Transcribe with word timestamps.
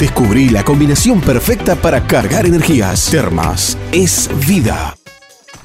Descubrí 0.00 0.48
la 0.48 0.64
combinación 0.64 1.20
perfecta 1.20 1.76
para 1.76 2.06
cargar 2.06 2.46
energías. 2.46 3.10
Termas 3.10 3.76
es 3.92 4.30
vida. 4.46 4.96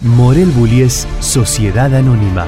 Morel 0.01 0.49
Bullies 0.49 1.07
Sociedad 1.21 1.95
Anónima. 1.95 2.45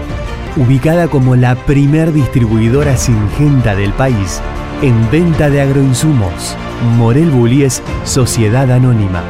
Ubicada 0.58 1.08
como 1.08 1.38
la 1.38 1.56
primer 1.56 2.12
distribuidora 2.12 2.98
singenta 2.98 3.74
del 3.74 3.94
país 3.94 4.42
en 4.82 5.10
venta 5.10 5.50
de 5.50 5.62
agroinsumos. 5.62 6.58
Morel 6.98 7.32
Bullies 7.32 7.82
Sociedad 8.04 8.70
Anónima. 8.70 9.24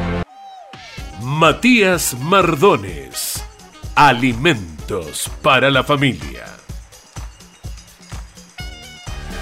Matías 1.22 2.16
Mardones. 2.20 3.40
Alimentos 3.94 5.30
para 5.42 5.70
la 5.70 5.84
familia. 5.84 6.57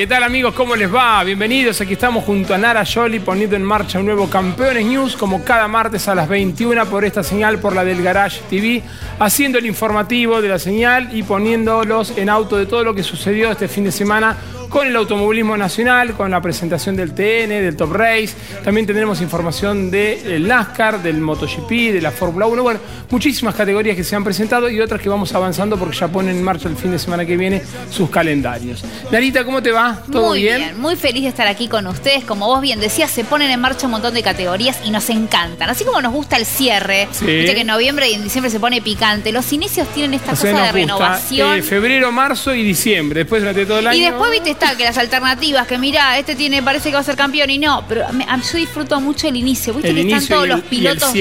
¿Qué 0.00 0.06
tal 0.06 0.22
amigos? 0.22 0.54
¿Cómo 0.54 0.76
les 0.76 0.90
va? 0.90 1.22
Bienvenidos, 1.24 1.78
aquí 1.82 1.92
estamos 1.92 2.24
junto 2.24 2.54
a 2.54 2.56
Nara 2.56 2.84
Joli 2.86 3.20
poniendo 3.20 3.54
en 3.54 3.62
marcha 3.62 3.98
un 3.98 4.06
nuevo 4.06 4.30
Campeones 4.30 4.86
News 4.86 5.14
como 5.14 5.44
cada 5.44 5.68
martes 5.68 6.08
a 6.08 6.14
las 6.14 6.26
21 6.26 6.86
por 6.86 7.04
esta 7.04 7.22
señal, 7.22 7.58
por 7.58 7.74
la 7.74 7.84
del 7.84 8.02
Garage 8.02 8.40
TV, 8.48 8.82
haciendo 9.18 9.58
el 9.58 9.66
informativo 9.66 10.40
de 10.40 10.48
la 10.48 10.58
señal 10.58 11.14
y 11.14 11.22
poniéndolos 11.22 12.16
en 12.16 12.30
auto 12.30 12.56
de 12.56 12.64
todo 12.64 12.82
lo 12.82 12.94
que 12.94 13.02
sucedió 13.02 13.50
este 13.50 13.68
fin 13.68 13.84
de 13.84 13.92
semana 13.92 14.38
con 14.70 14.86
el 14.86 14.96
automovilismo 14.96 15.56
nacional, 15.56 16.14
con 16.14 16.30
la 16.30 16.40
presentación 16.40 16.96
del 16.96 17.12
TN, 17.12 17.48
del 17.48 17.76
Top 17.76 17.92
Race. 17.92 18.30
También 18.64 18.86
tendremos 18.86 19.20
información 19.20 19.90
del 19.90 20.46
NASCAR, 20.46 21.02
del 21.02 21.20
MotoGP, 21.20 21.68
de 21.92 22.00
la 22.00 22.12
Fórmula 22.12 22.46
1. 22.46 22.62
Bueno, 22.62 22.80
muchísimas 23.10 23.54
categorías 23.54 23.96
que 23.96 24.04
se 24.04 24.14
han 24.14 24.22
presentado 24.22 24.70
y 24.70 24.80
otras 24.80 25.00
que 25.00 25.08
vamos 25.08 25.34
avanzando 25.34 25.76
porque 25.76 25.96
ya 25.96 26.08
ponen 26.08 26.36
en 26.36 26.42
marcha 26.42 26.68
el 26.68 26.76
fin 26.76 26.92
de 26.92 26.98
semana 26.98 27.26
que 27.26 27.36
viene 27.36 27.62
sus 27.90 28.08
calendarios. 28.08 28.84
Narita, 29.10 29.44
¿cómo 29.44 29.60
te 29.60 29.72
va? 29.72 30.02
¿Todo 30.10 30.28
muy 30.28 30.42
bien? 30.42 30.80
Muy 30.80 30.94
feliz 30.94 31.24
de 31.24 31.28
estar 31.28 31.48
aquí 31.48 31.66
con 31.66 31.86
ustedes. 31.88 32.24
Como 32.24 32.46
vos 32.46 32.60
bien 32.60 32.78
decías, 32.78 33.10
se 33.10 33.24
ponen 33.24 33.50
en 33.50 33.60
marcha 33.60 33.86
un 33.86 33.92
montón 33.92 34.14
de 34.14 34.22
categorías 34.22 34.78
y 34.84 34.92
nos 34.92 35.10
encantan. 35.10 35.68
Así 35.68 35.84
como 35.84 36.00
nos 36.00 36.12
gusta 36.12 36.36
el 36.36 36.46
cierre, 36.46 37.08
sí. 37.10 37.26
que 37.26 37.60
en 37.60 37.66
noviembre 37.66 38.08
y 38.08 38.14
en 38.14 38.22
diciembre 38.22 38.50
se 38.50 38.60
pone 38.60 38.80
picante. 38.80 39.32
Los 39.32 39.52
inicios 39.52 39.88
tienen 39.88 40.14
esta 40.14 40.30
cosa 40.30 40.66
de 40.66 40.72
renovación. 40.72 41.58
Eh, 41.58 41.62
febrero, 41.62 42.12
marzo 42.12 42.54
y 42.54 42.62
diciembre. 42.62 43.20
Después 43.20 43.42
durante 43.42 43.66
todo 43.66 43.80
el 43.80 43.88
año. 43.88 43.98
Y 43.98 44.02
después, 44.02 44.30
viste, 44.30 44.59
que 44.76 44.84
las 44.84 44.98
alternativas, 44.98 45.66
que 45.66 45.78
mira, 45.78 46.18
este 46.18 46.36
tiene, 46.36 46.62
parece 46.62 46.90
que 46.90 46.94
va 46.94 47.00
a 47.00 47.04
ser 47.04 47.16
campeón 47.16 47.50
y 47.50 47.58
no, 47.58 47.84
pero 47.88 48.04
yo 48.10 48.58
disfruto 48.58 49.00
mucho 49.00 49.28
el 49.28 49.36
inicio, 49.36 49.74
viste 49.74 49.94
que 49.94 50.02
están 50.02 50.26
todos 50.26 50.48
los 50.48 50.60
pilotos 50.62 51.12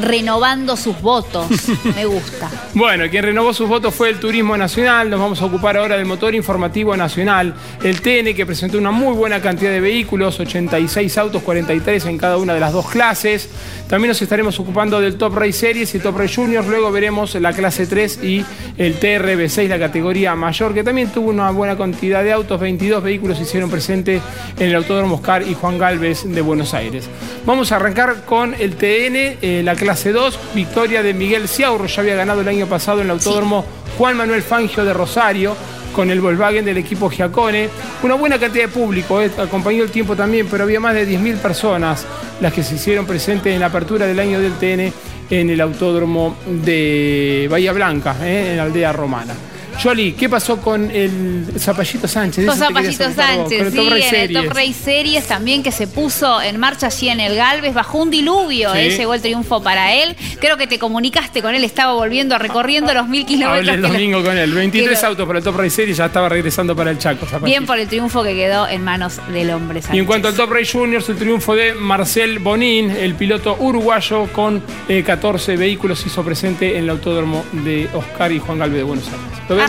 renovando 0.00 0.76
sus 0.76 1.00
votos. 1.00 1.46
Me 1.96 2.04
gusta. 2.04 2.50
Bueno, 2.74 3.04
quien 3.10 3.24
renovó 3.24 3.52
sus 3.52 3.68
votos 3.68 3.94
fue 3.94 4.10
el 4.10 4.18
Turismo 4.18 4.56
Nacional, 4.56 5.08
nos 5.08 5.20
vamos 5.20 5.40
a 5.40 5.46
ocupar 5.46 5.76
ahora 5.76 5.96
del 5.96 6.06
motor 6.06 6.34
informativo 6.34 6.96
nacional, 6.96 7.54
el 7.82 8.00
TN 8.00 8.34
que 8.34 8.44
presentó 8.44 8.78
una 8.78 8.90
muy 8.90 9.14
buena 9.14 9.40
cantidad 9.40 9.70
de 9.70 9.80
vehículos, 9.80 10.38
86 10.40 11.16
autos, 11.18 11.42
43 11.42 12.06
en 12.06 12.18
cada 12.18 12.36
una 12.36 12.54
de 12.54 12.60
las 12.60 12.72
dos 12.72 12.88
clases. 12.90 13.48
También 13.88 14.08
nos 14.08 14.22
estaremos 14.22 14.58
ocupando 14.60 15.00
del 15.00 15.16
Top 15.16 15.36
Race 15.36 15.52
Series 15.52 15.94
y 15.94 15.98
Top 15.98 16.16
Race 16.16 16.34
Juniors, 16.34 16.66
luego 16.66 16.92
veremos 16.92 17.34
la 17.36 17.52
clase 17.52 17.86
3 17.86 18.20
y 18.22 18.44
el 18.78 19.00
TRB6, 19.00 19.68
la 19.68 19.78
categoría 19.78 20.34
mayor, 20.34 20.74
que 20.74 20.84
también 20.84 21.08
tuvo 21.08 21.30
una 21.30 21.50
buena 21.50 21.76
cantidad 21.76 22.22
de 22.22 22.32
autos, 22.32 22.60
22 22.80 22.96
dos 22.96 23.04
vehículos 23.04 23.36
se 23.36 23.42
hicieron 23.42 23.70
presente 23.70 24.22
en 24.58 24.68
el 24.68 24.74
Autódromo 24.74 25.16
Oscar 25.16 25.42
y 25.46 25.52
Juan 25.54 25.78
Galvez 25.78 26.24
de 26.24 26.40
Buenos 26.40 26.72
Aires. 26.72 27.08
Vamos 27.44 27.72
a 27.72 27.76
arrancar 27.76 28.24
con 28.24 28.54
el 28.54 28.76
TN, 28.76 29.36
eh, 29.42 29.60
la 29.62 29.74
clase 29.74 30.12
2, 30.12 30.38
victoria 30.54 31.02
de 31.02 31.12
Miguel 31.12 31.46
Ciaurro, 31.46 31.86
ya 31.86 32.00
había 32.00 32.14
ganado 32.14 32.40
el 32.40 32.48
año 32.48 32.66
pasado 32.66 33.00
en 33.00 33.06
el 33.06 33.10
Autódromo 33.10 33.66
Juan 33.98 34.16
Manuel 34.16 34.42
Fangio 34.42 34.82
de 34.84 34.94
Rosario 34.94 35.54
con 35.94 36.10
el 36.10 36.22
Volkswagen 36.22 36.64
del 36.64 36.78
equipo 36.78 37.10
Giacone. 37.10 37.68
Una 38.02 38.14
buena 38.14 38.38
cantidad 38.38 38.64
de 38.64 38.72
público, 38.72 39.20
eh, 39.20 39.30
acompañó 39.38 39.82
el 39.82 39.90
tiempo 39.90 40.16
también, 40.16 40.46
pero 40.50 40.64
había 40.64 40.80
más 40.80 40.94
de 40.94 41.06
10.000 41.06 41.36
personas 41.36 42.06
las 42.40 42.52
que 42.52 42.62
se 42.62 42.76
hicieron 42.76 43.04
presentes 43.04 43.52
en 43.52 43.60
la 43.60 43.66
apertura 43.66 44.06
del 44.06 44.18
año 44.18 44.40
del 44.40 44.54
TN 44.54 44.90
en 45.28 45.50
el 45.50 45.60
autódromo 45.60 46.34
de 46.46 47.46
Bahía 47.50 47.72
Blanca, 47.72 48.16
eh, 48.22 48.52
en 48.52 48.56
la 48.56 48.62
aldea 48.62 48.92
romana. 48.92 49.34
Jolly, 49.82 50.12
¿qué 50.12 50.28
pasó 50.28 50.60
con 50.60 50.90
el 50.90 51.46
Zapallito 51.58 52.06
Sánchez? 52.06 52.46
Con 52.46 52.56
Zapallito 52.56 53.10
Sánchez, 53.12 53.72
sí, 53.72 53.78
en 53.78 54.14
el 54.14 54.32
Top 54.32 54.52
Race 54.54 54.74
Series 54.74 55.26
también 55.26 55.62
que 55.62 55.72
se 55.72 55.86
puso 55.86 56.40
en 56.42 56.58
marcha 56.58 56.88
allí 56.88 57.08
en 57.08 57.20
el 57.20 57.36
Galvez, 57.36 57.74
bajo 57.74 57.98
un 57.98 58.10
diluvio, 58.10 58.74
¿eh? 58.74 58.90
llegó 58.90 59.14
el 59.14 59.22
triunfo 59.22 59.62
para 59.62 59.94
él. 59.94 60.16
Creo 60.40 60.56
que 60.56 60.66
te 60.66 60.78
comunicaste 60.78 61.42
con 61.42 61.54
él, 61.54 61.64
estaba 61.64 61.92
volviendo, 61.92 62.38
recorriendo 62.38 62.92
los 62.94 63.08
mil 63.08 63.24
kilómetros. 63.24 63.68
Hablé 63.68 63.74
el 63.74 63.82
domingo 63.82 64.22
con 64.22 64.36
él, 64.36 64.52
23 64.52 65.04
autos 65.04 65.26
para 65.26 65.38
el 65.38 65.44
Top 65.44 65.56
Race 65.56 65.70
Series, 65.70 65.96
ya 65.96 66.06
estaba 66.06 66.28
regresando 66.28 66.74
para 66.76 66.90
el 66.90 66.98
Chaco. 66.98 67.26
Bien 67.42 67.66
por 67.66 67.78
el 67.78 67.88
triunfo 67.88 68.22
que 68.22 68.34
quedó 68.34 68.68
en 68.68 68.82
manos 68.84 69.20
del 69.32 69.50
hombre 69.50 69.80
Sánchez. 69.82 69.96
Y 69.96 69.98
en 69.98 70.06
cuanto 70.06 70.28
al 70.28 70.34
Top 70.34 70.50
Race 70.50 70.70
Juniors, 70.72 71.08
el 71.08 71.16
triunfo 71.16 71.54
de 71.54 71.74
Marcel 71.74 72.38
Bonín, 72.38 72.90
el 72.90 73.14
piloto 73.14 73.56
uruguayo 73.58 74.26
con 74.32 74.62
14 75.04 75.52
eh, 75.52 75.56
vehículos, 75.56 76.04
hizo 76.06 76.22
presente 76.22 76.76
en 76.76 76.84
el 76.84 76.90
autódromo 76.90 77.44
de 77.52 77.88
Oscar 77.94 78.32
y 78.32 78.38
Juan 78.38 78.58
Galvez 78.58 78.78
de 78.78 78.84
Buenos 78.84 79.06
Aires. 79.06 79.40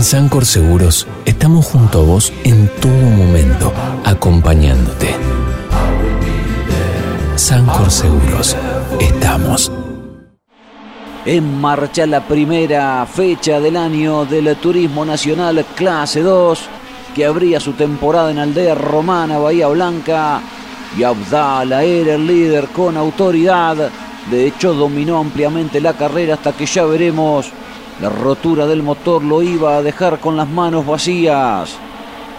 En 0.00 0.04
Sancor 0.04 0.46
Seguros 0.46 1.06
estamos 1.26 1.66
junto 1.66 2.00
a 2.00 2.04
vos 2.04 2.32
en 2.44 2.70
todo 2.80 2.90
momento, 2.90 3.70
acompañándote. 4.02 5.14
Sancor 7.36 7.90
Seguros, 7.90 8.56
estamos. 8.98 9.70
En 11.26 11.60
marcha 11.60 12.06
la 12.06 12.26
primera 12.26 13.04
fecha 13.04 13.60
del 13.60 13.76
año 13.76 14.24
del 14.24 14.56
Turismo 14.56 15.04
Nacional 15.04 15.66
Clase 15.76 16.22
2, 16.22 16.62
que 17.14 17.26
abría 17.26 17.60
su 17.60 17.74
temporada 17.74 18.30
en 18.30 18.38
Aldea 18.38 18.74
Romana, 18.74 19.36
Bahía 19.36 19.68
Blanca. 19.68 20.40
Y 20.96 21.02
Abdala 21.02 21.82
era 21.82 22.14
el 22.14 22.26
líder 22.26 22.68
con 22.68 22.96
autoridad. 22.96 23.90
De 24.30 24.46
hecho, 24.46 24.72
dominó 24.72 25.18
ampliamente 25.18 25.78
la 25.78 25.92
carrera 25.92 26.36
hasta 26.36 26.54
que 26.54 26.64
ya 26.64 26.86
veremos 26.86 27.52
la 28.00 28.08
rotura 28.08 28.66
del 28.66 28.82
motor 28.82 29.22
lo 29.22 29.42
iba 29.42 29.76
a 29.76 29.82
dejar 29.82 30.20
con 30.20 30.36
las 30.36 30.48
manos 30.48 30.86
vacías. 30.86 31.76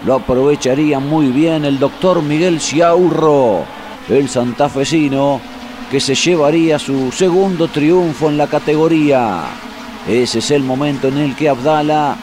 Lo 0.04 0.14
aprovecharía 0.14 0.98
muy 0.98 1.28
bien 1.28 1.64
el 1.64 1.78
doctor 1.78 2.20
Miguel 2.20 2.60
Ciaurro, 2.60 3.60
el 4.08 4.28
santafesino, 4.28 5.40
que 5.88 6.00
se 6.00 6.16
llevaría 6.16 6.80
su 6.80 7.12
segundo 7.12 7.68
triunfo 7.68 8.28
en 8.28 8.38
la 8.38 8.48
categoría. 8.48 9.44
Ese 10.08 10.40
es 10.40 10.50
el 10.50 10.64
momento 10.64 11.06
en 11.06 11.18
el 11.18 11.36
que 11.36 11.48
Abdala 11.48 12.16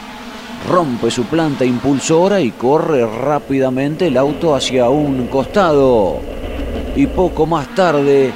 rompe 0.68 1.10
su 1.10 1.24
planta 1.24 1.64
impulsora 1.64 2.42
y 2.42 2.50
corre 2.50 3.06
rápidamente 3.06 4.08
el 4.08 4.18
auto 4.18 4.54
hacia 4.54 4.90
un 4.90 5.28
costado. 5.28 6.20
Y 6.94 7.06
poco 7.06 7.46
más 7.46 7.74
tarde 7.74 8.32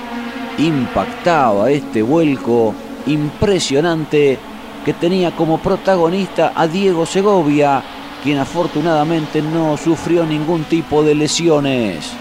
impactaba 0.57 1.71
este 1.71 2.01
vuelco 2.01 2.75
impresionante 3.07 4.39
que 4.85 4.93
tenía 4.93 5.35
como 5.35 5.59
protagonista 5.59 6.53
a 6.55 6.67
Diego 6.67 7.07
Segovia, 7.07 7.83
quien 8.23 8.39
afortunadamente 8.39 9.43
no 9.43 9.77
sufrió 9.77 10.25
ningún 10.25 10.65
tipo 10.65 11.03
de 11.03 11.15
lesiones. 11.15 12.13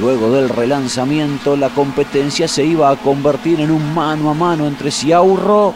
Luego 0.00 0.30
del 0.30 0.48
relanzamiento, 0.48 1.56
la 1.56 1.68
competencia 1.68 2.48
se 2.48 2.64
iba 2.64 2.88
a 2.90 2.96
convertir 2.96 3.60
en 3.60 3.70
un 3.70 3.92
mano 3.94 4.30
a 4.30 4.34
mano 4.34 4.66
entre 4.66 4.90
Ciaurro 4.90 5.74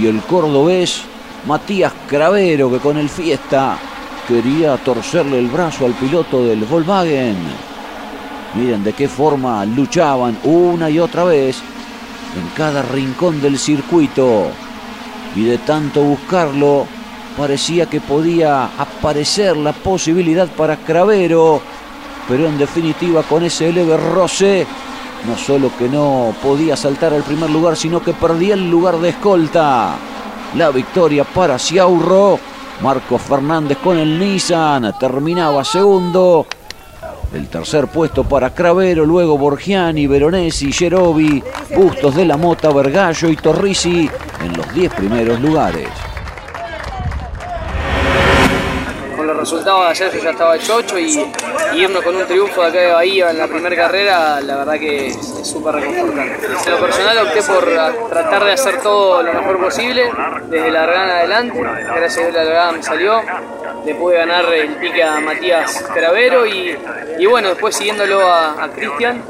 y 0.00 0.06
el 0.06 0.20
cordobés 0.22 1.02
Matías 1.46 1.92
Cravero, 2.06 2.70
que 2.70 2.78
con 2.78 2.96
el 2.96 3.08
Fiesta 3.08 3.76
quería 4.28 4.76
torcerle 4.76 5.38
el 5.38 5.48
brazo 5.48 5.84
al 5.84 5.92
piloto 5.94 6.44
del 6.44 6.64
Volkswagen. 6.64 7.36
Miren 8.54 8.84
de 8.84 8.92
qué 8.92 9.08
forma 9.08 9.64
luchaban 9.64 10.38
una 10.44 10.88
y 10.88 11.00
otra 11.00 11.24
vez 11.24 11.60
en 12.36 12.48
cada 12.56 12.82
rincón 12.82 13.40
del 13.40 13.58
circuito. 13.58 14.48
Y 15.36 15.44
de 15.44 15.58
tanto 15.58 16.02
buscarlo, 16.02 16.86
parecía 17.36 17.86
que 17.86 18.00
podía 18.00 18.64
aparecer 18.78 19.56
la 19.56 19.72
posibilidad 19.72 20.48
para 20.48 20.76
Cravero, 20.76 21.60
pero 22.28 22.46
en 22.46 22.58
definitiva 22.58 23.22
con 23.22 23.44
ese 23.44 23.72
leve 23.72 23.96
roce, 23.96 24.66
no 25.26 25.36
solo 25.36 25.70
que 25.76 25.88
no 25.88 26.34
podía 26.42 26.76
saltar 26.76 27.12
al 27.12 27.22
primer 27.22 27.50
lugar, 27.50 27.76
sino 27.76 28.02
que 28.02 28.12
perdía 28.12 28.54
el 28.54 28.70
lugar 28.70 28.98
de 28.98 29.10
escolta. 29.10 29.96
La 30.56 30.70
victoria 30.70 31.24
para 31.24 31.58
Ciaurro. 31.58 32.38
Marco 32.82 33.18
Fernández 33.18 33.78
con 33.78 33.98
el 33.98 34.18
Nissan 34.18 34.98
terminaba 34.98 35.64
segundo 35.64 36.46
el 37.34 37.48
tercer 37.48 37.86
puesto 37.88 38.24
para 38.24 38.54
Cravero, 38.54 39.04
luego 39.04 39.36
Borgiani, 39.36 40.06
Veronesi, 40.06 40.72
Gerovi, 40.72 41.42
Bustos 41.74 42.14
de 42.14 42.24
la 42.24 42.36
Mota, 42.36 42.72
Vergallo 42.72 43.28
y 43.28 43.36
Torrisi 43.36 44.08
en 44.40 44.56
los 44.56 44.72
10 44.72 44.94
primeros 44.94 45.40
lugares. 45.40 45.88
Con 49.16 49.26
los 49.26 49.36
resultados 49.36 49.84
de 49.84 49.90
ayer 49.90 50.12
yo 50.12 50.24
ya 50.24 50.30
estaba 50.30 50.56
hecho 50.56 50.76
8 50.76 50.98
y, 50.98 51.32
irnos 51.76 52.02
con 52.02 52.14
un 52.14 52.24
triunfo 52.26 52.62
de 52.62 52.68
acá 52.68 52.78
de 52.80 52.92
Bahía 52.92 53.30
en 53.30 53.38
la 53.38 53.48
primera 53.48 53.74
carrera, 53.74 54.40
la 54.40 54.56
verdad 54.58 54.74
que 54.74 55.08
es 55.08 55.16
súper 55.42 55.74
reconfortante. 55.74 56.46
En 56.46 56.72
lo 56.72 56.80
personal 56.80 57.18
opté 57.18 57.42
por 57.42 58.08
tratar 58.10 58.44
de 58.44 58.52
hacer 58.52 58.80
todo 58.80 59.22
lo 59.22 59.32
mejor 59.32 59.58
posible, 59.58 60.10
desde 60.48 60.70
la 60.70 60.86
largada 60.86 61.18
adelante, 61.18 61.60
gracias 61.60 62.18
a 62.18 62.20
Dios 62.20 62.34
la 62.34 62.44
largada 62.44 62.72
me 62.72 62.82
salió, 62.82 63.20
le 63.84 63.94
pude 63.94 64.16
ganar 64.16 64.52
el 64.52 64.76
pique 64.76 65.02
a 65.02 65.20
Matías 65.20 65.84
Cravero 65.92 66.46
y, 66.46 66.76
bueno, 67.28 67.50
después 67.50 67.76
siguiéndolo 67.76 68.20
a, 68.26 68.68
Cristian, 68.74 69.22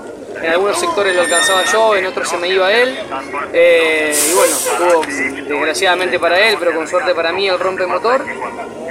en 0.42 0.50
algunos 0.50 0.78
sectores 0.78 1.14
lo 1.14 1.22
alcanzaba 1.22 1.64
yo, 1.64 1.96
en 1.96 2.06
otros 2.06 2.28
se 2.28 2.36
me 2.38 2.48
iba 2.48 2.72
él. 2.72 2.98
Eh, 3.52 4.16
y 4.28 4.34
bueno, 4.34 5.02
desgraciadamente 5.48 6.18
para 6.18 6.38
él, 6.38 6.56
pero 6.58 6.74
con 6.74 6.86
suerte 6.88 7.14
para 7.14 7.32
mí 7.32 7.48
el 7.48 7.58
rompe 7.58 7.86
motor. 7.86 8.24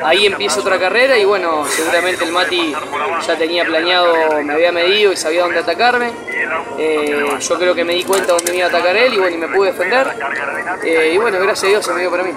Ahí 0.03 0.25
empieza 0.25 0.59
otra 0.59 0.77
carrera 0.77 1.17
y 1.17 1.23
bueno, 1.23 1.65
seguramente 1.65 2.25
el 2.25 2.31
Mati 2.31 2.73
ya 3.25 3.37
tenía 3.37 3.63
planeado, 3.63 4.41
me 4.43 4.53
había 4.53 4.71
medido 4.71 5.13
y 5.13 5.17
sabía 5.17 5.43
dónde 5.43 5.59
atacarme. 5.59 6.11
Eh, 6.77 7.25
yo 7.39 7.57
creo 7.57 7.73
que 7.73 7.83
me 7.83 7.93
di 7.93 8.03
cuenta 8.03 8.33
dónde 8.33 8.51
me 8.51 8.57
iba 8.57 8.65
a 8.65 8.69
atacar 8.69 8.95
él 8.95 9.13
y 9.13 9.17
bueno, 9.17 9.35
y 9.35 9.39
me 9.39 9.47
pude 9.47 9.71
defender. 9.71 10.07
Eh, 10.83 11.11
y 11.13 11.17
bueno, 11.17 11.39
gracias 11.39 11.63
a 11.63 11.67
Dios 11.67 11.85
se 11.85 11.93
me 11.93 12.01
dio 12.01 12.11
para 12.11 12.23
mí. 12.23 12.31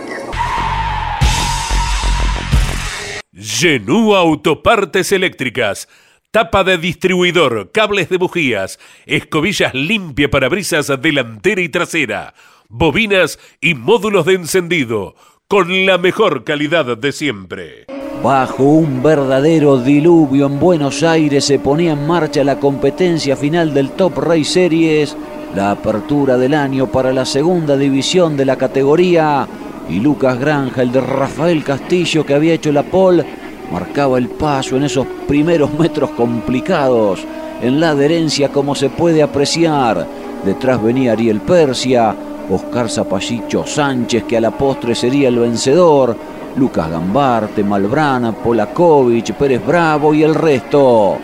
Genú 3.39 4.15
Autopartes 4.15 5.13
Eléctricas. 5.13 5.89
Tapa 6.31 6.65
de 6.65 6.79
distribuidor, 6.79 7.71
cables 7.71 8.09
de 8.09 8.17
bujías, 8.17 8.79
escobillas 9.05 9.75
limpia 9.75 10.31
para 10.31 10.49
brisas 10.49 10.91
delantera 11.03 11.61
y 11.61 11.69
trasera, 11.69 12.33
bobinas 12.71 13.39
y 13.61 13.75
módulos 13.75 14.25
de 14.25 14.35
encendido, 14.35 15.17
con 15.49 15.85
la 15.85 15.99
mejor 15.99 16.45
calidad 16.45 16.97
de 16.97 17.13
siempre. 17.13 17.85
Bajo 18.23 18.63
un 18.65 19.03
verdadero 19.03 19.83
diluvio 19.83 20.47
en 20.47 20.59
Buenos 20.59 21.03
Aires 21.03 21.45
se 21.45 21.59
ponía 21.59 21.93
en 21.93 22.07
marcha 22.07 22.43
la 22.43 22.59
competencia 22.59 23.37
final 23.37 23.75
del 23.75 23.91
Top 23.91 24.17
Race 24.17 24.45
Series, 24.45 25.15
la 25.55 25.73
apertura 25.73 26.39
del 26.39 26.55
año 26.55 26.87
para 26.87 27.13
la 27.13 27.27
segunda 27.27 27.77
división 27.77 28.35
de 28.35 28.47
la 28.47 28.57
categoría 28.57 29.47
y 29.89 30.01
Lucas 30.01 30.39
Granja, 30.39 30.83
el 30.83 30.93
de 30.93 31.01
Rafael 31.01 31.63
Castillo 31.63 32.25
que 32.27 32.35
había 32.35 32.55
hecho 32.55 32.73
la 32.73 32.83
pole, 32.83 33.25
marcaba 33.73 34.19
el 34.19 34.29
paso 34.29 34.77
en 34.77 34.85
esos 34.85 35.07
primeros 35.27 35.73
metros 35.79 36.11
complicados. 36.11 37.21
En 37.63 37.81
la 37.81 37.91
adherencia, 37.91 38.51
como 38.51 38.75
se 38.75 38.91
puede 38.91 39.23
apreciar, 39.23 40.07
detrás 40.45 40.83
venía 40.83 41.13
Ariel 41.13 41.41
Persia, 41.41 42.15
Oscar 42.51 42.91
Zapallicho 42.91 43.67
Sánchez, 43.67 44.25
que 44.25 44.37
a 44.37 44.41
la 44.41 44.51
postre 44.51 44.95
sería 44.95 45.29
el 45.29 45.39
vencedor, 45.39 46.17
Lucas 46.57 46.91
Gambarte, 46.91 47.63
Malbrana, 47.63 48.33
Polakovic, 48.33 49.35
Pérez 49.35 49.65
Bravo 49.65 50.15
y 50.15 50.23
el 50.23 50.35
resto. 50.35 51.19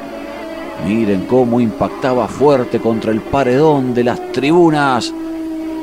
Miren 0.87 1.27
cómo 1.27 1.61
impactaba 1.61 2.27
fuerte 2.27 2.81
contra 2.81 3.13
el 3.13 3.21
paredón 3.21 3.95
de 3.95 4.05
las 4.05 4.33
tribunas 4.33 5.13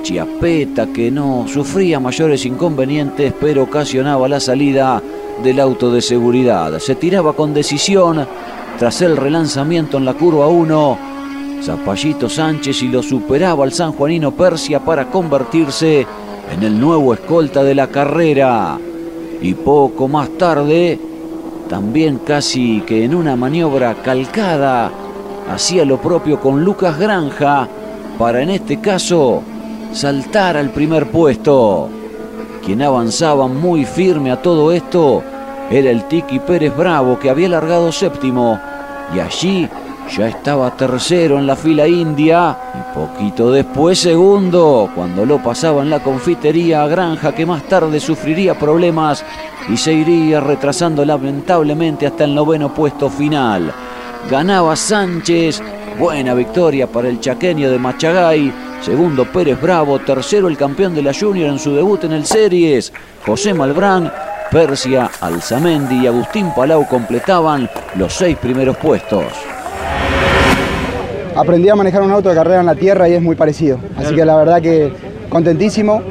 Chiapeta, 0.01 0.87
que 0.87 1.11
no 1.11 1.45
sufría 1.47 1.99
mayores 1.99 2.45
inconvenientes, 2.45 3.33
pero 3.39 3.63
ocasionaba 3.63 4.27
la 4.27 4.39
salida 4.39 5.01
del 5.43 5.59
auto 5.59 5.91
de 5.91 6.01
seguridad. 6.01 6.77
Se 6.79 6.95
tiraba 6.95 7.33
con 7.33 7.53
decisión 7.53 8.25
tras 8.77 9.01
el 9.01 9.17
relanzamiento 9.17 9.97
en 9.97 10.05
la 10.05 10.13
curva 10.13 10.47
1. 10.47 10.97
Zapallito 11.61 12.29
Sánchez 12.29 12.81
y 12.83 12.87
lo 12.87 13.03
superaba 13.03 13.65
al 13.65 13.73
sanjuanino 13.73 14.31
Persia 14.31 14.79
para 14.79 15.09
convertirse 15.09 16.07
en 16.53 16.63
el 16.63 16.79
nuevo 16.79 17.13
escolta 17.13 17.63
de 17.63 17.75
la 17.75 17.87
carrera. 17.87 18.77
Y 19.41 19.53
poco 19.53 20.07
más 20.07 20.29
tarde, 20.37 20.99
también 21.69 22.19
casi 22.19 22.81
que 22.81 23.03
en 23.03 23.15
una 23.15 23.35
maniobra 23.35 23.95
calcada, 23.95 24.91
hacía 25.51 25.85
lo 25.85 25.97
propio 25.97 26.39
con 26.39 26.63
Lucas 26.63 26.97
Granja 26.97 27.67
para 28.17 28.41
en 28.41 28.49
este 28.49 28.79
caso 28.79 29.43
saltar 29.93 30.57
al 30.57 30.69
primer 30.69 31.09
puesto. 31.11 31.89
Quien 32.65 32.81
avanzaba 32.81 33.47
muy 33.47 33.85
firme 33.85 34.31
a 34.31 34.41
todo 34.41 34.71
esto 34.71 35.23
era 35.69 35.89
el 35.89 36.07
Tiki 36.07 36.39
Pérez 36.39 36.75
Bravo 36.75 37.19
que 37.19 37.29
había 37.29 37.49
largado 37.49 37.91
séptimo 37.91 38.59
y 39.15 39.19
allí 39.19 39.69
ya 40.15 40.27
estaba 40.27 40.75
tercero 40.75 41.37
en 41.37 41.45
la 41.45 41.55
fila 41.55 41.87
india 41.87 42.57
y 42.73 42.97
poquito 42.97 43.51
después 43.51 43.99
segundo 43.99 44.89
cuando 44.95 45.25
lo 45.25 45.37
pasaba 45.41 45.83
en 45.83 45.89
la 45.89 45.99
confitería 45.99 46.83
a 46.83 46.87
Granja 46.87 47.33
que 47.33 47.45
más 47.45 47.63
tarde 47.63 47.99
sufriría 47.99 48.57
problemas 48.57 49.23
y 49.67 49.77
se 49.77 49.93
iría 49.93 50.39
retrasando 50.39 51.05
lamentablemente 51.05 52.07
hasta 52.07 52.23
el 52.23 52.33
noveno 52.33 52.73
puesto 52.73 53.09
final. 53.09 53.71
Ganaba 54.29 54.75
Sánchez, 54.75 55.61
buena 55.99 56.33
victoria 56.33 56.87
para 56.87 57.07
el 57.07 57.19
chaqueño 57.19 57.69
de 57.69 57.77
Machagay, 57.77 58.51
segundo 58.81 59.25
Pérez 59.25 59.61
Bravo, 59.61 59.99
tercero 59.99 60.47
el 60.47 60.57
campeón 60.57 60.95
de 60.95 61.01
la 61.01 61.13
Junior 61.13 61.49
en 61.49 61.59
su 61.59 61.75
debut 61.75 62.03
en 62.03 62.13
el 62.13 62.25
Series, 62.25 62.91
José 63.25 63.53
Malbrán, 63.53 64.11
Persia, 64.51 65.09
Alzamendi 65.21 66.03
y 66.03 66.07
Agustín 66.07 66.51
Palau 66.55 66.87
completaban 66.87 67.69
los 67.95 68.13
seis 68.13 68.37
primeros 68.37 68.77
puestos 68.77 69.23
aprendí 71.39 71.69
a 71.69 71.75
manejar 71.75 72.01
un 72.01 72.11
auto 72.11 72.27
de 72.29 72.35
carrera 72.35 72.59
en 72.59 72.65
la 72.65 72.75
tierra 72.75 73.07
y 73.07 73.13
es 73.13 73.21
muy 73.21 73.35
parecido. 73.35 73.79
Así 73.95 74.13
que 74.13 74.25
la 74.25 74.35
verdad 74.35 74.61
que 74.61 74.91
contentísimo. 75.29 76.01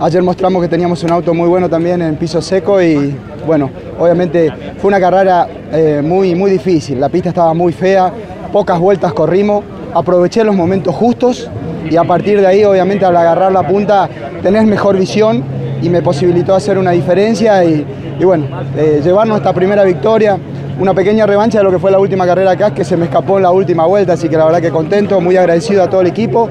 Ayer 0.00 0.22
mostramos 0.22 0.62
que 0.62 0.68
teníamos 0.68 1.02
un 1.04 1.10
auto 1.10 1.34
muy 1.34 1.46
bueno 1.46 1.68
también 1.68 2.00
en 2.00 2.16
piso 2.16 2.40
seco 2.40 2.80
y 2.80 3.14
bueno, 3.46 3.68
obviamente 3.98 4.50
fue 4.78 4.88
una 4.88 4.98
carrera 4.98 5.46
eh, 5.70 6.00
muy, 6.02 6.34
muy 6.34 6.50
difícil. 6.50 6.98
La 6.98 7.10
pista 7.10 7.28
estaba 7.28 7.52
muy 7.52 7.74
fea, 7.74 8.10
pocas 8.50 8.78
vueltas 8.78 9.12
corrimos, 9.12 9.62
aproveché 9.92 10.42
los 10.42 10.56
momentos 10.56 10.94
justos 10.94 11.50
y 11.88 11.96
a 11.96 12.04
partir 12.04 12.40
de 12.40 12.46
ahí 12.46 12.64
obviamente 12.64 13.04
al 13.04 13.16
agarrar 13.16 13.52
la 13.52 13.66
punta 13.66 14.08
tenés 14.42 14.64
mejor 14.64 14.98
visión 14.98 15.42
y 15.82 15.88
me 15.88 16.02
posibilitó 16.02 16.54
hacer 16.54 16.78
una 16.78 16.90
diferencia 16.90 17.64
y, 17.64 17.84
bueno, 18.22 18.46
eh, 18.76 19.00
llevarnos 19.02 19.38
esta 19.38 19.52
primera 19.52 19.82
victoria 19.84 20.38
una 20.80 20.94
pequeña 20.94 21.26
revancha 21.26 21.58
de 21.58 21.64
lo 21.64 21.70
que 21.70 21.78
fue 21.78 21.90
la 21.90 21.98
última 21.98 22.24
carrera 22.24 22.52
acá, 22.52 22.72
que 22.72 22.84
se 22.84 22.96
me 22.96 23.04
escapó 23.04 23.36
en 23.36 23.42
la 23.42 23.50
última 23.50 23.84
vuelta, 23.84 24.14
así 24.14 24.30
que 24.30 24.36
la 24.38 24.46
verdad 24.46 24.62
que 24.62 24.70
contento, 24.70 25.20
muy 25.20 25.36
agradecido 25.36 25.82
a 25.82 25.90
todo 25.90 26.00
el 26.00 26.06
equipo. 26.06 26.48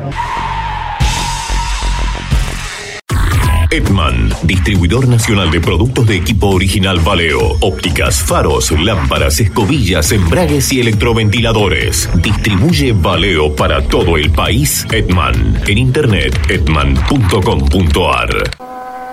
Edman, 3.71 4.29
distribuidor 4.41 5.07
nacional 5.07 5.51
de 5.51 5.61
productos 5.61 6.07
de 6.07 6.15
equipo 6.15 6.47
original 6.47 6.99
Valeo, 6.99 7.55
ópticas, 7.61 8.19
faros, 8.19 8.71
lámparas, 8.71 9.39
escobillas, 9.39 10.11
embragues 10.11 10.73
y 10.73 10.79
electroventiladores. 10.81 12.09
Distribuye 12.15 12.93
Valeo 12.93 13.55
para 13.55 13.83
todo 13.83 14.17
el 14.17 14.31
país. 14.31 14.87
Edman, 14.91 15.61
en 15.67 15.77
internet 15.77 16.35
edman.com.ar. 16.49 18.29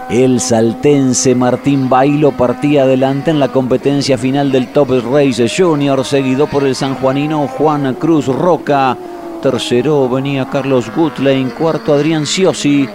El 0.08 0.40
saltense 0.40 1.34
Martín 1.34 1.90
Bailo 1.90 2.32
partía 2.32 2.84
adelante 2.84 3.30
en 3.30 3.38
la 3.38 3.48
competencia 3.48 4.16
final 4.16 4.50
del 4.52 4.68
Top 4.68 4.88
Race 5.12 5.48
Junior, 5.54 6.02
seguido 6.02 6.46
por 6.46 6.64
el 6.64 6.74
sanjuanino 6.74 7.46
Juan 7.46 7.92
Cruz 7.96 8.24
Roca. 8.24 8.96
Tercero 9.42 10.08
venía 10.08 10.48
Carlos 10.50 10.90
Gutlein, 10.96 11.50
cuarto 11.50 11.92
Adrián 11.92 12.24
Ciosi, 12.24 12.88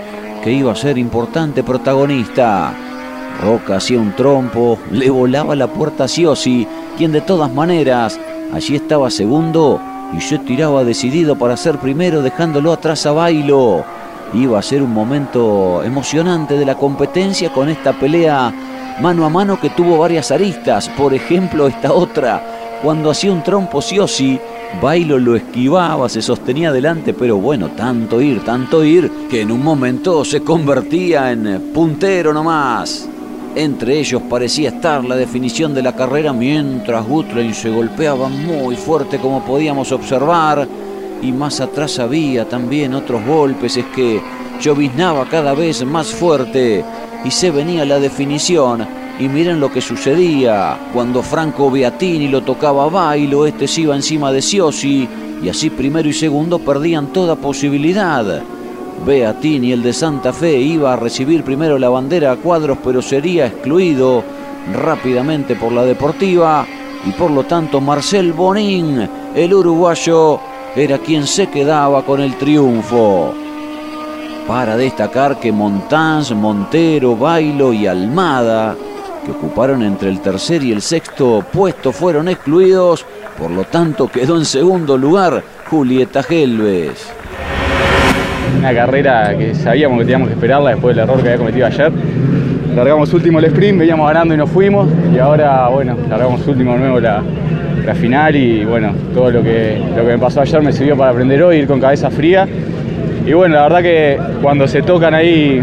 que 0.44 0.52
iba 0.52 0.72
a 0.72 0.76
ser 0.76 0.98
importante 0.98 1.64
protagonista. 1.64 2.74
Roca 3.42 3.78
hacía 3.78 4.00
un 4.00 4.16
trompo, 4.16 4.78
le 4.92 5.10
volaba 5.10 5.56
la 5.56 5.68
puerta 5.68 6.06
a 6.06 6.08
Ciosi, 6.08 6.68
quien 6.98 7.12
de 7.12 7.22
todas 7.22 7.52
maneras 7.52 8.20
allí 8.54 8.76
estaba 8.76 9.10
segundo 9.10 9.82
y 10.16 10.22
se 10.22 10.38
tiraba 10.40 10.84
decidido 10.84 11.38
para 11.38 11.56
ser 11.56 11.78
primero 11.78 12.22
dejándolo 12.22 12.74
atrás 12.74 13.06
a 13.06 13.12
Bailo 13.12 13.86
iba 14.34 14.60
a 14.60 14.62
ser 14.62 14.82
un 14.82 14.94
momento 14.94 15.84
emocionante 15.84 16.56
de 16.56 16.66
la 16.66 16.76
competencia 16.76 17.52
con 17.52 17.70
esta 17.70 17.94
pelea 17.94 18.54
mano 19.02 19.26
a 19.26 19.30
mano 19.30 19.60
que 19.60 19.70
tuvo 19.72 19.98
varias 19.98 20.32
aristas. 20.32 20.90
Por 20.90 21.14
ejemplo, 21.14 21.68
esta 21.68 21.92
otra, 21.92 22.80
cuando 22.82 23.12
hacía 23.12 23.32
un 23.32 23.44
trompo 23.44 23.82
Siosi, 23.82 24.40
Bailo 24.80 25.20
lo 25.20 25.36
esquivaba, 25.36 26.08
se 26.08 26.22
sostenía 26.22 26.70
adelante, 26.70 27.14
pero 27.14 27.38
bueno, 27.38 27.70
tanto 27.72 28.22
ir, 28.22 28.44
tanto 28.44 28.84
ir, 28.84 29.12
que 29.30 29.42
en 29.42 29.52
un 29.52 29.64
momento 29.64 30.24
se 30.24 30.42
convertía 30.42 31.32
en 31.32 31.72
puntero 31.74 32.34
nomás. 32.34 33.08
Entre 33.54 34.00
ellos 34.00 34.22
parecía 34.30 34.70
estar 34.70 35.04
la 35.04 35.16
definición 35.16 35.74
de 35.74 35.84
la 35.84 35.94
carrera 35.94 36.32
mientras 36.32 37.06
Gutlein 37.06 37.54
se 37.54 37.70
golpeaba 37.70 38.30
muy 38.30 38.76
fuerte 38.78 39.20
como 39.20 39.44
podíamos 39.44 39.92
observar 39.92 40.68
y 41.22 41.32
más 41.32 41.60
atrás 41.60 42.00
había 42.00 42.48
también 42.48 42.94
otros 42.94 43.26
golpes, 43.26 43.78
es 43.78 43.86
que 43.88 44.22
lloviznaba 44.62 45.28
cada 45.30 45.54
vez 45.54 45.86
más 45.86 46.08
fuerte 46.08 46.84
y 47.26 47.30
se 47.30 47.52
venía 47.52 47.86
la 47.86 48.00
definición. 48.00 49.01
Y 49.22 49.30
miren 49.30 49.60
lo 49.60 49.72
que 49.72 49.82
sucedía 49.82 50.80
cuando 50.92 51.22
Franco 51.22 51.70
Beatini 51.70 52.28
lo 52.28 52.42
tocaba 52.42 52.86
a 52.86 52.90
Bailo, 52.90 53.46
este 53.46 53.68
se 53.68 53.82
iba 53.82 53.96
encima 53.96 54.32
de 54.32 54.42
Siosi 54.42 55.08
y 55.44 55.48
así 55.48 55.70
primero 55.70 56.10
y 56.10 56.14
segundo 56.14 56.58
perdían 56.58 57.14
toda 57.14 57.36
posibilidad. 57.36 58.42
Beatini, 59.06 59.74
el 59.74 59.84
de 59.84 59.94
Santa 59.94 60.34
Fe, 60.34 60.58
iba 60.58 60.94
a 60.94 60.96
recibir 60.96 61.44
primero 61.44 61.78
la 61.78 61.90
bandera 61.90 62.32
a 62.32 62.36
cuadros, 62.38 62.80
pero 62.84 63.00
sería 63.04 63.46
excluido 63.46 64.24
rápidamente 64.74 65.56
por 65.56 65.72
la 65.72 65.84
Deportiva 65.84 66.66
y 67.06 67.12
por 67.12 67.30
lo 67.30 67.44
tanto 67.44 67.80
Marcel 67.80 68.34
Bonín, 68.34 69.08
el 69.36 69.54
uruguayo, 69.54 70.40
era 70.76 70.98
quien 70.98 71.28
se 71.28 71.46
quedaba 71.46 72.04
con 72.04 72.22
el 72.22 72.38
triunfo. 72.38 73.36
Para 74.48 74.76
destacar 74.76 75.40
que 75.40 75.52
Montans, 75.52 76.34
Montero, 76.34 77.16
Bailo 77.16 77.72
y 77.72 77.86
Almada, 77.86 78.76
que 79.24 79.32
ocuparon 79.32 79.84
entre 79.84 80.10
el 80.10 80.20
tercer 80.20 80.64
y 80.64 80.72
el 80.72 80.82
sexto 80.82 81.44
puesto, 81.52 81.92
fueron 81.92 82.28
excluidos, 82.28 83.06
por 83.38 83.52
lo 83.52 83.64
tanto 83.64 84.08
quedó 84.08 84.38
en 84.38 84.46
segundo 84.46 84.98
lugar 84.98 85.44
Julieta 85.70 86.24
Gelves. 86.24 87.14
Una 88.60 88.74
carrera 88.74 89.36
que 89.38 89.56
sabíamos 89.56 90.00
que 90.00 90.06
teníamos 90.06 90.28
que 90.28 90.34
esperarla 90.34 90.72
después 90.72 90.96
del 90.96 91.04
error 91.04 91.22
que 91.22 91.30
había 91.30 91.38
cometido 91.38 91.66
ayer. 91.68 91.92
Largamos 92.76 93.14
último 93.14 93.40
el 93.40 93.46
sprint, 93.46 93.80
veníamos 93.80 94.08
ganando 94.08 94.34
y 94.34 94.38
nos 94.38 94.50
fuimos, 94.50 94.88
y 95.14 95.18
ahora, 95.18 95.68
bueno, 95.68 95.98
largamos 96.10 96.46
último 96.48 96.74
de 96.74 96.80
nuevo 96.80 97.00
la, 97.00 97.24
final 97.96 98.36
y 98.36 98.64
bueno, 98.64 98.94
todo 99.14 99.32
lo 99.32 99.44
que, 99.44 99.84
lo 99.96 100.04
que 100.04 100.12
me 100.14 100.18
pasó 100.18 100.42
ayer 100.42 100.62
me 100.62 100.72
sirvió 100.72 100.96
para 100.96 101.12
aprender 101.12 101.44
hoy, 101.44 101.58
ir 101.58 101.68
con 101.68 101.80
cabeza 101.80 102.10
fría. 102.10 102.48
Y 103.26 103.34
bueno, 103.34 103.56
la 103.56 103.64
verdad 103.64 103.82
que 103.82 104.20
cuando 104.42 104.68
se 104.68 104.82
tocan 104.82 105.14
ahí 105.14 105.62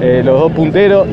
eh, 0.00 0.22
los 0.24 0.38
dos 0.40 0.52
punteros, 0.52 1.06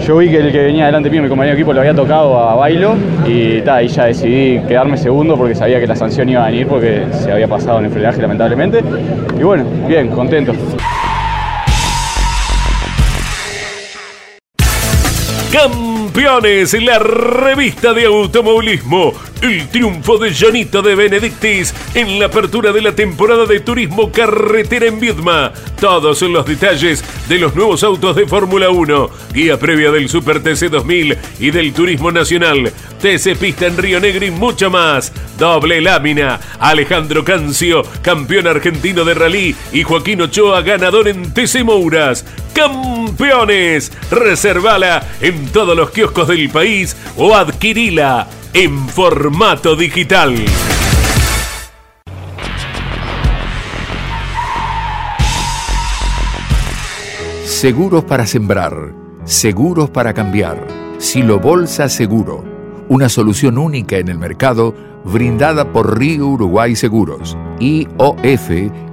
yo 0.00 0.16
vi 0.16 0.30
que 0.30 0.38
el 0.38 0.52
que 0.52 0.64
venía 0.64 0.86
delante 0.86 1.10
mío, 1.10 1.22
mi 1.22 1.28
compañero 1.28 1.54
de 1.54 1.60
equipo, 1.60 1.72
lo 1.72 1.80
había 1.80 1.94
tocado 1.94 2.38
a 2.38 2.54
Bailo 2.54 2.94
y 3.26 3.66
ahí 3.68 3.88
ya 3.88 4.06
decidí 4.06 4.60
quedarme 4.66 4.96
segundo 4.96 5.36
porque 5.36 5.54
sabía 5.54 5.80
que 5.80 5.86
la 5.86 5.96
sanción 5.96 6.28
iba 6.28 6.44
a 6.44 6.50
venir 6.50 6.66
porque 6.66 7.04
se 7.12 7.32
había 7.32 7.48
pasado 7.48 7.78
en 7.78 7.86
el 7.86 7.90
frenaje 7.90 8.20
lamentablemente. 8.20 8.82
Y 9.38 9.42
bueno, 9.42 9.64
bien, 9.86 10.08
contento. 10.08 10.52
Campeones, 15.54 16.74
la 16.82 16.98
revista 16.98 17.92
de 17.92 18.06
automovilismo 18.06 19.12
el 19.44 19.68
triunfo 19.68 20.16
de 20.16 20.32
Janito 20.32 20.80
de 20.80 20.94
Benedictis 20.94 21.74
en 21.94 22.18
la 22.18 22.26
apertura 22.26 22.72
de 22.72 22.80
la 22.80 22.94
temporada 22.94 23.44
de 23.44 23.60
turismo 23.60 24.10
carretera 24.10 24.86
en 24.86 24.98
Viedma. 24.98 25.52
Todos 25.78 26.22
los 26.22 26.46
detalles 26.46 27.04
de 27.28 27.38
los 27.38 27.54
nuevos 27.54 27.84
autos 27.84 28.16
de 28.16 28.26
Fórmula 28.26 28.70
1, 28.70 29.10
guía 29.34 29.58
previa 29.58 29.90
del 29.90 30.08
Super 30.08 30.42
TC 30.42 30.70
2000 30.70 31.18
y 31.40 31.50
del 31.50 31.74
Turismo 31.74 32.10
Nacional, 32.10 32.72
TC 33.02 33.36
Pista 33.36 33.66
en 33.66 33.76
Río 33.76 34.00
Negro 34.00 34.24
y 34.24 34.30
mucho 34.30 34.70
más. 34.70 35.12
Doble 35.38 35.82
lámina, 35.82 36.40
Alejandro 36.58 37.22
Cancio, 37.22 37.82
campeón 38.00 38.46
argentino 38.46 39.04
de 39.04 39.12
rally 39.12 39.54
y 39.72 39.82
Joaquín 39.82 40.22
Ochoa, 40.22 40.62
ganador 40.62 41.08
en 41.08 41.34
TC 41.34 41.64
Mouras. 41.64 42.24
Campeones, 42.54 43.92
reservala 44.10 45.06
en 45.20 45.43
todos 45.46 45.76
los 45.76 45.90
kioscos 45.90 46.28
del 46.28 46.50
país 46.50 46.96
o 47.16 47.34
adquirila 47.34 48.28
en 48.52 48.88
formato 48.88 49.76
digital. 49.76 50.34
Seguros 57.44 58.04
para 58.04 58.26
sembrar, 58.26 58.92
seguros 59.24 59.88
para 59.90 60.12
cambiar 60.12 60.66
Silo 60.98 61.38
Bolsa 61.38 61.88
Seguro, 61.88 62.44
una 62.88 63.08
solución 63.08 63.58
única 63.58 63.98
en 63.98 64.08
el 64.08 64.18
mercado 64.18 64.74
brindada 65.04 65.72
por 65.72 65.98
Río 65.98 66.26
Uruguay 66.28 66.76
Seguros, 66.76 67.36
IOF 67.60 68.50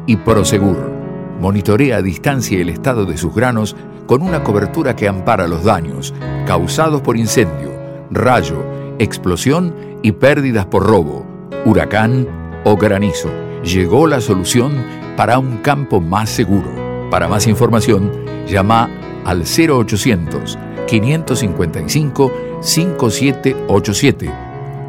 y 0.07 0.15
Prosegur. 0.17 0.91
Monitorea 1.39 1.97
a 1.97 2.01
distancia 2.01 2.59
el 2.59 2.69
estado 2.69 3.05
de 3.05 3.17
sus 3.17 3.33
granos 3.33 3.75
con 4.11 4.23
una 4.23 4.43
cobertura 4.43 4.93
que 4.93 5.07
ampara 5.07 5.47
los 5.47 5.63
daños 5.63 6.13
causados 6.45 6.99
por 6.99 7.15
incendio, 7.15 7.71
rayo, 8.11 8.61
explosión 8.99 9.73
y 10.01 10.11
pérdidas 10.11 10.65
por 10.65 10.85
robo, 10.85 11.25
huracán 11.63 12.27
o 12.65 12.75
granizo. 12.75 13.29
Llegó 13.63 14.07
la 14.07 14.19
solución 14.19 14.85
para 15.15 15.39
un 15.39 15.59
campo 15.59 16.01
más 16.01 16.29
seguro. 16.29 16.69
Para 17.09 17.29
más 17.29 17.47
información, 17.47 18.11
llama 18.45 18.89
al 19.23 19.43
0800 19.43 20.59
555 20.87 22.31
5787 22.59 24.29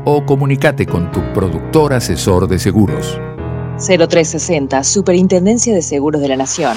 o 0.05 0.27
comunícate 0.27 0.85
con 0.85 1.13
tu 1.13 1.21
productor 1.33 1.93
asesor 1.93 2.49
de 2.49 2.59
seguros. 2.59 3.21
0360, 3.79 4.83
Superintendencia 4.83 5.73
de 5.73 5.83
Seguros 5.83 6.21
de 6.21 6.27
la 6.27 6.37
Nación. 6.37 6.77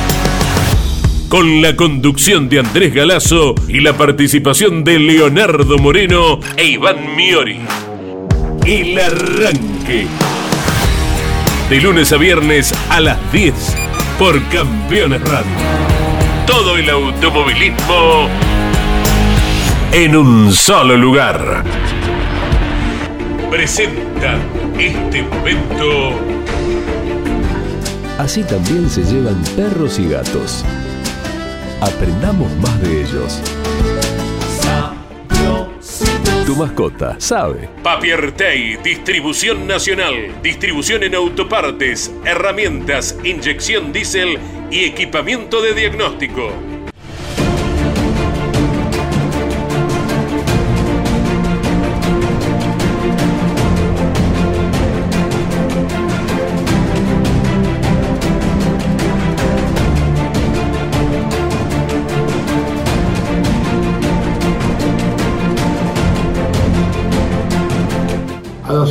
Con 1.31 1.63
la 1.63 1.75
conducción 1.75 2.47
de 2.47 2.59
Andrés 2.59 2.93
Galazo 2.93 3.55
y 3.67 3.79
la 3.79 3.93
participación 3.93 4.83
de 4.83 4.99
Leonardo 4.99 5.79
Moreno 5.79 6.39
e 6.57 6.65
Iván 6.65 7.15
Miori. 7.15 7.57
El 8.67 8.99
Arranque. 8.99 10.05
De 11.71 11.81
lunes 11.81 12.11
a 12.11 12.17
viernes 12.17 12.71
a 12.89 12.99
las 12.99 13.31
10 13.31 13.53
por 14.19 14.39
Campeones 14.49 15.21
Radio 15.21 15.81
todo 16.51 16.75
el 16.75 16.89
automovilismo 16.89 18.27
en 19.93 20.17
un 20.17 20.51
solo 20.51 20.97
lugar. 20.97 21.63
Presenta 23.49 24.37
este 24.77 25.23
momento. 25.23 26.19
Así 28.17 28.43
también 28.43 28.89
se 28.89 29.03
llevan 29.03 29.41
perros 29.55 29.97
y 29.97 30.09
gatos. 30.09 30.65
Aprendamos 31.81 32.55
más 32.57 32.79
de 32.79 33.01
ellos. 33.01 33.41
Tu 36.45 36.55
mascota 36.55 37.15
sabe. 37.19 37.69
Papiertei, 37.81 38.77
distribución 38.83 39.65
nacional, 39.65 40.13
distribución 40.43 41.01
en 41.01 41.15
autopartes, 41.15 42.13
herramientas, 42.23 43.17
inyección 43.23 43.91
diésel 43.91 44.37
y 44.69 44.83
equipamiento 44.83 45.59
de 45.59 45.73
diagnóstico. 45.73 46.51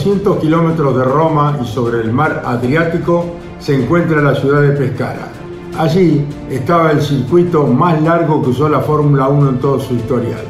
A 0.01 0.03
200 0.03 0.39
kilómetros 0.39 0.97
de 0.97 1.05
Roma 1.05 1.59
y 1.63 1.67
sobre 1.67 2.01
el 2.01 2.11
mar 2.11 2.43
Adriático 2.47 3.27
se 3.59 3.75
encuentra 3.75 4.23
la 4.23 4.35
ciudad 4.35 4.63
de 4.63 4.71
Pescara. 4.71 5.29
Allí 5.77 6.25
estaba 6.49 6.91
el 6.93 7.03
circuito 7.03 7.67
más 7.67 8.01
largo 8.01 8.41
que 8.43 8.49
usó 8.49 8.71
la 8.71 8.81
Fórmula 8.81 9.29
1 9.29 9.51
en 9.51 9.59
todo 9.59 9.79
su 9.79 9.93
historial. 9.93 10.41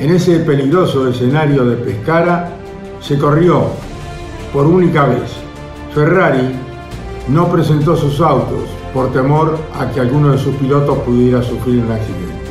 En 0.00 0.10
ese 0.10 0.38
peligroso 0.38 1.06
escenario 1.06 1.66
de 1.66 1.76
Pescara 1.76 2.52
se 3.02 3.18
corrió 3.18 3.64
por 4.50 4.64
única 4.64 5.04
vez. 5.04 5.30
Ferrari 5.94 6.48
no 7.28 7.48
presentó 7.48 7.94
sus 7.96 8.18
autos 8.22 8.64
por 8.94 9.12
temor 9.12 9.58
a 9.78 9.90
que 9.90 10.00
alguno 10.00 10.32
de 10.32 10.38
sus 10.38 10.54
pilotos 10.54 11.00
pudiera 11.00 11.42
sufrir 11.42 11.84
un 11.84 11.92
accidente. 11.92 12.50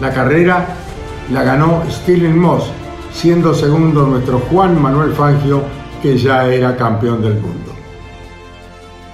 La 0.00 0.14
carrera 0.14 0.66
la 1.30 1.42
ganó 1.42 1.82
Stirling 1.90 2.38
Moss, 2.38 2.70
siendo 3.12 3.54
segundo 3.54 4.06
nuestro 4.06 4.38
Juan 4.50 4.80
Manuel 4.80 5.12
Fangio, 5.12 5.62
que 6.02 6.16
ya 6.16 6.46
era 6.46 6.74
campeón 6.76 7.20
del 7.22 7.34
mundo. 7.34 7.74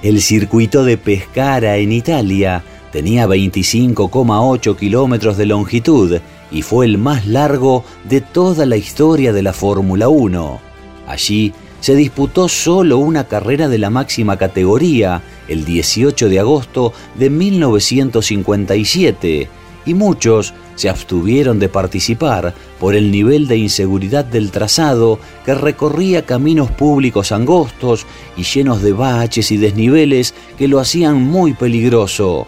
El 0.02 0.20
circuito 0.20 0.84
de 0.84 0.98
Pescara 0.98 1.78
en 1.78 1.90
Italia 1.92 2.62
tenía 2.92 3.26
25,8 3.26 4.76
kilómetros 4.76 5.36
de 5.36 5.46
longitud 5.46 6.20
y 6.50 6.62
fue 6.62 6.86
el 6.86 6.98
más 6.98 7.26
largo 7.26 7.84
de 8.04 8.20
toda 8.20 8.66
la 8.66 8.76
historia 8.76 9.32
de 9.32 9.42
la 9.42 9.52
Fórmula 9.52 10.08
1. 10.08 10.60
Allí 11.08 11.52
se 11.80 11.96
disputó 11.96 12.48
solo 12.48 12.98
una 12.98 13.24
carrera 13.24 13.66
de 13.68 13.78
la 13.78 13.90
máxima 13.90 14.36
categoría 14.36 15.22
el 15.48 15.64
18 15.64 16.28
de 16.28 16.38
agosto 16.38 16.92
de 17.14 17.30
1957 17.30 19.48
y 19.86 19.94
muchos 19.94 20.54
se 20.76 20.88
abstuvieron 20.88 21.58
de 21.58 21.68
participar 21.68 22.54
por 22.84 22.94
el 22.94 23.10
nivel 23.10 23.48
de 23.48 23.56
inseguridad 23.56 24.26
del 24.26 24.50
trazado 24.50 25.18
que 25.46 25.54
recorría 25.54 26.26
caminos 26.26 26.70
públicos 26.70 27.32
angostos 27.32 28.04
y 28.36 28.42
llenos 28.42 28.82
de 28.82 28.92
baches 28.92 29.50
y 29.52 29.56
desniveles 29.56 30.34
que 30.58 30.68
lo 30.68 30.80
hacían 30.80 31.22
muy 31.22 31.54
peligroso. 31.54 32.46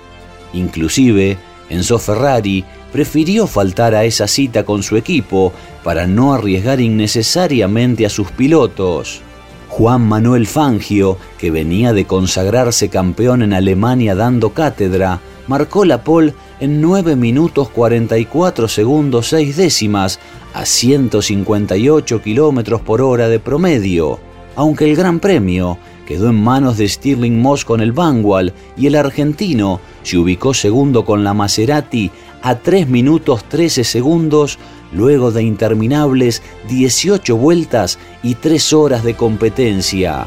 Inclusive, 0.53 1.39
Enzo 1.71 1.99
Ferrari 1.99 2.67
prefirió 2.93 3.47
faltar 3.47 3.95
a 3.95 4.05
esa 4.05 4.29
cita 4.29 4.63
con 4.65 4.83
su 4.83 4.99
equipo 4.99 5.55
para 5.83 6.07
no 6.07 6.35
arriesgar 6.35 6.83
innecesariamente 6.83 8.05
a 8.05 8.11
sus 8.11 8.31
pilotos. 8.31 9.23
Juan 9.69 10.07
Manuel 10.07 10.47
Fangio, 10.47 11.17
que 11.39 11.51
venía 11.51 11.95
de 11.95 12.05
consagrarse 12.05 12.91
campeón 12.91 13.41
en 13.41 13.55
Alemania 13.55 14.15
dando 14.15 14.51
cátedra, 14.51 15.19
marcó 15.47 15.85
la 15.85 16.03
pole 16.03 16.35
en 16.61 16.81
9 16.81 17.17
minutos 17.17 17.69
44 17.71 18.69
segundos 18.69 19.29
6 19.29 19.57
décimas 19.57 20.19
a 20.55 20.65
158 20.65 22.23
kilómetros 22.23 22.81
por 22.81 23.03
hora 23.03 23.29
de 23.29 23.39
promedio, 23.39 24.19
aunque 24.55 24.85
el 24.85 24.97
Gran 24.97 25.21
Premio 25.21 25.79
quedó 26.07 26.31
en 26.31 26.43
manos 26.43 26.79
de 26.79 26.89
Stirling 26.89 27.41
Moss 27.41 27.65
con 27.65 27.81
el 27.81 27.93
Vanwall 27.93 28.55
y 28.77 28.87
el 28.87 28.95
argentino 28.95 29.81
se 30.03 30.17
ubicó 30.17 30.55
segundo 30.55 31.05
con 31.05 31.25
la 31.25 31.35
Maserati 31.35 32.11
a 32.43 32.55
3 32.55 32.89
minutos 32.89 33.45
13 33.49 33.85
segundos 33.85 34.59
luego 34.93 35.33
de 35.33 35.43
interminables 35.43 36.43
18 36.69 37.37
vueltas 37.37 37.99
y 38.23 38.37
3 38.37 38.73
horas 38.73 39.05
de 39.05 39.15
competencia. 39.15 40.27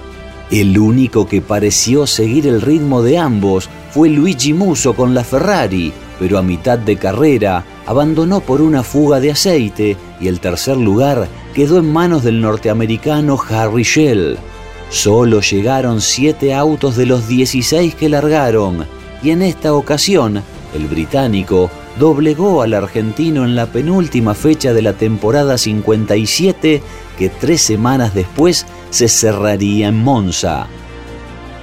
El 0.51 0.77
único 0.77 1.27
que 1.27 1.41
pareció 1.41 2.07
seguir 2.07 2.47
el 2.47 2.61
ritmo 2.61 3.01
de 3.01 3.17
ambos 3.17 3.69
fue 3.91 4.09
Luigi 4.09 4.53
Musso 4.53 4.93
con 4.93 5.13
la 5.13 5.23
Ferrari, 5.23 5.91
pero 6.19 6.37
a 6.37 6.43
mitad 6.43 6.77
de 6.77 6.97
carrera 6.97 7.63
abandonó 7.85 8.41
por 8.41 8.61
una 8.61 8.83
fuga 8.83 9.19
de 9.19 9.31
aceite 9.31 9.97
y 10.19 10.27
el 10.27 10.39
tercer 10.39 10.77
lugar 10.77 11.27
quedó 11.53 11.79
en 11.79 11.91
manos 11.91 12.23
del 12.23 12.41
norteamericano 12.41 13.39
Harry 13.49 13.83
Shell. 13.83 14.37
Solo 14.89 15.41
llegaron 15.41 16.01
siete 16.01 16.53
autos 16.53 16.95
de 16.95 17.05
los 17.05 17.27
16 17.27 17.95
que 17.95 18.09
largaron 18.09 18.85
y 19.21 19.31
en 19.31 19.41
esta 19.41 19.73
ocasión 19.73 20.41
el 20.75 20.87
británico 20.87 21.69
doblegó 21.97 22.61
al 22.61 22.73
argentino 22.73 23.43
en 23.43 23.55
la 23.55 23.65
penúltima 23.67 24.33
fecha 24.33 24.73
de 24.73 24.81
la 24.81 24.93
temporada 24.93 25.57
57 25.57 26.81
que 27.17 27.29
tres 27.29 27.61
semanas 27.61 28.13
después 28.13 28.65
se 28.89 29.07
cerraría 29.07 29.87
en 29.87 29.97
Monza. 29.97 30.67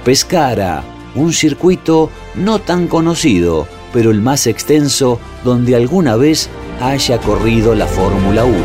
Pescara, 0.03 0.83
un 1.17 1.33
circuito 1.33 2.09
no 2.35 2.59
tan 2.59 2.87
conocido, 2.87 3.67
pero 3.93 4.11
el 4.11 4.21
más 4.21 4.47
extenso 4.47 5.19
donde 5.43 5.75
alguna 5.75 6.15
vez 6.15 6.49
haya 6.79 7.17
corrido 7.17 7.75
la 7.75 7.87
Fórmula 7.87 8.45
1. 8.45 8.57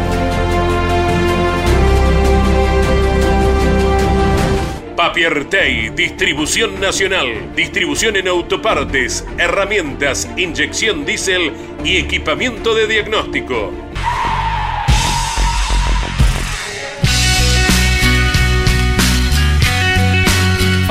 Papiertei, 4.97 5.91
distribución 5.91 6.81
nacional, 6.81 7.55
distribución 7.57 8.17
en 8.17 8.29
autopartes, 8.29 9.27
herramientas, 9.37 10.29
inyección 10.37 11.05
diésel 11.05 11.53
y 11.85 11.97
equipamiento 11.97 12.75
de 12.75 12.87
diagnóstico. 12.87 13.73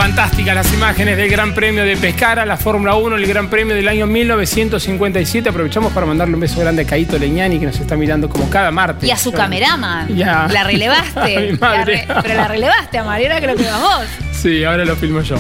Fantásticas 0.02 0.56
las 0.56 0.74
imágenes 0.74 1.16
del 1.16 1.30
Gran 1.30 1.54
Premio 1.54 1.86
de 1.86 1.96
Pescara, 1.96 2.44
la 2.44 2.58
Fórmula 2.58 2.96
1, 2.96 3.18
el 3.18 3.28
Gran 3.28 3.52
Premio 3.52 3.76
del 3.76 3.88
año 3.88 4.08
1957. 4.08 5.48
Aprovechamos 5.48 5.94
para 5.94 6.08
mandarle 6.08 6.34
un 6.34 6.40
beso 6.40 6.60
grande 6.60 6.82
a 6.82 6.86
Caito 6.86 7.20
Leñani, 7.20 7.60
que 7.60 7.68
nos 7.68 7.80
está 7.80 7.96
mirando 7.96 8.28
como 8.28 8.50
cada 8.50 8.72
martes. 8.72 9.08
Y 9.08 9.12
a 9.12 9.18
su 9.18 9.32
cameraman. 9.32 10.08
Ya. 10.16 10.48
La 10.50 10.64
relevaste. 10.64 11.56
La 11.62 11.86
re- 11.86 12.08
pero 12.24 12.34
la 12.34 12.48
relevaste 12.48 12.98
a 12.98 13.04
Mariela, 13.04 13.40
que 13.40 13.46
lo 13.46 13.56
que 13.56 13.62
vos. 13.64 14.08
Sí, 14.42 14.64
ahora 14.64 14.86
lo 14.86 14.96
filmo 14.96 15.22
yo. 15.22 15.36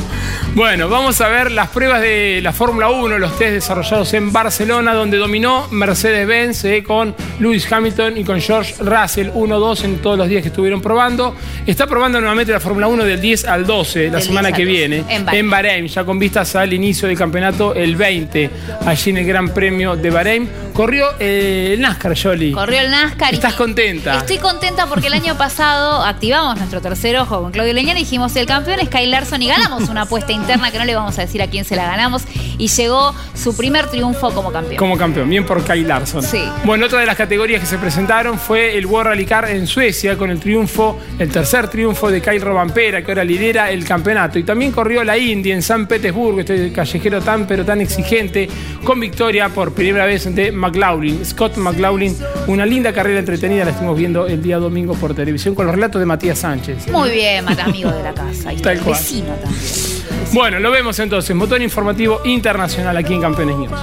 Bueno, 0.54 0.88
vamos 0.88 1.20
a 1.22 1.28
ver 1.28 1.52
las 1.52 1.70
pruebas 1.70 2.02
de 2.02 2.40
la 2.44 2.54
Fórmula 2.54 2.90
1, 2.90 3.18
los 3.18 3.38
test 3.38 3.54
desarrollados 3.54 4.14
en 4.14 4.32
Barcelona, 4.32 4.94
donde 4.94 5.18
dominó 5.18 5.68
Mercedes-Benz 5.72 6.66
eh, 6.66 6.84
con 6.84 7.16
Lewis 7.40 7.72
Hamilton 7.72 8.18
y 8.18 8.24
con 8.24 8.40
George 8.40 8.76
Russell 8.80 9.30
1-2 9.32 9.86
en 9.86 9.98
todos 10.02 10.18
los 10.18 10.28
días 10.28 10.44
que 10.44 10.50
estuvieron 10.50 10.82
probando. 10.82 11.36
Está 11.66 11.88
probando 11.88 12.20
nuevamente 12.20 12.52
la 12.52 12.60
Fórmula 12.60 12.88
1 12.88 13.04
del 13.06 13.20
10 13.20 13.46
al 13.46 13.66
12, 13.66 14.08
la 14.10 14.18
Del 14.18 14.22
semana 14.24 14.48
10 14.50 14.56
que 14.58 14.62
al 14.62 14.68
12, 14.68 14.78
viene, 14.78 14.98
en 15.16 15.26
Bahrein. 15.26 15.46
en 15.46 15.50
Bahrein, 15.50 15.88
ya 15.88 16.04
con 16.04 16.20
vistas 16.20 16.56
al 16.56 16.72
inicio 16.74 17.08
del 17.08 17.18
campeonato 17.18 17.74
el 17.74 17.96
20, 17.96 18.50
allí 18.86 19.10
en 19.12 19.18
el 19.18 19.26
Gran 19.26 19.50
Premio 19.50 19.96
de 19.96 20.10
Bahrein. 20.12 20.50
Corrió 20.74 21.08
eh, 21.20 21.72
el 21.74 21.82
NASCAR, 21.82 22.16
Jolly. 22.22 22.52
Corrió 22.52 22.80
el 22.82 22.92
NASCAR. 22.92 23.34
y- 23.34 23.36
¿Estás 23.36 23.54
contenta? 23.56 24.18
Estoy 24.18 24.38
contenta 24.38 24.86
porque 24.86 25.08
el 25.08 25.14
año 25.14 25.38
pasado 25.38 26.04
activamos 26.04 26.56
nuestro 26.58 26.82
tercer 26.82 27.18
ojo 27.18 27.42
con 27.42 27.52
Claudio 27.52 27.74
Leñán 27.74 27.98
y 27.98 28.02
dijimos 28.02 28.36
el 28.36 28.46
campeón 28.46 28.80
es 28.80 28.90
Kyle 28.92 29.10
Larson 29.10 29.42
y 29.42 29.48
ganamos 29.48 29.90
una 29.90 30.04
apuesta 30.04 30.32
interna 30.32 30.70
que 30.70 30.78
no 30.78 30.86
le 30.86 30.94
vamos 30.94 31.18
a 31.18 31.22
decir 31.22 31.42
a 31.42 31.48
quién 31.48 31.66
se 31.66 31.76
la 31.76 31.86
ganamos 31.86 32.24
y 32.58 32.68
llegó 32.68 33.16
su 33.34 33.56
primer 33.58 33.88
triunfo 33.88 34.32
como 34.32 34.52
campeón. 34.52 34.78
Como 34.78 34.98
campeón, 34.98 35.30
bien 35.30 35.46
por 35.46 35.64
Kyle 35.64 35.88
Larson. 35.88 36.22
Sí. 36.22 36.44
Bueno, 36.64 36.86
otra 36.86 37.00
de 37.00 37.06
las 37.06 37.16
categorías 37.16 37.60
que 37.60 37.66
se 37.66 37.78
presentaron 37.78 38.38
fue 38.38 38.78
el 38.78 38.86
World 38.86 39.10
Rally 39.10 39.26
Car 39.26 39.50
en 39.50 39.66
Suecia 39.66 40.18
con 40.18 40.30
el 40.30 40.40
triunfo, 40.40 41.00
el 41.18 41.30
tercer 41.30 41.70
triunfo 41.70 42.12
de 42.12 42.22
Kyle 42.22 42.42
Robampera, 42.42 43.04
que 43.04 43.12
ahora 43.12 43.24
lidera 43.24 43.72
el 43.72 43.84
campeonato. 43.84 44.38
Y 44.38 44.44
también 44.44 44.72
corrió 44.72 45.04
la 45.04 45.18
Indy 45.18 45.52
en 45.52 45.62
San 45.62 45.88
Petersburgo, 45.88 46.42
este 46.42 46.72
callejero 46.72 47.22
tan 47.22 47.48
pero 47.48 47.66
tan 47.66 47.82
exigente, 47.82 48.50
con 48.84 49.00
victoria 49.00 49.50
por 49.50 49.74
primera 49.74 50.06
vez 50.06 50.34
de 50.36 50.52
McLaughlin. 50.52 51.26
Scott 51.26 51.58
McLaughlin, 51.58 52.16
una 52.48 52.66
linda 52.66 52.94
carrera 52.94 53.20
entretenida, 53.20 53.64
la 53.64 53.72
estuvimos 53.72 53.98
viendo 53.98 54.28
el 54.28 54.42
día 54.44 54.58
domingo 54.58 54.94
por 54.96 55.16
televisión 55.16 55.56
con 55.56 55.66
los 55.66 55.74
relatos 55.74 56.00
de 56.00 56.06
Matías 56.06 56.40
Sánchez. 56.40 56.90
Muy 56.92 57.10
bien, 57.10 57.46
amigo 57.60 57.92
de 57.92 58.04
la 58.04 58.14
casa. 58.14 58.54
Y 58.54 58.58
Tal 58.82 58.84
cual. 58.84 59.00
vecino 59.00 59.36
también. 59.36 60.34
Bueno, 60.34 60.60
lo 60.60 60.72
vemos 60.72 60.98
entonces, 61.00 61.36
motor 61.36 61.62
informativo 61.62 62.22
internacional 62.26 62.96
aquí 62.98 63.14
en 63.14 63.22
Campeones 63.22 63.58
News. 63.58 63.80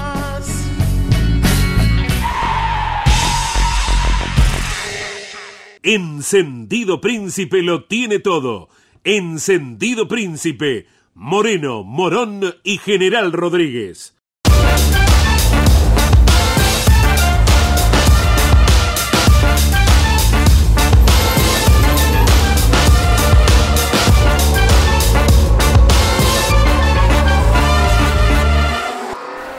Encendido 5.82 7.00
Príncipe 7.00 7.62
lo 7.62 7.84
tiene 7.84 8.18
todo. 8.18 8.68
Encendido 9.04 10.08
Príncipe, 10.08 10.87
Moreno, 11.14 11.84
Morón 11.84 12.56
y 12.62 12.78
General 12.78 13.32
Rodríguez. 13.32 14.17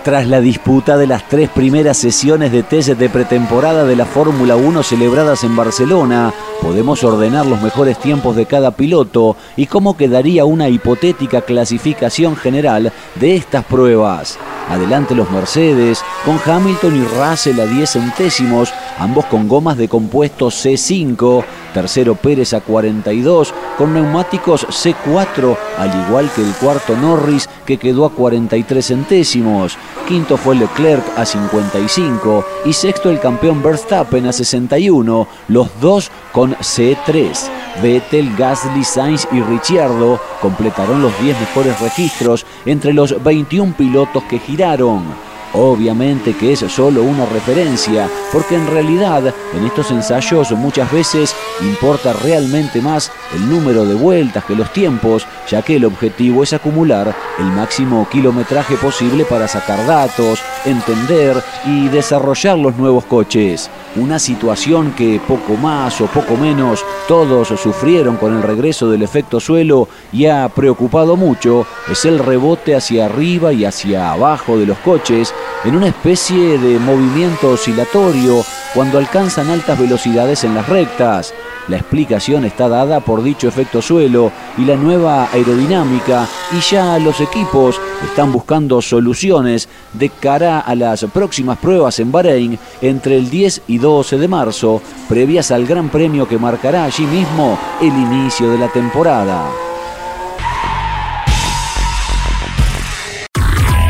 Tras 0.09 0.25
la 0.25 0.41
disputa 0.41 0.97
de 0.97 1.05
las 1.05 1.27
tres 1.29 1.49
primeras 1.49 1.95
sesiones 1.95 2.51
de 2.51 2.63
test 2.63 2.89
de 2.89 3.09
pretemporada 3.09 3.85
de 3.85 3.95
la 3.95 4.07
Fórmula 4.07 4.55
1 4.55 4.81
celebradas 4.81 5.43
en 5.43 5.55
Barcelona, 5.55 6.33
podemos 6.61 7.03
ordenar 7.03 7.45
los 7.45 7.61
mejores 7.61 7.97
tiempos 7.99 8.35
de 8.35 8.45
cada 8.45 8.71
piloto 8.71 9.35
y 9.55 9.65
cómo 9.65 9.97
quedaría 9.97 10.45
una 10.45 10.69
hipotética 10.69 11.41
clasificación 11.41 12.35
general 12.35 12.91
de 13.15 13.35
estas 13.35 13.65
pruebas. 13.65 14.37
Adelante 14.69 15.15
los 15.15 15.31
Mercedes, 15.31 16.03
con 16.23 16.39
Hamilton 16.45 16.95
y 16.95 17.03
Russell 17.03 17.59
a 17.59 17.65
10 17.65 17.89
centésimos, 17.89 18.71
ambos 18.99 19.25
con 19.25 19.47
gomas 19.47 19.77
de 19.77 19.87
compuesto 19.87 20.47
C5, 20.47 21.43
tercero 21.73 22.13
Pérez 22.13 22.53
a 22.53 22.61
42, 22.61 23.51
con 23.79 23.95
neumáticos 23.95 24.67
C4, 24.67 25.57
al 25.77 26.05
igual 26.05 26.29
que 26.35 26.41
el 26.41 26.53
cuarto 26.53 26.95
Norris, 26.95 27.49
que 27.65 27.77
quedó 27.77 28.05
a 28.05 28.11
43 28.11 28.85
centésimos. 28.85 29.75
Quinto 30.07 30.37
fue 30.37 30.55
Leclerc 30.55 31.03
a 31.17 31.25
55 31.25 32.45
y 32.65 32.73
sexto 32.73 33.09
el 33.09 33.19
campeón 33.19 33.63
Verstappen 33.63 34.27
a 34.27 34.33
61, 34.33 35.27
los 35.47 35.69
dos 35.79 36.11
con 36.31 36.55
C3. 36.55 37.49
Vettel, 37.81 38.35
Gasly, 38.35 38.83
Sainz 38.83 39.27
y 39.31 39.41
Ricciardo 39.41 40.19
completaron 40.41 41.01
los 41.01 41.17
10 41.21 41.39
mejores 41.39 41.79
registros 41.79 42.45
entre 42.65 42.93
los 42.93 43.23
21 43.23 43.73
pilotos 43.77 44.23
que 44.23 44.39
giraron. 44.39 45.28
Obviamente 45.53 46.35
que 46.35 46.53
es 46.53 46.59
solo 46.59 47.01
una 47.01 47.25
referencia, 47.25 48.07
porque 48.31 48.55
en 48.55 48.67
realidad 48.67 49.33
en 49.53 49.65
estos 49.65 49.89
ensayos 49.89 50.51
muchas 50.51 50.91
veces 50.91 51.35
importa 51.61 52.13
realmente 52.13 52.81
más 52.81 53.11
el 53.33 53.49
número 53.49 53.83
de 53.85 53.95
vueltas 53.95 54.45
que 54.45 54.55
los 54.55 54.71
tiempos, 54.71 55.25
ya 55.49 55.63
que 55.63 55.77
el 55.77 55.85
objetivo 55.85 56.43
es 56.43 56.53
acumular 56.53 57.15
el 57.39 57.45
máximo 57.45 58.07
kilometraje 58.11 58.75
posible 58.75 59.25
para 59.25 59.47
sacar 59.47 59.85
datos, 59.87 60.39
entender 60.65 61.41
y 61.65 61.87
desarrollar 61.87 62.57
los 62.57 62.75
nuevos 62.77 63.05
coches. 63.05 63.71
Una 63.95 64.19
situación 64.19 64.91
que 64.91 65.19
poco 65.27 65.55
más 65.55 65.99
o 65.99 66.05
poco 66.05 66.37
menos 66.37 66.85
todos 67.07 67.47
sufrieron 67.47 68.17
con 68.17 68.35
el 68.35 68.43
regreso 68.43 68.89
del 68.89 69.01
efecto 69.01 69.39
suelo 69.39 69.87
y 70.11 70.27
ha 70.27 70.47
preocupado 70.49 71.15
mucho 71.15 71.65
es 71.91 72.05
el 72.05 72.19
rebote 72.19 72.75
hacia 72.75 73.05
arriba 73.05 73.51
y 73.51 73.65
hacia 73.65 74.11
abajo 74.11 74.57
de 74.57 74.67
los 74.67 74.77
coches 74.79 75.33
en 75.65 75.75
una 75.75 75.87
especie 75.87 76.57
de 76.57 76.79
movimiento 76.79 77.49
oscilatorio 77.49 78.43
cuando 78.73 78.97
alcanzan 78.97 79.49
altas 79.49 79.79
velocidades 79.79 80.43
en 80.43 80.55
las 80.55 80.67
rectas. 80.67 81.33
La 81.67 81.77
explicación 81.77 82.45
está 82.45 82.67
dada 82.67 82.99
por 82.99 83.21
dicho 83.21 83.47
efecto 83.47 83.81
suelo 83.81 84.31
y 84.57 84.65
la 84.65 84.75
nueva 84.75 85.29
aerodinámica 85.31 86.27
y 86.51 86.59
ya 86.61 86.97
los 86.97 87.21
equipos 87.21 87.79
están 88.03 88.31
buscando 88.31 88.81
soluciones 88.81 89.69
de 89.93 90.09
cara 90.09 90.61
a 90.61 90.73
las 90.75 91.03
próximas 91.05 91.57
pruebas 91.59 91.99
en 91.99 92.11
Bahrein 92.11 92.57
entre 92.81 93.17
el 93.17 93.29
10 93.29 93.63
y 93.67 93.77
12 93.77 94.17
de 94.17 94.27
marzo, 94.27 94.81
previas 95.07 95.51
al 95.51 95.67
Gran 95.67 95.89
Premio 95.89 96.27
que 96.27 96.39
marcará 96.39 96.85
allí 96.85 97.05
mismo 97.05 97.57
el 97.81 97.87
inicio 97.87 98.49
de 98.49 98.57
la 98.57 98.69
temporada. 98.69 99.68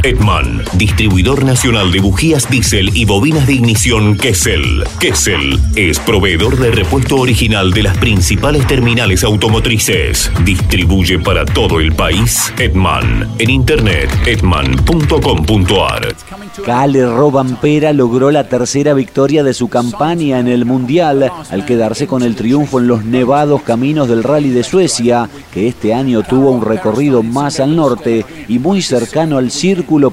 Edman, 0.04 0.64
distribuidor 0.76 1.44
nacional 1.44 1.92
de 1.92 2.00
bujías 2.00 2.50
diésel 2.50 2.96
y 2.96 3.06
bobinas 3.06 3.48
de 3.48 3.54
ignición 3.54 4.16
Kessel. 4.18 4.84
Kessel 5.00 5.60
es 5.76 6.00
proveedor 6.00 6.58
de 6.58 6.72
repuesto 6.72 7.18
original 7.18 7.72
de 7.72 7.84
las 7.84 7.98
principales 7.98 8.66
terminales 8.68 9.24
automotrices. 9.24 10.32
Distribuye 10.46 11.20
para 11.20 11.46
todo 11.46 11.80
el 11.80 11.94
país 11.94 12.54
Edman. 12.58 13.28
En 13.40 13.50
internet, 13.50 14.10
edman.com.ar. 14.26 16.16
Cale 16.66 17.06
Robampera 17.06 17.92
logró 17.92 18.32
la 18.32 18.48
tercera 18.48 18.94
victoria 18.94 19.44
de 19.44 19.54
su 19.54 19.68
campaña 19.68 20.40
en 20.40 20.48
el 20.48 20.66
Mundial 20.66 21.32
al 21.50 21.66
quedarse 21.66 22.08
con 22.08 22.24
el 22.24 22.36
triunfo 22.36 22.80
en 22.80 22.88
los 22.88 23.04
nevados 23.04 23.64
caminos 23.64 24.08
del 24.08 24.24
Rally 24.24 24.50
de 24.50 24.64
Suecia, 24.64 25.30
que 25.54 25.68
este 25.68 25.94
año 25.94 26.24
tuvo 26.24 26.52
un 26.52 26.62
recorrido 26.62 27.24
más 27.24 27.60
al 27.60 27.76
norte 27.76 28.26
y 28.48 28.60
muy 28.60 28.82
cercano 28.82 29.38
al 29.38 29.52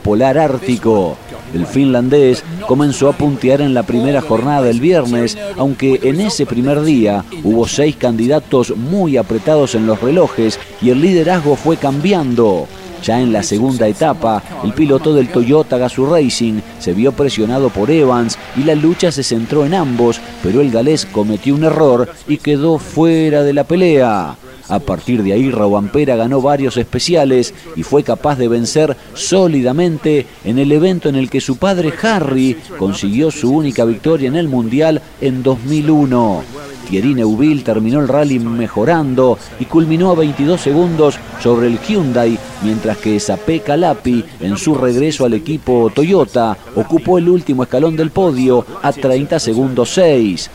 Polar 0.02 0.38
Ártico. 0.38 1.18
El 1.52 1.66
finlandés 1.66 2.42
comenzó 2.66 3.10
a 3.10 3.12
puntear 3.12 3.60
en 3.60 3.74
la 3.74 3.82
primera 3.82 4.22
jornada 4.22 4.62
del 4.62 4.80
viernes, 4.80 5.36
aunque 5.58 6.00
en 6.02 6.20
ese 6.20 6.46
primer 6.46 6.82
día 6.82 7.24
hubo 7.44 7.68
seis 7.68 7.94
candidatos 7.94 8.74
muy 8.74 9.18
apretados 9.18 9.74
en 9.74 9.86
los 9.86 10.00
relojes 10.00 10.58
y 10.80 10.90
el 10.90 11.02
liderazgo 11.02 11.56
fue 11.56 11.76
cambiando. 11.76 12.66
Ya 13.02 13.20
en 13.20 13.34
la 13.34 13.42
segunda 13.42 13.86
etapa, 13.86 14.42
el 14.64 14.72
piloto 14.72 15.12
del 15.12 15.28
Toyota 15.28 15.76
Gazoo 15.76 16.10
Racing 16.10 16.60
se 16.78 16.94
vio 16.94 17.12
presionado 17.12 17.68
por 17.68 17.90
Evans 17.90 18.38
y 18.56 18.64
la 18.64 18.74
lucha 18.74 19.12
se 19.12 19.22
centró 19.22 19.66
en 19.66 19.74
ambos, 19.74 20.20
pero 20.42 20.62
el 20.62 20.70
galés 20.70 21.04
cometió 21.04 21.54
un 21.54 21.64
error 21.64 22.08
y 22.26 22.38
quedó 22.38 22.78
fuera 22.78 23.42
de 23.42 23.52
la 23.52 23.64
pelea. 23.64 24.36
A 24.68 24.80
partir 24.80 25.22
de 25.22 25.32
ahí, 25.32 25.50
Robampera 25.50 26.16
ganó 26.16 26.40
varios 26.40 26.76
especiales 26.76 27.54
y 27.76 27.82
fue 27.82 28.02
capaz 28.02 28.36
de 28.36 28.48
vencer 28.48 28.96
sólidamente 29.14 30.26
en 30.44 30.58
el 30.58 30.72
evento 30.72 31.08
en 31.08 31.16
el 31.16 31.30
que 31.30 31.40
su 31.40 31.56
padre 31.56 31.92
Harry 32.02 32.56
consiguió 32.78 33.30
su 33.30 33.52
única 33.52 33.84
victoria 33.84 34.28
en 34.28 34.36
el 34.36 34.48
Mundial 34.48 35.00
en 35.20 35.42
2001. 35.42 36.42
Thierry 36.88 37.14
Neuville 37.14 37.62
terminó 37.62 38.00
el 38.00 38.08
rally 38.08 38.38
mejorando 38.38 39.38
y 39.58 39.64
culminó 39.64 40.10
a 40.10 40.14
22 40.14 40.60
segundos 40.60 41.16
sobre 41.42 41.66
el 41.66 41.80
Hyundai, 41.80 42.38
mientras 42.62 42.98
que 42.98 43.18
Sape 43.18 43.60
Calapi, 43.60 44.24
en 44.40 44.56
su 44.56 44.74
regreso 44.74 45.24
al 45.24 45.34
equipo 45.34 45.90
Toyota, 45.94 46.56
ocupó 46.76 47.18
el 47.18 47.28
último 47.28 47.64
escalón 47.64 47.96
del 47.96 48.10
podio 48.10 48.64
a 48.82 48.92
30 48.92 49.38
segundos 49.40 49.90
6. 49.94 50.50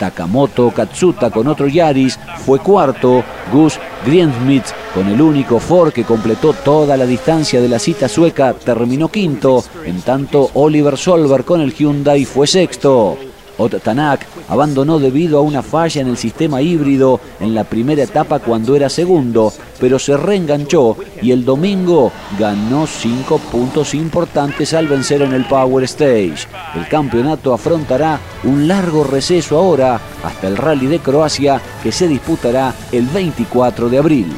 Takamoto 0.00 0.70
Katsuta 0.70 1.30
con 1.30 1.46
otro 1.46 1.68
Yaris 1.68 2.18
fue 2.46 2.58
cuarto, 2.58 3.22
Gus 3.52 3.78
Greensmith 4.06 4.64
Con 4.94 5.08
el 5.08 5.20
único 5.20 5.60
Ford 5.60 5.92
que 5.92 6.04
completó 6.04 6.54
toda 6.54 6.96
la 6.96 7.04
distancia 7.04 7.60
de 7.60 7.68
la 7.68 7.78
cita 7.78 8.08
sueca 8.08 8.54
terminó 8.54 9.08
quinto, 9.08 9.62
en 9.84 10.00
tanto 10.00 10.50
Oliver 10.54 10.96
Solberg 10.96 11.44
con 11.44 11.60
el 11.60 11.74
Hyundai 11.74 12.24
fue 12.24 12.46
sexto. 12.46 13.29
Ot 13.60 13.82
Tanak 13.82 14.26
abandonó 14.48 14.98
debido 14.98 15.38
a 15.38 15.42
una 15.42 15.62
falla 15.62 16.00
en 16.00 16.08
el 16.08 16.16
sistema 16.16 16.62
híbrido 16.62 17.20
en 17.40 17.54
la 17.54 17.64
primera 17.64 18.02
etapa 18.02 18.38
cuando 18.38 18.74
era 18.74 18.88
segundo, 18.88 19.52
pero 19.78 19.98
se 19.98 20.16
reenganchó 20.16 20.96
y 21.20 21.30
el 21.30 21.44
domingo 21.44 22.10
ganó 22.38 22.86
cinco 22.86 23.38
puntos 23.38 23.94
importantes 23.94 24.72
al 24.72 24.88
vencer 24.88 25.20
en 25.20 25.34
el 25.34 25.44
Power 25.44 25.84
Stage. 25.84 26.48
El 26.74 26.88
campeonato 26.88 27.52
afrontará 27.52 28.18
un 28.44 28.66
largo 28.66 29.04
receso 29.04 29.58
ahora 29.58 30.00
hasta 30.24 30.48
el 30.48 30.56
Rally 30.56 30.86
de 30.86 31.00
Croacia 31.00 31.60
que 31.82 31.92
se 31.92 32.08
disputará 32.08 32.74
el 32.92 33.06
24 33.06 33.90
de 33.90 33.98
abril. 33.98 34.32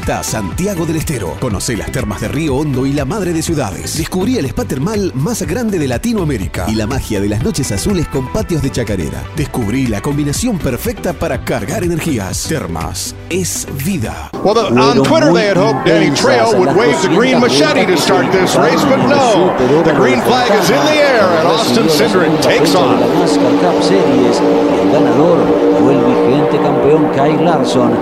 Santiago 0.00 0.86
del 0.86 0.96
Estero. 0.96 1.36
Conoce 1.40 1.76
las 1.76 1.92
termas 1.92 2.20
de 2.20 2.28
Río 2.28 2.56
Hondo 2.56 2.86
y 2.86 2.92
la 2.92 3.04
madre 3.04 3.32
de 3.32 3.42
ciudades. 3.42 3.98
Descubrí 3.98 4.38
el 4.38 4.46
spa 4.46 4.64
termal 4.64 5.12
más 5.14 5.42
grande 5.42 5.78
de 5.78 5.86
Latinoamérica 5.86 6.66
y 6.68 6.74
la 6.74 6.86
magia 6.86 7.20
de 7.20 7.28
las 7.28 7.44
noches 7.44 7.70
azules 7.70 8.08
con 8.08 8.26
patios 8.32 8.62
de 8.62 8.70
chacarera. 8.70 9.22
Descubrí 9.36 9.86
la 9.86 10.00
combinación 10.00 10.58
perfecta 10.58 11.12
para 11.12 11.44
cargar 11.44 11.84
energías. 11.84 12.46
Termas 12.48 13.14
es 13.28 13.66
vida. 13.84 14.30
Well, 14.42 14.54
the, 14.54 14.80
on 14.80 15.04
Twitter 15.04 15.32
they 15.32 15.48
had 15.48 15.56
hoped 15.56 15.86
Danny 15.86 16.10
Trejo 16.10 16.58
would 16.58 16.74
wave 16.74 17.00
the 17.02 17.08
green 17.08 17.38
machete 17.38 17.86
to 17.86 17.96
start 17.96 18.32
this 18.32 18.56
race, 18.56 18.82
but 18.84 19.06
no. 19.06 19.54
The 19.84 19.94
green 19.94 20.20
flag 20.22 20.50
is 20.58 20.70
in 20.70 20.82
the 20.86 20.96
air 20.96 21.22
and 21.38 21.46
Austin 21.46 21.86
Cindric 21.88 22.42
takes 22.42 22.74
on. 22.74 22.98
NASCAR 23.20 23.60
Cup 23.60 23.82
Series. 23.82 24.40
El 24.40 24.90
ganador 24.92 25.38
fue 25.78 25.94
el 25.94 26.04
vigente 26.04 26.58
campeón 26.62 27.10
Kyle 27.12 27.44
Larson, 27.44 27.92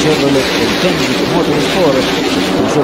Chevrolet 0.00 0.48
el 0.60 0.88
Hendrick 0.88 1.17
Motorsport 1.34 2.28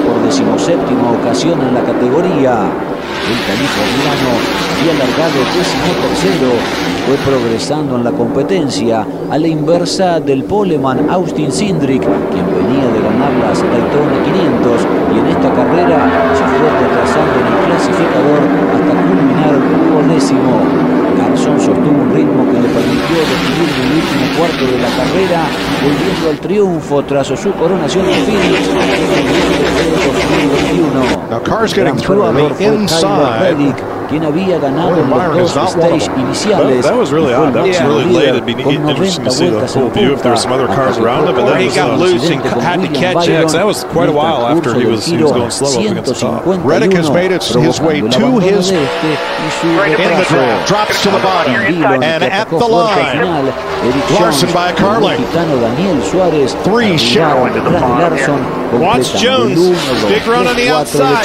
por 0.03 0.21
decimoséptima 0.23 1.11
ocasión 1.11 1.61
en 1.61 1.73
la 1.73 1.83
categoría. 1.83 2.94
El 3.25 3.39
californiano 3.41 4.29
había 4.77 4.93
largado 4.93 5.39
décimo 5.57 5.89
tercero 6.01 6.85
fue 7.05 7.15
progresando 7.17 7.97
en 7.97 8.03
la 8.03 8.11
competencia 8.11 9.05
a 9.29 9.37
la 9.37 9.47
inversa 9.47 10.19
del 10.19 10.43
poleman 10.43 11.09
Austin 11.09 11.51
Cindric, 11.51 12.01
quien 12.01 12.45
venía 12.49 12.85
de 12.85 12.99
ganar 13.01 13.31
las 13.41 13.61
Daytona 13.61 14.17
500 14.25 14.81
y 15.13 15.19
en 15.19 15.25
esta 15.27 15.53
carrera 15.53 15.97
se 16.33 16.43
fue 16.53 16.69
retrasando 16.81 17.35
en 17.41 17.45
el 17.45 17.57
clasificador 17.65 18.41
hasta 18.73 18.93
culminar 19.05 19.53
como 19.69 20.13
décimo. 20.13 20.85
Carson 21.15 21.59
sostuvo 21.59 22.01
un 22.01 22.11
ritmo 22.13 22.43
que 22.51 22.59
le 22.59 22.69
permitió 22.69 23.17
definir 23.21 23.69
en 23.69 23.85
el 23.85 23.91
último 24.01 24.25
cuarto 24.37 24.63
de 24.65 24.77
la 24.81 24.89
carrera, 24.97 25.41
volviendo 25.81 26.29
al 26.29 26.39
triunfo 26.39 27.03
tras 27.05 27.27
su 27.27 27.51
coronación 27.53 28.05
en 28.05 28.25
Phoenix 28.25 28.67
en 28.67 28.77
el 29.77 29.91
2021. 29.91 31.29
Now 31.29 31.39
cars 31.39 31.73
getting 31.73 31.95
through 31.95 32.23
on 32.23 32.35
the 32.35 32.65
inside. 32.65 33.14
Quien 34.09 34.23
había 34.23 34.59
ganado 34.59 34.97
en 34.97 35.09
los 35.09 35.53
dos 35.53 35.71
stage 35.71 36.09
iniciales. 36.15 36.83
That 36.85 36.95
was 36.95 37.11
really 37.11 37.33
odd. 37.33 37.53
That 37.53 37.65
was 37.67 37.81
really 37.81 38.05
late. 38.05 38.29
It'd 38.29 38.45
be 38.45 38.53
interesting 38.53 39.25
to 39.25 39.31
see 39.31 39.49
the 39.49 39.67
full 39.67 39.89
view 39.89 40.13
if 40.13 40.21
there 40.21 40.31
were 40.31 40.37
some 40.37 40.51
other 40.53 40.67
cars 40.67 40.97
around 40.99 41.27
him. 41.27 41.37
And 41.39 41.47
then 41.47 41.59
he 41.61 41.69
got 41.75 41.97
loose 41.97 42.29
and 42.29 42.41
had 42.61 42.81
to 42.81 42.87
catch 42.87 43.27
Yeah, 43.27 43.41
'cause 43.41 43.53
that 43.53 43.65
was 43.65 43.83
quite 43.85 44.09
a 44.09 44.11
while 44.11 44.45
after 44.45 44.73
he 44.75 44.85
was, 44.85 45.05
he 45.05 45.17
was 45.17 45.31
going 45.31 45.49
slow 45.49 45.69
up 45.73 45.91
against 45.91 46.13
the 46.13 46.19
top. 46.19 46.43
Reddick 46.63 46.93
has 46.93 47.09
made 47.09 47.31
it 47.31 47.43
his 47.43 47.81
way 47.81 48.01
to 48.01 48.39
his 48.39 48.69
in 48.71 48.77
the 48.77 50.25
draft, 50.27 50.67
drops 50.67 51.01
to 51.03 51.09
the 51.09 51.19
bottom, 51.19 51.53
and 52.03 52.23
at 52.23 52.49
the 52.49 52.57
line, 52.67 53.51
Larson 54.19 54.51
by 54.51 54.69
a 54.69 54.73
car 54.73 55.01
length. 55.01 55.33
Three 56.63 56.93
Cheryl 56.95 57.47
into 57.47 57.61
the 57.61 57.71
bottom. 57.79 58.79
Watch 58.79 59.13
Jones, 59.15 59.59
big 60.07 60.27
run 60.27 60.47
on 60.47 60.55
the 60.55 60.69
outside. 60.69 61.23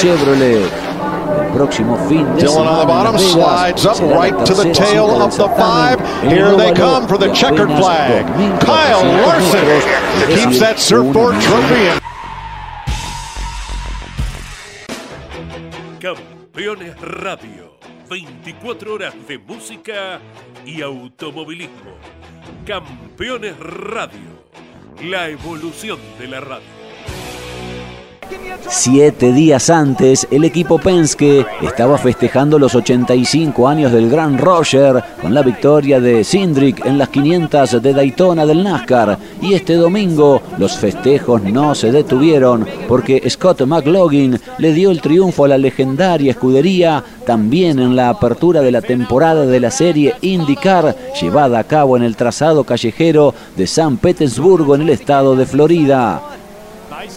El 1.51 1.57
próximo 1.57 1.97
fin 2.07 2.23
de 2.35 2.43
Dylan 2.43 2.65
on 2.65 2.79
the 2.79 2.85
bottom 2.85 3.17
slides 3.17 3.85
up 3.85 3.99
right 3.99 4.33
to 4.45 4.53
the 4.53 4.71
tail 4.71 5.21
of 5.21 5.35
the 5.35 5.49
five. 5.49 5.99
Here 6.23 6.55
they 6.55 6.71
come 6.73 7.07
for 7.09 7.17
the 7.17 7.29
checkered 7.33 7.67
flag. 7.67 8.25
Kyle 8.61 9.03
Larson 9.03 9.65
keeps 10.33 10.59
that 10.59 10.79
surfboard 10.79 11.35
trophy 11.41 11.89
in. 11.89 11.99
Campeones 15.99 16.95
Radio. 17.01 17.77
24 18.07 18.93
horas 18.93 19.13
de 19.27 19.37
música 19.37 20.21
y 20.65 20.81
automovilismo. 20.81 21.97
Campeones 22.65 23.59
Radio. 23.59 24.45
La 25.03 25.27
evolución 25.27 25.99
de 26.17 26.27
la 26.27 26.39
radio. 26.39 26.80
Siete 28.69 29.33
días 29.33 29.69
antes, 29.69 30.25
el 30.31 30.45
equipo 30.45 30.79
Penske 30.79 31.45
estaba 31.61 31.97
festejando 31.97 32.57
los 32.57 32.73
85 32.73 33.67
años 33.67 33.91
del 33.91 34.09
Gran 34.09 34.37
Roger 34.37 35.03
con 35.21 35.33
la 35.33 35.41
victoria 35.41 35.99
de 35.99 36.23
Cindric 36.23 36.85
en 36.85 36.97
las 36.97 37.09
500 37.09 37.81
de 37.81 37.93
Daytona 37.93 38.45
del 38.45 38.63
NASCAR. 38.63 39.17
Y 39.41 39.55
este 39.55 39.73
domingo 39.73 40.41
los 40.57 40.77
festejos 40.77 41.43
no 41.43 41.75
se 41.75 41.91
detuvieron 41.91 42.65
porque 42.87 43.29
Scott 43.29 43.61
McLaughlin 43.63 44.39
le 44.57 44.73
dio 44.73 44.91
el 44.91 45.01
triunfo 45.01 45.45
a 45.45 45.49
la 45.49 45.57
legendaria 45.57 46.31
escudería 46.31 47.03
también 47.25 47.77
en 47.79 47.95
la 47.95 48.09
apertura 48.09 48.61
de 48.61 48.71
la 48.71 48.81
temporada 48.81 49.45
de 49.45 49.59
la 49.59 49.69
serie 49.69 50.15
IndyCar 50.21 50.95
llevada 51.21 51.59
a 51.59 51.63
cabo 51.65 51.97
en 51.97 52.03
el 52.03 52.15
trazado 52.15 52.63
callejero 52.63 53.33
de 53.57 53.67
San 53.67 53.97
Petersburgo 53.97 54.75
en 54.75 54.83
el 54.83 54.89
estado 54.89 55.35
de 55.35 55.45
Florida. 55.45 56.21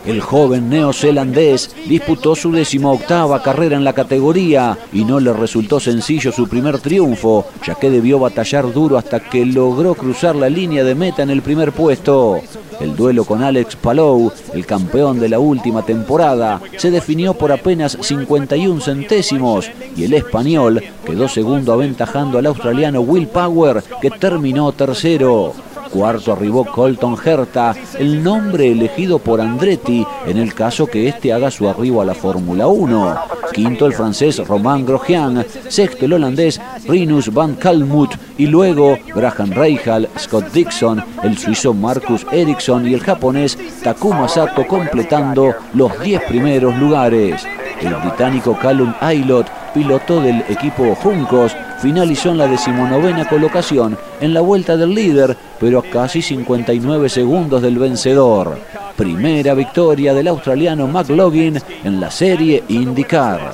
El 0.06 0.20
joven 0.20 0.68
neozelandés 0.68 1.74
disputó 1.86 2.34
su 2.34 2.52
decimoctava 2.52 3.42
carrera 3.42 3.76
en 3.76 3.84
la 3.84 3.92
categoría 3.92 4.78
y 4.92 5.04
no 5.04 5.20
le 5.20 5.32
resultó 5.32 5.80
sencillo 5.80 6.32
su 6.32 6.48
primer 6.48 6.78
triunfo, 6.78 7.46
ya 7.66 7.74
que 7.74 7.90
debió 7.90 8.18
batallar 8.18 8.72
duro 8.72 8.98
hasta 8.98 9.20
que 9.20 9.44
logró 9.44 9.94
cruzar 9.94 10.36
la 10.36 10.48
línea 10.48 10.84
de 10.84 10.94
meta 10.94 11.22
en 11.22 11.30
el 11.30 11.42
primer 11.42 11.72
puesto. 11.72 12.40
El 12.80 12.96
duelo 12.96 13.24
con 13.24 13.42
Alex 13.42 13.76
Palou, 13.76 14.32
el 14.52 14.66
campeón 14.66 15.20
de 15.20 15.28
la 15.28 15.38
última 15.38 15.82
temporada, 15.82 16.60
se 16.76 16.90
definió 16.90 17.34
por 17.34 17.52
apenas 17.52 17.96
51 18.00 18.80
centésimos 18.80 19.70
y 19.96 20.04
el 20.04 20.14
español 20.14 20.82
quedó 21.04 21.28
segundo 21.28 21.72
aventajando 21.72 22.38
al 22.38 22.46
australiano 22.46 23.00
Will 23.00 23.28
Power, 23.28 23.82
que 24.00 24.10
terminó 24.10 24.72
tercero. 24.72 25.52
Cuarto 25.94 26.32
arribó 26.32 26.64
Colton 26.64 27.16
Herta, 27.24 27.72
el 28.00 28.20
nombre 28.20 28.72
elegido 28.72 29.20
por 29.20 29.40
Andretti 29.40 30.04
en 30.26 30.38
el 30.38 30.52
caso 30.52 30.88
que 30.88 31.06
éste 31.06 31.32
haga 31.32 31.52
su 31.52 31.68
arribo 31.68 32.02
a 32.02 32.04
la 32.04 32.14
Fórmula 32.14 32.66
1. 32.66 33.14
Quinto 33.52 33.86
el 33.86 33.92
francés 33.92 34.44
Romain 34.44 34.84
Grosjean, 34.84 35.46
sexto 35.68 36.06
el 36.06 36.14
holandés 36.14 36.60
Rinus 36.88 37.32
van 37.32 37.54
Kalmut 37.54 38.10
y 38.36 38.46
luego 38.48 38.98
Graham 39.14 39.52
Rahal, 39.52 40.08
Scott 40.18 40.52
Dixon, 40.52 41.00
el 41.22 41.38
suizo 41.38 41.72
Marcus 41.72 42.26
Ericsson 42.32 42.88
y 42.88 42.94
el 42.94 43.00
japonés 43.00 43.56
Takuma 43.84 44.26
Sato 44.26 44.66
completando 44.66 45.54
los 45.74 46.00
10 46.00 46.22
primeros 46.24 46.76
lugares. 46.76 47.46
El 47.80 47.94
británico 47.94 48.58
Callum 48.60 48.92
Aylott, 49.00 49.46
piloto 49.74 50.20
del 50.20 50.42
equipo 50.48 50.94
Juncos, 50.94 51.54
finalizó 51.82 52.30
en 52.30 52.38
la 52.38 52.46
decimonovena 52.46 53.28
colocación 53.28 53.98
en 54.20 54.32
la 54.32 54.40
vuelta 54.40 54.76
del 54.76 54.94
líder, 54.94 55.36
pero 55.60 55.80
a 55.80 55.82
casi 55.82 56.22
59 56.22 57.08
segundos 57.08 57.60
del 57.60 57.78
vencedor. 57.78 58.58
Primera 58.96 59.54
victoria 59.54 60.14
del 60.14 60.28
australiano 60.28 60.86
McLaughlin 60.86 61.60
en 61.82 62.00
la 62.00 62.10
serie 62.10 62.62
IndyCar. 62.68 63.52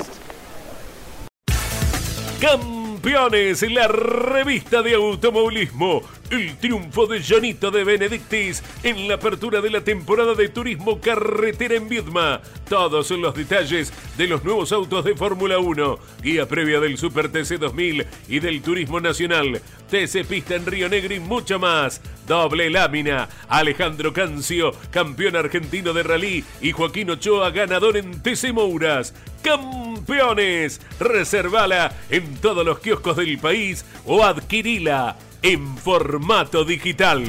Campeones, 2.40 3.62
la 3.70 3.88
revista 3.88 4.82
de 4.82 4.94
automovilismo. 4.94 6.02
El 6.30 6.56
triunfo 6.58 7.08
de 7.08 7.20
Janito 7.20 7.72
de 7.72 7.82
Benedictis 7.82 8.62
en 8.84 9.08
la 9.08 9.14
apertura 9.14 9.60
de 9.60 9.68
la 9.68 9.82
temporada 9.82 10.34
de 10.34 10.48
turismo 10.48 11.00
carretera 11.00 11.74
en 11.74 11.88
Viedma. 11.88 12.40
Todos 12.68 13.10
los 13.10 13.34
detalles 13.34 13.92
de 14.16 14.28
los 14.28 14.44
nuevos 14.44 14.70
autos 14.70 15.04
de 15.04 15.16
Fórmula 15.16 15.58
1. 15.58 15.98
Guía 16.22 16.46
previa 16.46 16.78
del 16.78 16.98
Super 16.98 17.32
TC 17.32 17.58
2000 17.58 18.06
y 18.28 18.38
del 18.38 18.62
Turismo 18.62 19.00
Nacional. 19.00 19.60
TC 19.90 20.24
Pista 20.24 20.54
en 20.54 20.66
Río 20.66 20.88
Negro 20.88 21.12
y 21.12 21.18
mucho 21.18 21.58
más. 21.58 22.00
Doble 22.28 22.70
lámina. 22.70 23.28
Alejandro 23.48 24.12
Cancio, 24.12 24.70
campeón 24.92 25.34
argentino 25.34 25.92
de 25.92 26.04
rally. 26.04 26.44
Y 26.60 26.70
Joaquín 26.70 27.10
Ochoa, 27.10 27.50
ganador 27.50 27.96
en 27.96 28.22
TC 28.22 28.52
Mouras. 28.52 29.14
Campeones. 29.42 30.80
Reservala 31.00 31.92
en 32.08 32.36
todos 32.36 32.64
los 32.64 32.78
kioscos 32.78 33.16
del 33.16 33.36
país 33.38 33.84
o 34.06 34.22
adquirila 34.22 35.16
en 35.42 35.76
formato 35.76 36.64
digital. 36.64 37.24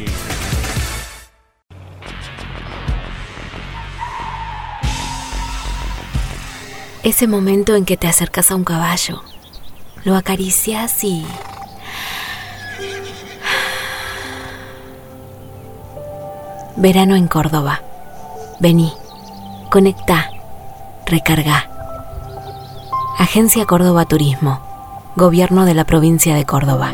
Ese 7.04 7.28
momento 7.28 7.76
en 7.76 7.86
que 7.86 7.98
te 7.98 8.08
acercas 8.08 8.52
a 8.52 8.56
un 8.56 8.64
caballo, 8.64 9.24
lo 10.04 10.16
acaricias 10.16 11.04
y... 11.04 11.26
Verano 16.76 17.16
en 17.16 17.28
Córdoba. 17.28 17.82
Vení, 18.60 18.92
conecta, 19.70 20.30
recarga. 21.06 21.70
Agencia 23.18 23.66
Córdoba 23.66 24.06
Turismo. 24.06 24.62
Gobierno 25.16 25.66
de 25.66 25.74
la 25.74 25.86
provincia 25.86 26.36
de 26.36 26.46
Córdoba. 26.46 26.94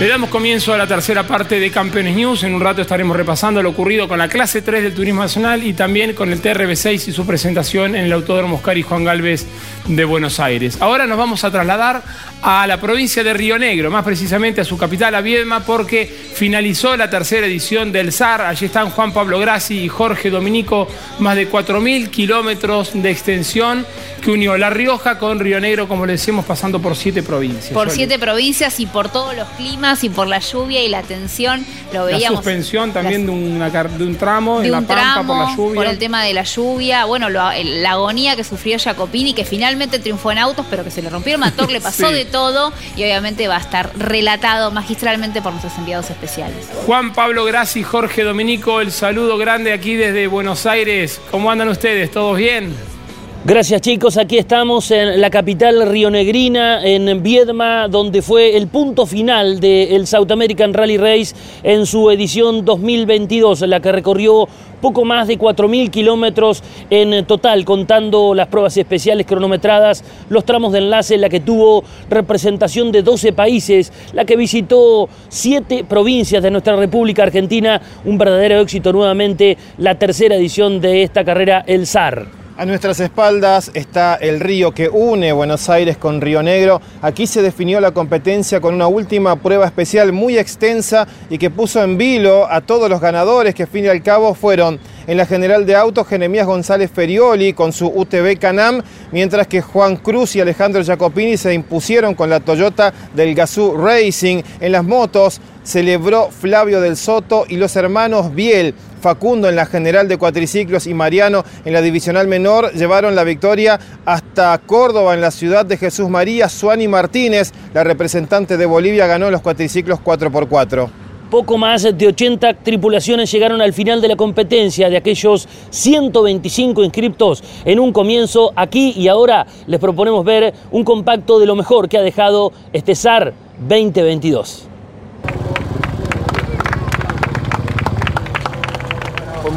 Le 0.00 0.06
damos 0.06 0.30
comienzo 0.30 0.72
a 0.72 0.78
la 0.78 0.86
tercera 0.86 1.26
parte 1.26 1.58
de 1.58 1.72
Campeones 1.72 2.14
News. 2.14 2.44
En 2.44 2.54
un 2.54 2.60
rato 2.60 2.80
estaremos 2.80 3.16
repasando 3.16 3.60
lo 3.64 3.70
ocurrido 3.70 4.06
con 4.06 4.16
la 4.16 4.28
clase 4.28 4.62
3 4.62 4.84
del 4.84 4.94
Turismo 4.94 5.22
Nacional 5.22 5.64
y 5.64 5.72
también 5.72 6.14
con 6.14 6.30
el 6.30 6.40
TRB6 6.40 7.08
y 7.08 7.12
su 7.12 7.26
presentación 7.26 7.96
en 7.96 8.04
el 8.04 8.12
Autódromo 8.12 8.54
Oscar 8.54 8.78
y 8.78 8.82
Juan 8.82 9.02
Galvez 9.02 9.44
de 9.88 10.04
Buenos 10.04 10.38
Aires. 10.38 10.78
Ahora 10.80 11.08
nos 11.08 11.18
vamos 11.18 11.42
a 11.42 11.50
trasladar 11.50 12.04
a 12.42 12.64
la 12.68 12.80
provincia 12.80 13.24
de 13.24 13.34
Río 13.34 13.58
Negro, 13.58 13.90
más 13.90 14.04
precisamente 14.04 14.60
a 14.60 14.64
su 14.64 14.78
capital, 14.78 15.16
a 15.16 15.20
Viedma, 15.20 15.64
porque 15.64 16.06
finalizó 16.06 16.96
la 16.96 17.10
tercera 17.10 17.48
edición 17.48 17.90
del 17.90 18.12
SAR. 18.12 18.42
Allí 18.42 18.66
están 18.66 18.90
Juan 18.90 19.12
Pablo 19.12 19.40
Grassi 19.40 19.80
y 19.80 19.88
Jorge 19.88 20.30
Dominico, 20.30 20.86
más 21.18 21.34
de 21.34 21.50
4.000 21.50 22.08
kilómetros 22.10 22.92
de 22.94 23.10
extensión 23.10 23.84
que 24.22 24.30
unió 24.30 24.56
La 24.56 24.70
Rioja 24.70 25.18
con 25.18 25.40
Río 25.40 25.58
Negro, 25.58 25.88
como 25.88 26.06
le 26.06 26.12
decimos, 26.12 26.44
pasando 26.44 26.80
por 26.80 26.94
siete 26.94 27.24
provincias. 27.24 27.72
Por 27.72 27.90
siete 27.90 28.18
provincias 28.18 28.78
y 28.78 28.86
por 28.86 29.08
todos 29.08 29.34
los 29.34 29.48
climas 29.50 29.87
y 30.02 30.08
por 30.10 30.26
la 30.26 30.38
lluvia 30.38 30.82
y 30.82 30.88
la 30.88 31.02
tensión, 31.02 31.64
lo 31.92 32.04
veíamos. 32.04 32.30
La 32.30 32.36
suspensión 32.36 32.92
también 32.92 33.26
de, 33.26 33.32
un 33.32 34.16
tramo 34.16 34.62
en 34.62 34.70
la 34.70 34.80
Pampa 34.82 35.24
por 35.26 35.36
la 35.38 35.56
lluvia. 35.56 35.74
Por 35.74 35.86
el 35.86 35.98
tema 35.98 36.22
de 36.22 36.34
la 36.34 36.42
lluvia, 36.42 37.04
bueno, 37.06 37.28
la 37.30 37.90
agonía 37.90 38.36
que 38.36 38.44
sufrió 38.44 38.78
Jacopini, 38.78 39.32
que 39.32 39.44
finalmente 39.44 39.98
triunfó 39.98 40.32
en 40.32 40.38
autos, 40.38 40.66
pero 40.68 40.84
que 40.84 40.90
se 40.90 41.02
le 41.02 41.10
rompió 41.10 41.34
el 41.34 41.40
motor, 41.40 41.70
le 41.70 41.80
pasó 41.88 42.10
de 42.10 42.24
todo 42.24 42.72
y 42.96 43.02
obviamente 43.02 43.48
va 43.48 43.56
a 43.56 43.60
estar 43.60 43.90
relatado 43.98 44.70
magistralmente 44.70 45.42
por 45.42 45.52
nuestros 45.52 45.76
enviados 45.78 46.10
especiales. 46.10 46.68
Juan 46.86 47.12
Pablo 47.12 47.44
Grassi, 47.44 47.82
Jorge 47.82 48.24
Dominico, 48.24 48.80
el 48.80 48.92
saludo 48.92 49.38
grande 49.38 49.72
aquí 49.72 49.94
desde 49.94 50.26
Buenos 50.26 50.66
Aires. 50.66 51.20
¿Cómo 51.30 51.50
andan 51.50 51.68
ustedes? 51.68 52.10
¿Todos 52.10 52.36
bien? 52.36 52.97
Gracias 53.44 53.80
chicos, 53.82 54.16
aquí 54.16 54.36
estamos 54.36 54.90
en 54.90 55.20
la 55.20 55.30
capital 55.30 55.88
rionegrina, 55.88 56.84
en 56.84 57.22
Viedma, 57.22 57.86
donde 57.86 58.20
fue 58.20 58.56
el 58.56 58.66
punto 58.66 59.06
final 59.06 59.60
del 59.60 60.08
South 60.08 60.30
American 60.32 60.74
Rally 60.74 60.96
Race 60.96 61.36
en 61.62 61.86
su 61.86 62.10
edición 62.10 62.64
2022, 62.64 63.60
la 63.60 63.78
que 63.78 63.92
recorrió 63.92 64.48
poco 64.82 65.04
más 65.04 65.28
de 65.28 65.38
4.000 65.38 65.88
kilómetros 65.88 66.64
en 66.90 67.24
total, 67.26 67.64
contando 67.64 68.34
las 68.34 68.48
pruebas 68.48 68.76
especiales 68.76 69.24
cronometradas, 69.24 70.02
los 70.28 70.44
tramos 70.44 70.72
de 70.72 70.80
enlace, 70.80 71.16
la 71.16 71.28
que 71.28 71.38
tuvo 71.40 71.84
representación 72.10 72.90
de 72.90 73.02
12 73.02 73.32
países, 73.32 73.92
la 74.14 74.24
que 74.24 74.36
visitó 74.36 75.08
7 75.28 75.84
provincias 75.88 76.42
de 76.42 76.50
nuestra 76.50 76.74
República 76.74 77.22
Argentina, 77.22 77.80
un 78.04 78.18
verdadero 78.18 78.60
éxito 78.60 78.92
nuevamente, 78.92 79.56
la 79.78 79.94
tercera 79.94 80.34
edición 80.34 80.80
de 80.80 81.04
esta 81.04 81.24
carrera, 81.24 81.62
el 81.66 81.86
SAR. 81.86 82.47
A 82.58 82.66
nuestras 82.66 82.98
espaldas 82.98 83.70
está 83.72 84.16
el 84.16 84.40
río 84.40 84.72
que 84.72 84.88
une 84.88 85.30
Buenos 85.30 85.70
Aires 85.70 85.96
con 85.96 86.20
Río 86.20 86.42
Negro. 86.42 86.82
Aquí 87.02 87.28
se 87.28 87.40
definió 87.40 87.80
la 87.80 87.92
competencia 87.92 88.60
con 88.60 88.74
una 88.74 88.88
última 88.88 89.36
prueba 89.36 89.64
especial 89.64 90.12
muy 90.12 90.36
extensa 90.36 91.06
y 91.30 91.38
que 91.38 91.50
puso 91.50 91.80
en 91.84 91.96
vilo 91.96 92.50
a 92.50 92.60
todos 92.60 92.90
los 92.90 93.00
ganadores 93.00 93.54
que 93.54 93.62
al 93.62 93.68
fin 93.68 93.84
y 93.84 93.88
al 93.88 94.02
cabo 94.02 94.34
fueron 94.34 94.80
en 95.08 95.16
la 95.16 95.26
general 95.26 95.66
de 95.66 95.74
autos 95.74 96.06
Jeremías 96.06 96.46
González 96.46 96.90
Ferioli 96.94 97.54
con 97.54 97.72
su 97.72 97.86
UTV 97.86 98.38
Canam, 98.38 98.82
mientras 99.10 99.46
que 99.46 99.62
Juan 99.62 99.96
Cruz 99.96 100.36
y 100.36 100.40
Alejandro 100.40 100.84
Jacopini 100.84 101.38
se 101.38 101.54
impusieron 101.54 102.14
con 102.14 102.28
la 102.28 102.40
Toyota 102.40 102.92
del 103.14 103.34
Gazoo 103.34 103.76
Racing. 103.76 104.42
En 104.60 104.72
las 104.72 104.84
motos 104.84 105.40
celebró 105.64 106.30
Flavio 106.30 106.82
del 106.82 106.96
Soto 106.96 107.46
y 107.48 107.56
los 107.56 107.74
hermanos 107.74 108.34
Biel. 108.34 108.74
Facundo 109.00 109.48
en 109.48 109.56
la 109.56 109.64
general 109.64 110.08
de 110.08 110.18
cuatriciclos 110.18 110.86
y 110.86 110.92
Mariano 110.92 111.44
en 111.64 111.72
la 111.72 111.80
divisional 111.80 112.26
menor 112.26 112.72
llevaron 112.72 113.14
la 113.14 113.24
victoria 113.24 113.78
hasta 114.04 114.58
Córdoba 114.58 115.14
en 115.14 115.20
la 115.20 115.30
ciudad 115.30 115.64
de 115.64 115.78
Jesús 115.78 116.10
María. 116.10 116.50
Suani 116.50 116.86
Martínez, 116.86 117.52
la 117.72 117.82
representante 117.82 118.56
de 118.58 118.66
Bolivia, 118.66 119.06
ganó 119.06 119.30
los 119.30 119.40
cuatriciclos 119.40 120.00
4x4. 120.00 121.07
Poco 121.30 121.58
más 121.58 121.82
de 121.82 122.06
80 122.06 122.54
tripulaciones 122.54 123.30
llegaron 123.30 123.60
al 123.60 123.74
final 123.74 124.00
de 124.00 124.08
la 124.08 124.16
competencia 124.16 124.88
de 124.88 124.96
aquellos 124.96 125.46
125 125.70 126.82
inscriptos 126.82 127.44
en 127.66 127.78
un 127.78 127.92
comienzo 127.92 128.52
aquí 128.56 128.94
y 128.96 129.08
ahora. 129.08 129.46
Les 129.66 129.78
proponemos 129.78 130.24
ver 130.24 130.54
un 130.70 130.84
compacto 130.84 131.38
de 131.38 131.46
lo 131.46 131.54
mejor 131.54 131.88
que 131.88 131.98
ha 131.98 132.02
dejado 132.02 132.52
este 132.72 132.94
SAR 132.94 133.34
2022. 133.60 134.68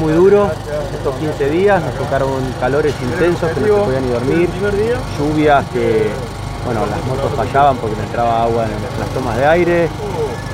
muy 0.02 0.14
duro 0.14 0.50
estos 0.96 1.16
15 1.16 1.50
días, 1.50 1.84
nos 1.84 1.94
tocaron 1.96 2.42
calores 2.60 2.94
intensos 3.02 3.52
que 3.52 3.60
no 3.62 3.68
se 3.68 3.84
podían 3.84 4.06
ni 4.06 4.12
dormir, 4.12 4.50
lluvias 5.18 5.66
que, 5.70 6.10
bueno, 6.66 6.86
las 6.88 7.06
motos 7.06 7.32
fallaban 7.36 7.78
porque 7.78 7.96
no 7.98 8.04
entraba 8.04 8.44
agua 8.44 8.66
en 8.66 9.00
las 9.00 9.10
tomas 9.10 9.38
de 9.38 9.46
aire, 9.46 9.90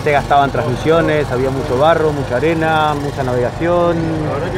se 0.07 0.13
gastaban 0.13 0.49
transmisiones, 0.51 1.29
había 1.29 1.49
mucho 1.49 1.77
barro, 1.77 2.13
mucha 2.13 2.37
arena, 2.37 2.93
mucha 2.93 3.23
navegación, 3.23 3.97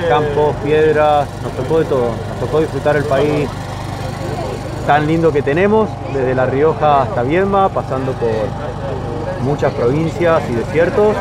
campos, 0.08 0.56
piedras, 0.64 1.28
nos 1.42 1.52
tocó 1.54 1.80
de 1.80 1.86
todo, 1.86 2.12
nos 2.30 2.40
tocó 2.40 2.60
disfrutar 2.60 2.96
el 2.98 3.04
país 3.06 3.50
tan 4.86 5.08
lindo 5.08 5.32
que 5.32 5.42
tenemos, 5.42 5.90
desde 6.14 6.36
La 6.36 6.46
Rioja 6.46 7.02
hasta 7.02 7.24
Viedma, 7.24 7.68
pasando 7.70 8.12
por 8.12 8.30
muchas 9.44 9.74
provincias 9.74 10.40
y 10.52 10.54
desiertos 10.54 11.16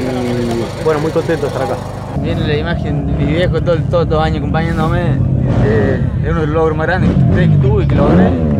y 0.00 0.82
bueno, 0.82 0.98
muy 0.98 1.12
contento 1.12 1.42
de 1.42 1.52
estar 1.52 1.62
acá 1.62 1.76
viene 2.24 2.46
la 2.46 2.56
imagen 2.56 3.06
de 3.06 3.12
mi 3.12 3.24
viejo 3.24 3.60
todos 3.60 3.80
todo, 3.90 4.04
los 4.06 4.22
años 4.22 4.38
acompañándome. 4.38 5.18
Eh, 5.66 6.00
es 6.22 6.30
uno 6.30 6.40
de 6.40 6.46
los 6.46 6.54
logros 6.54 6.76
más 6.76 6.86
grandes 6.86 7.10
que, 7.10 7.56
tuve 7.58 7.84
y 7.84 7.86
que 7.86 7.94
logré. 7.94 8.53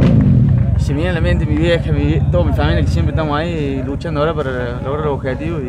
Se 0.84 0.92
me 0.92 0.96
viene 0.96 1.12
a 1.12 1.14
la 1.14 1.22
mente 1.22 1.46
mi 1.46 1.56
vieja, 1.56 1.90
mi, 1.92 2.20
toda 2.30 2.44
mi 2.44 2.52
familia 2.52 2.82
que 2.82 2.88
siempre 2.88 3.12
estamos 3.12 3.34
ahí 3.34 3.82
luchando 3.86 4.20
ahora 4.20 4.34
para 4.34 4.82
lograr 4.82 5.06
los 5.06 5.14
objetivos. 5.14 5.62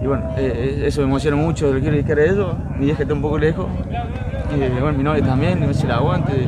Y, 0.00 0.06
bueno, 0.06 0.22
eh, 0.36 0.78
eh, 0.78 0.84
eso 0.86 1.00
me 1.00 1.08
emociona 1.08 1.36
mucho, 1.36 1.72
lo 1.72 1.80
quiero 1.80 1.96
dedicar 1.96 2.16
a 2.20 2.24
eso. 2.26 2.56
Mi 2.78 2.84
vieja 2.84 3.02
está 3.02 3.12
un 3.12 3.22
poco 3.22 3.38
lejos. 3.38 3.66
Y 4.54 4.80
bueno, 4.80 4.96
mi 4.96 5.02
novia 5.02 5.24
también, 5.24 5.58
no 5.58 5.74
si 5.74 5.84
la 5.84 5.96
aguante. 5.96 6.46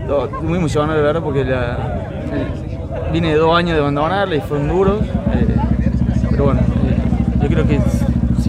Estoy 0.00 0.42
muy 0.44 0.56
emocionado 0.56 0.96
de 0.96 1.04
verdad 1.04 1.22
porque 1.22 1.44
la, 1.44 1.76
vine 3.12 3.34
dos 3.34 3.54
años 3.54 3.74
de 3.74 3.80
abandonarla 3.80 4.34
y 4.34 4.40
fueron 4.40 4.68
duros. 4.68 5.00
pero 6.30 6.44
bueno, 6.44 6.60
yo 7.38 7.48
creo 7.48 7.66
que 7.66 7.80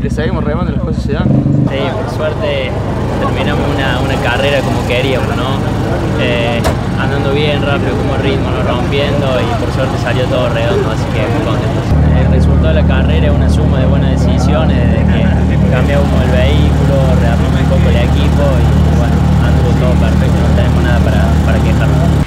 le 0.02 0.10
seguimos 0.10 0.46
remando 0.46 0.72
las 0.72 0.82
cosas 0.82 1.04
se 1.04 1.12
dan. 1.12 1.28
Sí, 1.28 1.78
por 1.94 2.10
suerte 2.16 2.72
terminamos 3.20 3.64
una, 3.76 4.00
una 4.00 4.16
carrera 4.24 4.62
como 4.62 4.88
queríamos, 4.88 5.36
¿no? 5.36 5.73
Eh, 6.20 6.62
andando 7.00 7.34
bien, 7.34 7.62
rápido, 7.62 7.96
como 7.98 8.18
ritmo, 8.18 8.50
no 8.52 8.64
rompiendo 8.64 9.28
y 9.42 9.64
por 9.64 9.74
suerte 9.74 9.98
salió 10.02 10.26
todo 10.26 10.50
redondo, 10.50 10.92
así 10.92 11.04
que 11.14 11.28
muy 11.28 11.44
contentos. 11.46 11.86
El 12.20 12.32
resultado 12.32 12.68
de 12.70 12.82
la 12.82 12.88
carrera 12.88 13.28
es 13.28 13.34
una 13.34 13.50
suma 13.50 13.80
de 13.80 13.86
buenas 13.86 14.12
decisiones, 14.20 14.78
de 14.78 15.00
que 15.00 15.70
cambiamos 15.72 16.08
el 16.24 16.32
vehículo, 16.32 16.96
rearmamos 17.20 17.62
un 17.62 17.70
poco 17.70 17.90
el 17.90 17.98
equipo 17.98 18.44
y 18.60 18.98
bueno, 18.98 19.16
anduvo 19.44 19.72
todo 19.80 19.94
perfecto, 20.00 20.38
no 20.38 20.56
tenemos 20.56 20.84
nada 20.84 21.00
para, 21.00 21.22
para 21.46 21.60
quejarnos. 21.64 22.24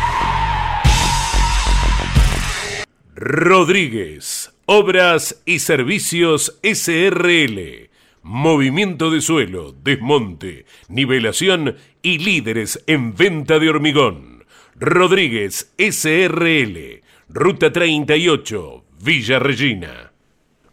Rodríguez 3.15 4.53
Obras 4.67 5.41
y 5.47 5.61
Servicios 5.61 6.59
SRL. 6.63 7.86
Movimiento 8.29 9.13
de 9.13 9.21
suelo, 9.21 9.73
desmonte, 9.85 10.67
nivelación 10.89 11.77
y 12.03 12.19
líderes 12.19 12.83
en 12.89 13.15
venta 13.15 13.61
de 13.61 13.71
hormigón. 13.71 14.45
Rodríguez 14.75 15.73
SRL. 15.79 17.03
Ruta 17.29 17.73
38, 17.73 18.85
Villa 19.01 19.39
Regina. 19.39 20.11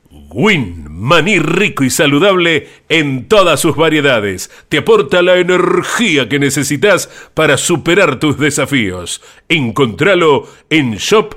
Win, 0.10 0.88
maní 0.90 1.38
rico 1.38 1.84
y 1.84 1.92
saludable 1.92 2.70
en 2.90 3.28
todas 3.28 3.60
sus 3.60 3.76
variedades. 3.76 4.50
Te 4.68 4.80
aporta 4.80 5.22
la 5.22 5.38
energía 5.38 6.28
que 6.28 6.40
necesitas 6.40 7.08
para 7.36 7.58
superar 7.58 8.18
tus 8.18 8.40
desafíos. 8.40 9.22
Encontralo 9.48 10.48
en 10.72 10.96
Shop 10.96 11.36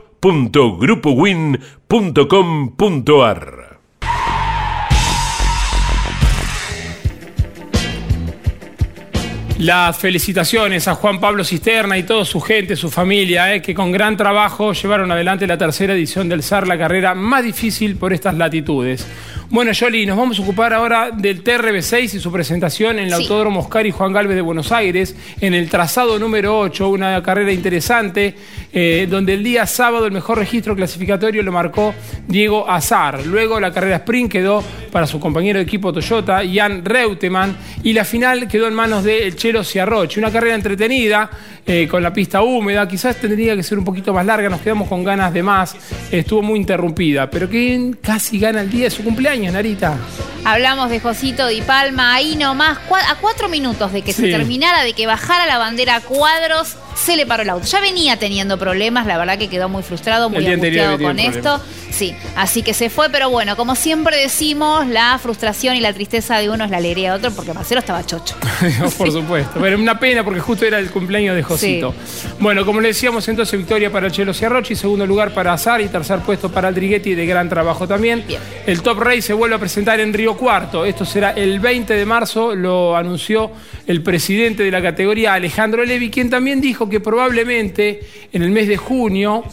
Las 9.59 9.97
felicitaciones 9.97 10.87
a 10.87 10.95
Juan 10.97 11.19
Pablo 11.19 11.43
Cisterna 11.43 11.97
y 11.97 12.03
toda 12.03 12.27
su 12.27 12.43
gente, 12.43 12.77
su 12.77 12.91
familia, 12.91 13.55
eh, 13.55 13.63
que 13.63 13.75
con 13.75 13.91
gran 13.91 14.15
trabajo 14.15 14.75
llevaron 14.75 15.11
adelante 15.11 15.47
la 15.47 15.57
tercera 15.57 15.95
edición 15.95 16.29
del 16.29 16.43
SAR, 16.43 16.69
la 16.69 16.77
carrera 16.77 17.15
más 17.15 17.43
difícil 17.43 17.97
por 17.97 18.13
estas 18.13 18.37
latitudes. 18.37 19.07
Bueno, 19.49 19.71
Yoli, 19.71 20.07
nos 20.07 20.17
vamos 20.17 20.41
a 20.41 20.43
ocupar 20.43 20.75
ahora 20.75 21.13
del 21.13 21.45
TRB6 21.45 22.15
y 22.15 22.19
su 22.19 22.33
presentación 22.33 22.99
en 22.99 23.07
el 23.07 23.13
Autódromo 23.13 23.61
Oscar 23.61 23.87
y 23.87 23.93
Juan 23.93 24.13
Galvez 24.13 24.35
de 24.35 24.43
Buenos 24.43 24.73
Aires, 24.73 25.15
en 25.41 25.55
el 25.55 25.71
trazado 25.71 26.19
número 26.19 26.59
8, 26.59 26.89
una 26.89 27.23
carrera 27.23 27.53
interesante, 27.53 28.35
eh, 28.73 29.07
donde 29.09 29.35
el 29.35 29.45
día 29.45 29.65
sábado 29.67 30.07
el 30.07 30.13
mejor 30.13 30.39
registro 30.39 30.75
clasificatorio 30.75 31.45
lo 31.45 31.53
marcó 31.53 31.95
Diego 32.27 32.69
Azar. 32.69 33.25
Luego 33.25 33.61
la 33.61 33.73
carrera 33.73 33.97
sprint 33.97 34.33
quedó 34.33 34.65
para 34.91 35.07
su 35.07 35.21
compañero 35.21 35.61
de 35.61 35.65
equipo 35.65 35.93
Toyota, 35.93 36.43
Jan 36.53 36.85
Reutemann, 36.85 37.57
y 37.85 37.93
la 37.93 38.05
final 38.05 38.49
quedó 38.49 38.67
en 38.67 38.75
manos 38.75 39.05
de 39.05 39.29
El 39.29 39.37
Chelo 39.37 39.63
Ciarroche. 39.63 40.19
Una 40.19 40.33
carrera 40.33 40.57
entretenida, 40.57 41.31
eh, 41.65 41.87
con 41.89 42.03
la 42.03 42.13
pista 42.13 42.43
húmeda, 42.43 42.89
quizás 42.89 43.17
tendría 43.17 43.55
que 43.55 43.63
ser 43.63 43.79
un 43.79 43.85
poquito 43.85 44.13
más 44.13 44.27
larga, 44.27 44.49
nos 44.49 44.61
quedamos 44.61 44.89
con 44.89 45.05
ganas 45.05 45.33
de 45.33 45.43
más, 45.45 45.77
estuvo 46.11 46.43
muy 46.43 46.59
interrumpida, 46.59 47.31
pero 47.31 47.49
que 47.49 47.93
casi 48.01 48.41
gana 48.41 48.63
el 48.63 48.71
día 48.71 48.85
de 48.85 48.91
su 48.91 49.05
cumpleaños. 49.05 49.36
Narita. 49.45 49.97
Hablamos 50.45 50.91
de 50.91 51.01
Josito 51.01 51.47
Di 51.49 51.61
Palma, 51.61 52.15
ahí 52.15 52.37
nomás, 52.37 52.79
a 53.09 53.15
cuatro 53.17 53.49
minutos 53.49 53.93
de 53.93 54.03
que 54.03 54.13
se 54.13 54.31
terminara, 54.31 54.83
de 54.83 54.93
que 54.93 55.07
bajara 55.07 55.47
la 55.47 55.59
bandera 55.59 55.97
a 55.97 56.01
cuadros, 56.01 56.77
se 56.97 57.17
le 57.17 57.27
paró 57.27 57.43
el 57.43 57.51
auto. 57.51 57.67
Ya 57.67 57.81
venía 57.81 58.17
teniendo 58.19 58.59
problemas, 58.59 59.07
la 59.07 59.19
verdad 59.19 59.39
que 59.39 59.49
quedó 59.49 59.69
muy 59.69 59.83
frustrado, 59.83 60.31
muy 60.31 60.47
angustiado 60.47 60.99
con 60.99 61.19
esto. 61.19 61.61
Sí, 61.91 62.15
así 62.35 62.63
que 62.63 62.75
se 62.75 62.91
fue, 62.91 63.09
pero 63.11 63.31
bueno, 63.31 63.57
como 63.57 63.75
siempre 63.75 64.17
decimos, 64.19 64.87
la 64.87 65.19
frustración 65.23 65.77
y 65.77 65.81
la 65.81 65.93
tristeza 65.93 66.39
de 66.39 66.51
uno 66.51 66.65
es 66.65 66.71
la 66.71 66.79
alegría 66.79 67.13
de 67.13 67.19
otro, 67.19 67.31
porque 67.31 67.53
Marcelo 67.53 67.79
estaba 67.79 68.05
chocho. 68.05 68.35
Por 68.99 69.11
supuesto, 69.11 69.61
pero 69.61 69.79
una 69.79 69.99
pena 69.99 70.25
porque 70.25 70.41
justo 70.41 70.65
era 70.65 70.79
el 70.79 70.91
cumpleaños 70.91 71.37
de 71.37 71.43
Josito. 71.43 71.95
Bueno, 72.39 72.67
como 72.67 72.81
le 72.81 72.89
decíamos, 72.89 73.27
entonces 73.29 73.59
victoria 73.59 73.91
para 73.91 74.07
el 74.07 74.13
Chelo 74.13 74.35
Ciarrochi, 74.35 74.75
segundo 74.75 75.07
lugar 75.07 75.33
para 75.33 75.53
Azar 75.53 75.81
y 75.81 75.89
tercer 75.89 76.21
puesto 76.21 76.51
para 76.51 76.69
Aldriguetti 76.69 77.15
de 77.15 77.27
gran 77.27 77.49
trabajo 77.49 77.87
también. 77.87 78.25
El 78.67 78.83
Top 78.83 78.99
Race 78.99 79.23
se 79.23 79.33
vuelve 79.33 79.57
a 79.57 79.59
presentar 79.59 80.01
en 80.01 80.13
Río 80.13 80.37
Cuarto. 80.37 80.85
Esto 80.85 81.05
será 81.05 81.31
el 81.31 81.61
20 81.61 81.95
de 81.95 82.07
marzo, 82.07 82.55
lo 82.55 82.97
anunció 82.97 83.51
el 83.87 84.03
presidente 84.03 84.63
de 84.63 84.71
la 84.71 84.83
categoría, 84.83 85.35
Alejandro 85.35 85.85
Levi, 85.85 86.11
quien 86.11 86.31
también 86.31 86.61
dijo 86.61 86.86
que 86.89 87.01
probablemente 87.01 88.01
en 88.33 88.43
el 88.43 88.51
mes 88.51 88.69
de 88.69 88.77
junio 88.77 89.45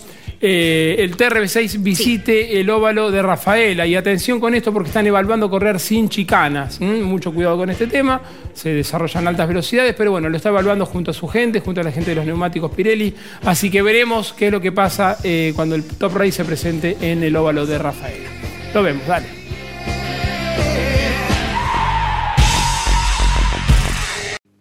eh, 0.45 0.97
el 0.99 1.15
TRB6 1.15 1.81
visite 1.81 2.59
el 2.59 2.69
óvalo 2.69 3.09
de 3.11 3.21
Rafaela. 3.21 3.88
Y 3.88 3.95
atención 3.95 4.41
con 4.41 4.53
esto 4.53 4.73
porque 4.73 4.89
están 4.89 5.07
evaluando 5.07 5.49
correr 5.49 5.79
sin 5.79 6.09
chicanas. 6.09 6.81
Mucho 6.81 7.34
cuidado 7.34 7.55
con 7.55 7.69
este 7.69 7.88
tema. 7.88 8.21
Se 8.53 8.73
desarrollan 8.73 9.25
altas 9.25 9.47
velocidades, 9.47 9.95
pero 9.97 10.11
bueno, 10.11 10.27
lo 10.27 10.36
está 10.36 10.49
evaluando 10.49 10.86
junto 10.86 11.11
a 11.11 11.13
su 11.13 11.29
gente, 11.29 11.61
junto 11.61 11.79
a 11.79 11.86
la 11.86 11.93
gente 11.93 12.09
de 12.09 12.15
los 12.17 12.25
neumáticos 12.25 12.71
Pirelli. 12.71 13.15
Así 13.45 13.71
que 13.71 13.81
veremos 13.81 14.34
qué 14.34 14.47
es 14.47 14.51
lo 14.51 14.59
que 14.59 14.73
pasa 14.73 15.17
eh, 15.23 15.53
cuando 15.55 15.75
el 15.75 15.86
Top 15.86 16.13
Race 16.13 16.34
se 16.34 16.43
presente 16.43 16.97
en 16.99 17.23
el 17.23 17.34
óvalo 17.38 17.65
de 17.65 17.77
Rafaela. 17.77 18.29
Lo 18.73 18.84
vemos, 18.84 19.07
dale. 19.07 19.27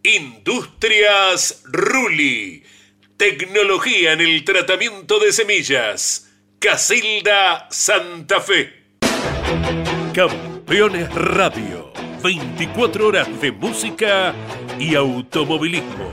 Industrias 0.04 1.64
Ruli 1.64 2.61
Tecnología 3.22 4.14
en 4.14 4.20
el 4.20 4.42
tratamiento 4.42 5.20
de 5.20 5.30
semillas. 5.30 6.28
Casilda 6.58 7.68
Santa 7.70 8.40
Fe. 8.40 8.72
Campeones 10.12 11.08
Radio. 11.14 11.92
24 12.20 13.06
horas 13.06 13.40
de 13.40 13.52
música 13.52 14.34
y 14.76 14.96
automovilismo. 14.96 16.12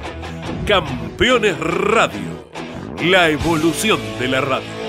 Campeones 0.67 1.59
Radio. 1.59 2.51
La 3.01 3.27
evolución 3.29 3.99
de 4.19 4.27
la 4.27 4.41
radio. 4.41 4.88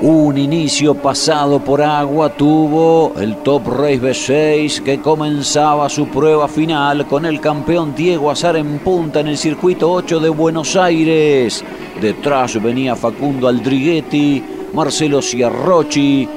Un 0.00 0.38
inicio 0.38 0.94
pasado 0.94 1.58
por 1.58 1.82
agua 1.82 2.28
tuvo 2.28 3.14
el 3.18 3.34
Top 3.38 3.66
Race 3.66 4.00
B6 4.00 4.84
que 4.84 5.00
comenzaba 5.00 5.88
su 5.88 6.06
prueba 6.06 6.46
final 6.46 7.08
con 7.08 7.26
el 7.26 7.40
campeón 7.40 7.96
Diego 7.96 8.30
Azar 8.30 8.56
en 8.56 8.78
punta 8.78 9.18
en 9.18 9.26
el 9.26 9.36
circuito 9.36 9.90
8 9.90 10.20
de 10.20 10.28
Buenos 10.28 10.76
Aires. 10.76 11.64
Detrás 12.00 12.62
venía 12.62 12.94
Facundo 12.94 13.48
Aldriguetti, 13.48 14.44
Marcelo 14.72 15.20
Ciarrochi, 15.20 16.28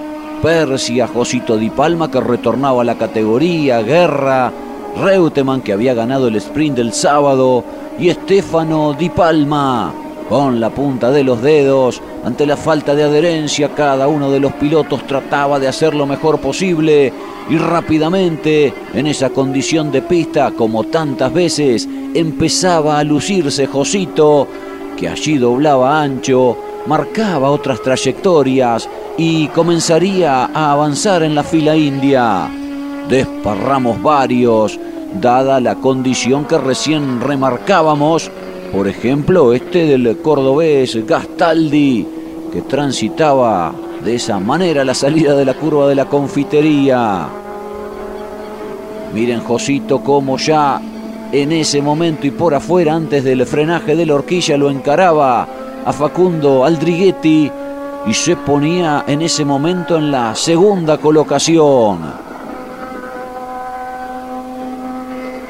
Persia, 0.41 1.07
Josito 1.07 1.55
Di 1.55 1.69
Palma 1.69 2.09
que 2.09 2.19
retornaba 2.19 2.81
a 2.81 2.85
la 2.85 2.97
categoría, 2.97 3.83
Guerra, 3.83 4.51
Reutemann 4.99 5.61
que 5.61 5.73
había 5.73 5.93
ganado 5.93 6.29
el 6.29 6.35
sprint 6.37 6.77
del 6.77 6.93
sábado 6.93 7.63
y 7.99 8.09
Estefano 8.09 8.95
Di 8.97 9.09
Palma 9.09 9.93
con 10.31 10.61
la 10.61 10.69
punta 10.69 11.11
de 11.11 11.25
los 11.25 11.41
dedos. 11.41 12.01
Ante 12.23 12.45
la 12.45 12.55
falta 12.55 12.95
de 12.95 13.03
adherencia, 13.03 13.75
cada 13.75 14.07
uno 14.07 14.31
de 14.31 14.39
los 14.39 14.53
pilotos 14.53 15.05
trataba 15.05 15.59
de 15.59 15.67
hacer 15.67 15.93
lo 15.93 16.05
mejor 16.05 16.39
posible 16.39 17.11
y 17.49 17.57
rápidamente, 17.57 18.73
en 18.93 19.07
esa 19.07 19.31
condición 19.31 19.91
de 19.91 20.01
pista, 20.01 20.51
como 20.51 20.85
tantas 20.85 21.33
veces, 21.33 21.85
empezaba 22.13 22.97
a 22.97 23.03
lucirse 23.03 23.67
Josito, 23.67 24.47
que 24.95 25.09
allí 25.09 25.37
doblaba 25.37 26.01
ancho, 26.01 26.57
marcaba 26.87 27.51
otras 27.51 27.81
trayectorias 27.81 28.87
y 29.17 29.49
comenzaría 29.49 30.45
a 30.45 30.71
avanzar 30.71 31.23
en 31.23 31.35
la 31.35 31.43
fila 31.43 31.75
india. 31.75 32.49
Desparramos 33.09 34.01
varios, 34.01 34.79
dada 35.19 35.59
la 35.59 35.75
condición 35.75 36.45
que 36.45 36.57
recién 36.57 37.19
remarcábamos 37.19 38.31
por 38.71 38.87
ejemplo, 38.87 39.53
este 39.53 39.85
del 39.85 40.17
cordobés 40.19 41.05
Gastaldi, 41.05 42.07
que 42.51 42.61
transitaba 42.61 43.73
de 44.03 44.15
esa 44.15 44.39
manera 44.39 44.85
la 44.85 44.93
salida 44.93 45.35
de 45.35 45.45
la 45.45 45.53
curva 45.53 45.87
de 45.87 45.95
la 45.95 46.05
confitería. 46.05 47.27
Miren, 49.13 49.41
Josito, 49.41 50.01
cómo 50.01 50.37
ya 50.37 50.81
en 51.31 51.51
ese 51.51 51.81
momento 51.81 52.25
y 52.27 52.31
por 52.31 52.53
afuera, 52.53 52.95
antes 52.95 53.23
del 53.23 53.45
frenaje 53.45 53.95
de 53.95 54.05
la 54.05 54.15
horquilla, 54.15 54.57
lo 54.57 54.69
encaraba 54.69 55.47
a 55.85 55.93
Facundo 55.93 56.63
Aldriguetti 56.63 57.51
y 58.05 58.13
se 58.13 58.35
ponía 58.37 59.03
en 59.07 59.21
ese 59.21 59.43
momento 59.43 59.97
en 59.97 60.11
la 60.11 60.33
segunda 60.33 60.97
colocación. 60.97 61.99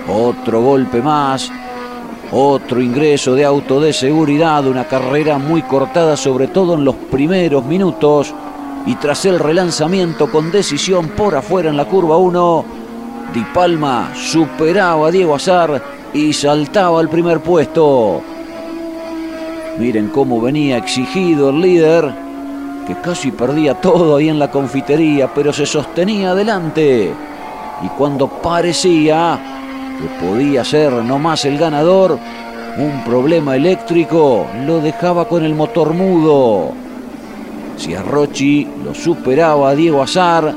Otro 0.08 0.62
golpe 0.62 1.02
más 1.02 1.52
otro 2.32 2.82
ingreso 2.82 3.36
de 3.36 3.44
auto 3.44 3.82
de 3.82 3.92
seguridad, 3.92 4.66
una 4.66 4.86
carrera 4.86 5.38
muy 5.38 5.62
cortada 5.64 6.16
sobre 6.16 6.48
todo 6.48 6.76
en 6.76 6.86
los 6.86 6.96
primeros 6.96 7.66
minutos 7.66 8.34
y 8.86 8.96
tras 8.96 9.26
el 9.26 9.38
relanzamiento 9.38 10.32
con 10.32 10.52
decisión 10.52 11.10
por 11.10 11.36
afuera 11.36 11.70
en 11.70 11.78
la 11.78 11.86
curva 11.86 12.18
1, 12.18 12.66
Di 13.34 13.44
Palma 13.54 14.12
superaba 14.16 15.08
a 15.08 15.12
Diego 15.12 15.36
Azar 15.36 15.82
y 16.14 16.32
saltaba 16.34 17.00
al 17.00 17.10
primer 17.10 17.42
puesto. 17.42 18.22
Miren 19.78 20.10
cómo 20.10 20.42
venía 20.42 20.78
exigido 20.78 21.50
el 21.50 21.62
líder, 21.62 22.14
que 22.88 22.96
casi 22.96 23.32
perdía 23.32 23.76
todo 23.76 24.16
ahí 24.16 24.30
en 24.30 24.40
la 24.40 24.50
confitería, 24.52 25.34
pero 25.34 25.54
se 25.54 25.66
sostenía 25.66 26.32
adelante. 26.32 27.14
Y 27.84 27.88
cuando 27.98 28.28
parecía 28.28 29.51
podía 30.20 30.64
ser 30.64 30.92
no 30.92 31.20
más 31.20 31.46
el 31.46 31.58
ganador, 31.58 32.18
un 32.78 33.04
problema 33.04 33.56
eléctrico 33.56 34.48
lo 34.66 34.80
dejaba 34.80 35.28
con 35.28 35.44
el 35.44 35.54
motor 35.54 35.94
mudo. 35.94 36.72
Si 37.78 37.96
Rochi 37.96 38.68
lo 38.86 38.94
superaba 38.94 39.70
a 39.70 39.76
Diego 39.76 40.02
Azar, 40.02 40.54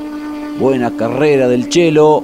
buena 0.59 0.91
carrera 0.91 1.47
del 1.47 1.69
Chelo, 1.69 2.23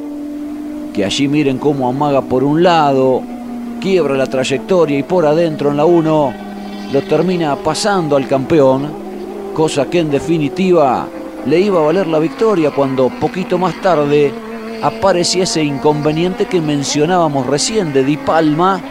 que 0.93 1.05
allí 1.05 1.27
miren 1.27 1.57
cómo 1.57 1.89
amaga 1.89 2.21
por 2.21 2.43
un 2.43 2.63
lado, 2.63 3.21
quiebra 3.81 4.15
la 4.15 4.27
trayectoria 4.27 4.99
y 4.99 5.03
por 5.03 5.25
adentro 5.25 5.71
en 5.71 5.77
la 5.77 5.85
1 5.85 6.33
lo 6.93 7.01
termina 7.03 7.55
pasando 7.55 8.15
al 8.15 8.27
campeón, 8.27 8.91
cosa 9.53 9.85
que 9.85 9.99
en 9.99 10.11
definitiva 10.11 11.07
le 11.45 11.59
iba 11.59 11.79
a 11.79 11.85
valer 11.85 12.07
la 12.07 12.19
victoria 12.19 12.71
cuando 12.71 13.09
poquito 13.09 13.57
más 13.57 13.79
tarde 13.81 14.31
aparecía 14.81 15.43
ese 15.43 15.63
inconveniente 15.63 16.45
que 16.45 16.61
mencionábamos 16.61 17.47
recién 17.47 17.93
de 17.93 18.03
Di 18.03 18.17
Palma, 18.17 18.81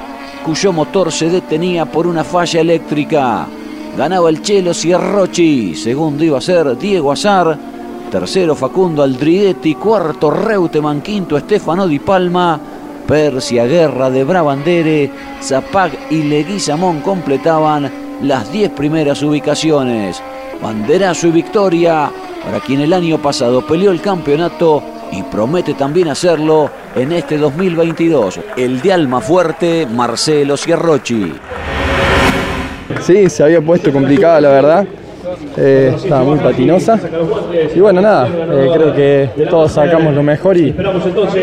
cuyo 0.44 0.72
motor 0.72 1.10
se 1.12 1.28
detenía 1.28 1.86
por 1.86 2.06
una 2.06 2.24
falla 2.24 2.60
eléctrica. 2.60 3.46
Ganaba 3.96 4.30
el 4.30 4.40
Chelo 4.40 4.72
Cierrochi, 4.72 5.74
segundo 5.74 6.24
iba 6.24 6.38
a 6.38 6.40
ser 6.40 6.78
Diego 6.78 7.10
Azar, 7.10 7.58
tercero 8.10 8.54
Facundo 8.54 9.02
Aldridetti, 9.02 9.74
cuarto 9.74 10.30
Reutemann, 10.30 11.00
quinto 11.00 11.36
Estefano 11.36 11.86
Di 11.86 11.98
Palma, 11.98 12.58
Persia 13.06 13.66
Guerra 13.66 14.08
de 14.08 14.22
Brabandere, 14.22 15.10
Zapag 15.42 15.90
y 16.10 16.22
Leguizamón 16.22 17.00
completaban 17.00 17.90
las 18.22 18.52
diez 18.52 18.70
primeras 18.70 19.22
ubicaciones. 19.22 20.22
Banderazo 20.62 21.26
y 21.26 21.30
victoria 21.32 22.10
para 22.44 22.60
quien 22.60 22.80
el 22.80 22.92
año 22.92 23.18
pasado 23.18 23.66
peleó 23.66 23.90
el 23.90 24.00
campeonato 24.00 24.82
y 25.12 25.22
promete 25.22 25.74
también 25.74 26.08
hacerlo 26.08 26.70
en 26.94 27.12
este 27.12 27.38
2022. 27.38 28.40
El 28.56 28.80
de 28.80 28.92
alma 28.92 29.20
fuerte, 29.20 29.86
Marcelo 29.86 30.56
Ciarrochi. 30.56 31.32
Sí, 33.00 33.30
se 33.30 33.42
había 33.42 33.60
puesto 33.60 33.92
complicada 33.92 34.40
la 34.40 34.48
verdad. 34.48 34.86
Eh, 35.56 35.92
estaba 35.94 36.24
muy 36.24 36.38
patinosa. 36.38 36.98
Y 37.74 37.80
bueno, 37.80 38.00
nada, 38.00 38.28
eh, 38.28 38.70
creo 38.72 38.94
que 38.94 39.46
todos 39.48 39.72
sacamos 39.72 40.14
lo 40.14 40.22
mejor 40.22 40.56
y 40.56 40.74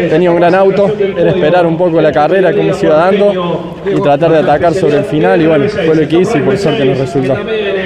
tenía 0.10 0.32
un 0.32 0.38
gran 0.38 0.56
auto. 0.56 0.92
Era 0.98 1.32
esperar 1.32 1.66
un 1.66 1.78
poco 1.78 2.02
la 2.02 2.12
carrera, 2.12 2.54
cómo 2.54 2.74
se 2.74 2.86
iba 2.86 2.96
dando 2.96 3.76
y 3.86 4.02
tratar 4.02 4.32
de 4.32 4.40
atacar 4.40 4.74
sobre 4.74 4.98
el 4.98 5.04
final. 5.06 5.42
Y 5.42 5.48
bueno, 5.48 5.66
fue 5.70 5.96
lo 5.96 6.08
que 6.08 6.20
hice 6.20 6.40
y 6.40 6.42
por 6.42 6.58
suerte 6.58 6.86
nos 6.86 6.98
resultó. 6.98 7.36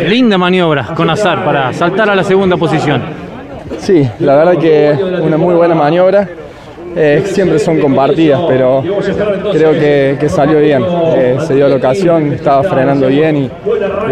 Linda 0.08 0.38
maniobra 0.38 0.88
con 0.96 1.10
Azar 1.10 1.44
para 1.46 1.74
saltar 1.74 2.10
a 2.10 2.16
la 2.16 2.24
segunda 2.24 2.58
posición. 2.58 3.31
Sí, 3.82 4.08
la 4.20 4.36
verdad 4.36 4.58
que 4.60 4.96
una 5.24 5.38
muy 5.38 5.56
buena 5.56 5.74
maniobra. 5.74 6.30
Eh, 6.96 7.24
siempre 7.26 7.60
son 7.60 7.80
compartidas, 7.80 8.42
pero 8.48 8.84
creo 9.52 9.72
que, 9.72 10.30
salió 10.30 10.60
bien. 10.60 10.84
Eh, 11.16 11.38
se 11.46 11.56
dio 11.56 11.68
la 11.68 11.76
ocasión, 11.76 12.34
estaba 12.34 12.64
frenando 12.64 13.08
bien 13.08 13.38
y, 13.38 13.52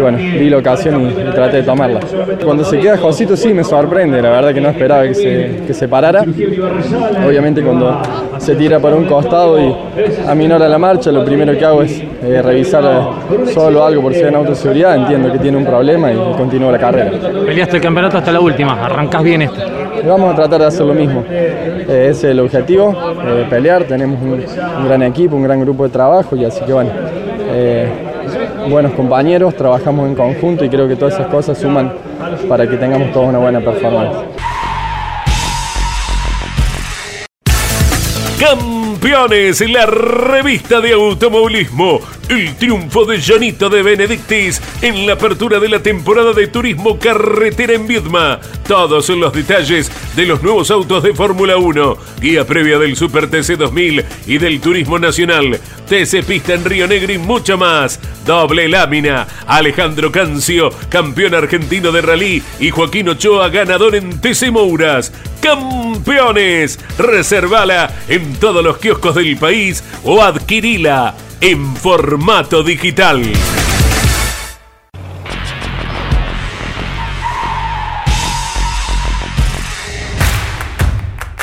bueno, 0.00 0.18
di 0.18 0.50
la 0.50 0.58
ocasión 0.58 1.10
y, 1.10 1.30
traté 1.32 1.58
de 1.58 1.62
tomarla. 1.62 2.00
Cuando 2.44 2.64
se 2.64 2.78
queda 2.78 2.96
Josito 2.96 3.36
sí 3.36 3.52
me 3.52 3.64
sorprende, 3.64 4.20
la 4.22 4.30
verdad 4.30 4.54
que 4.54 4.60
no 4.60 4.70
esperaba 4.70 5.04
que 5.04 5.14
se, 5.14 5.62
que 5.66 5.74
se 5.74 5.88
parara. 5.88 6.22
Obviamente 7.26 7.62
cuando 7.62 8.00
se 8.38 8.54
tira 8.54 8.78
para 8.78 8.96
un 8.96 9.04
costado 9.04 9.60
y 9.60 9.74
aminora 10.26 10.68
la 10.68 10.78
marcha, 10.78 11.12
lo 11.12 11.24
primero 11.24 11.56
que 11.56 11.64
hago 11.64 11.82
es 11.82 12.02
eh, 12.22 12.42
revisar 12.42 12.82
solo 13.52 13.84
algo 13.84 14.02
por 14.02 14.14
hay 14.14 14.22
una 14.24 14.38
autoseguridad, 14.38 14.96
entiendo 14.96 15.32
que 15.32 15.38
tiene 15.38 15.56
un 15.56 15.64
problema 15.64 16.12
y, 16.12 16.16
continúo 16.36 16.70
la 16.70 16.78
carrera. 16.78 17.10
Peleaste 17.46 17.76
el 17.76 17.82
campeonato 17.82 18.18
hasta 18.18 18.32
la 18.32 18.40
última, 18.40 18.84
arrancás 18.84 19.22
bien 19.22 19.42
este. 19.42 19.79
Vamos 20.06 20.32
a 20.32 20.36
tratar 20.36 20.60
de 20.60 20.66
hacer 20.66 20.86
lo 20.86 20.94
mismo. 20.94 21.24
ese 21.28 22.10
es 22.10 22.24
el 22.24 22.40
objetivo, 22.40 22.94
eh, 23.24 23.46
pelear. 23.48 23.84
Tenemos 23.84 24.20
un, 24.22 24.44
gran 24.86 25.02
equipo, 25.02 25.36
un 25.36 25.42
gran 25.42 25.60
grupo 25.60 25.84
de 25.84 25.90
trabajo 25.90 26.36
y 26.36 26.44
así 26.44 26.60
que 26.64 26.72
bueno, 26.72 26.90
eh, 27.52 27.88
buenos 28.68 28.92
compañeros, 28.92 29.54
trabajamos 29.56 30.08
en 30.08 30.14
conjunto 30.14 30.64
y 30.64 30.68
creo 30.68 30.88
que 30.88 30.96
todas 30.96 31.14
esas 31.14 31.26
cosas 31.26 31.58
suman 31.58 31.92
para 32.48 32.68
que 32.68 32.76
tengamos 32.76 33.12
toda 33.12 33.26
una 33.26 33.38
buena 33.38 33.60
performance. 33.60 34.16
Campeones, 38.38 39.60
la 39.70 39.86
revista 39.86 40.80
de 40.80 40.92
automovilismo. 40.92 42.00
El 42.30 42.54
triunfo 42.54 43.04
de 43.06 43.20
Janito 43.20 43.68
de 43.68 43.82
Benedictis 43.82 44.62
en 44.82 45.04
la 45.04 45.14
apertura 45.14 45.58
de 45.58 45.68
la 45.68 45.82
temporada 45.82 46.32
de 46.32 46.46
turismo 46.46 46.96
carretera 46.96 47.72
en 47.72 47.88
Viedma. 47.88 48.38
Todos 48.68 49.08
los 49.08 49.32
detalles 49.32 49.90
de 50.14 50.26
los 50.26 50.40
nuevos 50.40 50.70
autos 50.70 51.02
de 51.02 51.12
Fórmula 51.12 51.56
1, 51.56 51.96
guía 52.20 52.46
previa 52.46 52.78
del 52.78 52.94
Super 52.94 53.28
TC 53.28 53.56
2000 53.56 54.04
y 54.28 54.38
del 54.38 54.60
Turismo 54.60 55.00
Nacional, 55.00 55.58
TC 55.88 56.22
Pista 56.24 56.54
en 56.54 56.64
Río 56.64 56.86
Negro 56.86 57.12
y 57.12 57.18
mucho 57.18 57.58
más. 57.58 57.98
Doble 58.24 58.68
lámina. 58.68 59.26
Alejandro 59.48 60.12
Cancio, 60.12 60.70
campeón 60.88 61.34
argentino 61.34 61.90
de 61.90 62.00
rally 62.00 62.44
y 62.60 62.70
Joaquín 62.70 63.08
Ochoa, 63.08 63.48
ganador 63.48 63.96
en 63.96 64.20
TC 64.20 64.52
Mouras. 64.52 65.12
Campeones. 65.42 66.78
Reservala 66.96 67.92
en 68.06 68.34
todos 68.34 68.62
los 68.62 68.78
kioscos 68.78 69.16
del 69.16 69.36
país 69.36 69.82
o 70.04 70.22
adquirila 70.22 71.16
en 71.40 71.74
formato 71.74 72.62
digital. 72.62 73.22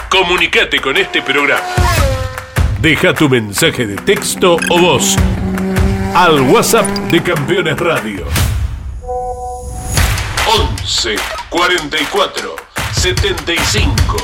Comunicate 0.10 0.80
con 0.80 0.98
este 0.98 1.22
programa. 1.22 1.64
Deja 2.80 3.14
tu 3.14 3.28
mensaje 3.28 3.88
de 3.88 3.96
texto 3.96 4.58
o 4.70 4.80
voz 4.80 5.16
al 6.14 6.42
WhatsApp 6.42 6.86
de 7.12 7.24
Campeones 7.24 7.80
Radio. 7.80 8.26
11 10.46 11.16
44 11.50 12.56
75 12.94 14.18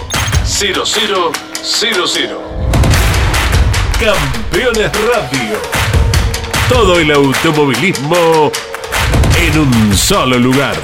0000 0.44 2.43
Campeones 4.04 4.92
Radio. 5.08 5.58
Todo 6.68 7.00
el 7.00 7.10
automovilismo 7.10 8.52
en 9.38 9.60
un 9.60 9.96
solo 9.96 10.38
lugar. 10.38 10.76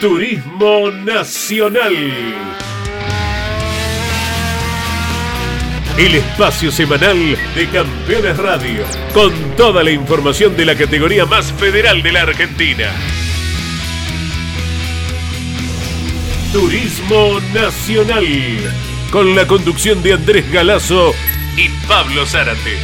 Turismo 0.00 0.90
Nacional. 0.90 1.94
El 5.98 6.14
espacio 6.14 6.72
semanal 6.72 7.36
de 7.54 7.68
Campeones 7.68 8.38
Radio, 8.38 8.84
con 9.12 9.34
toda 9.54 9.84
la 9.84 9.90
información 9.90 10.56
de 10.56 10.64
la 10.64 10.74
categoría 10.76 11.26
más 11.26 11.52
federal 11.52 12.02
de 12.02 12.12
la 12.12 12.22
Argentina. 12.22 12.90
Turismo 16.58 17.38
Nacional, 17.52 18.24
con 19.10 19.36
la 19.36 19.46
conducción 19.46 20.02
de 20.02 20.14
Andrés 20.14 20.50
Galazo 20.50 21.12
y 21.54 21.68
Pablo 21.86 22.24
Zárate. 22.24 22.78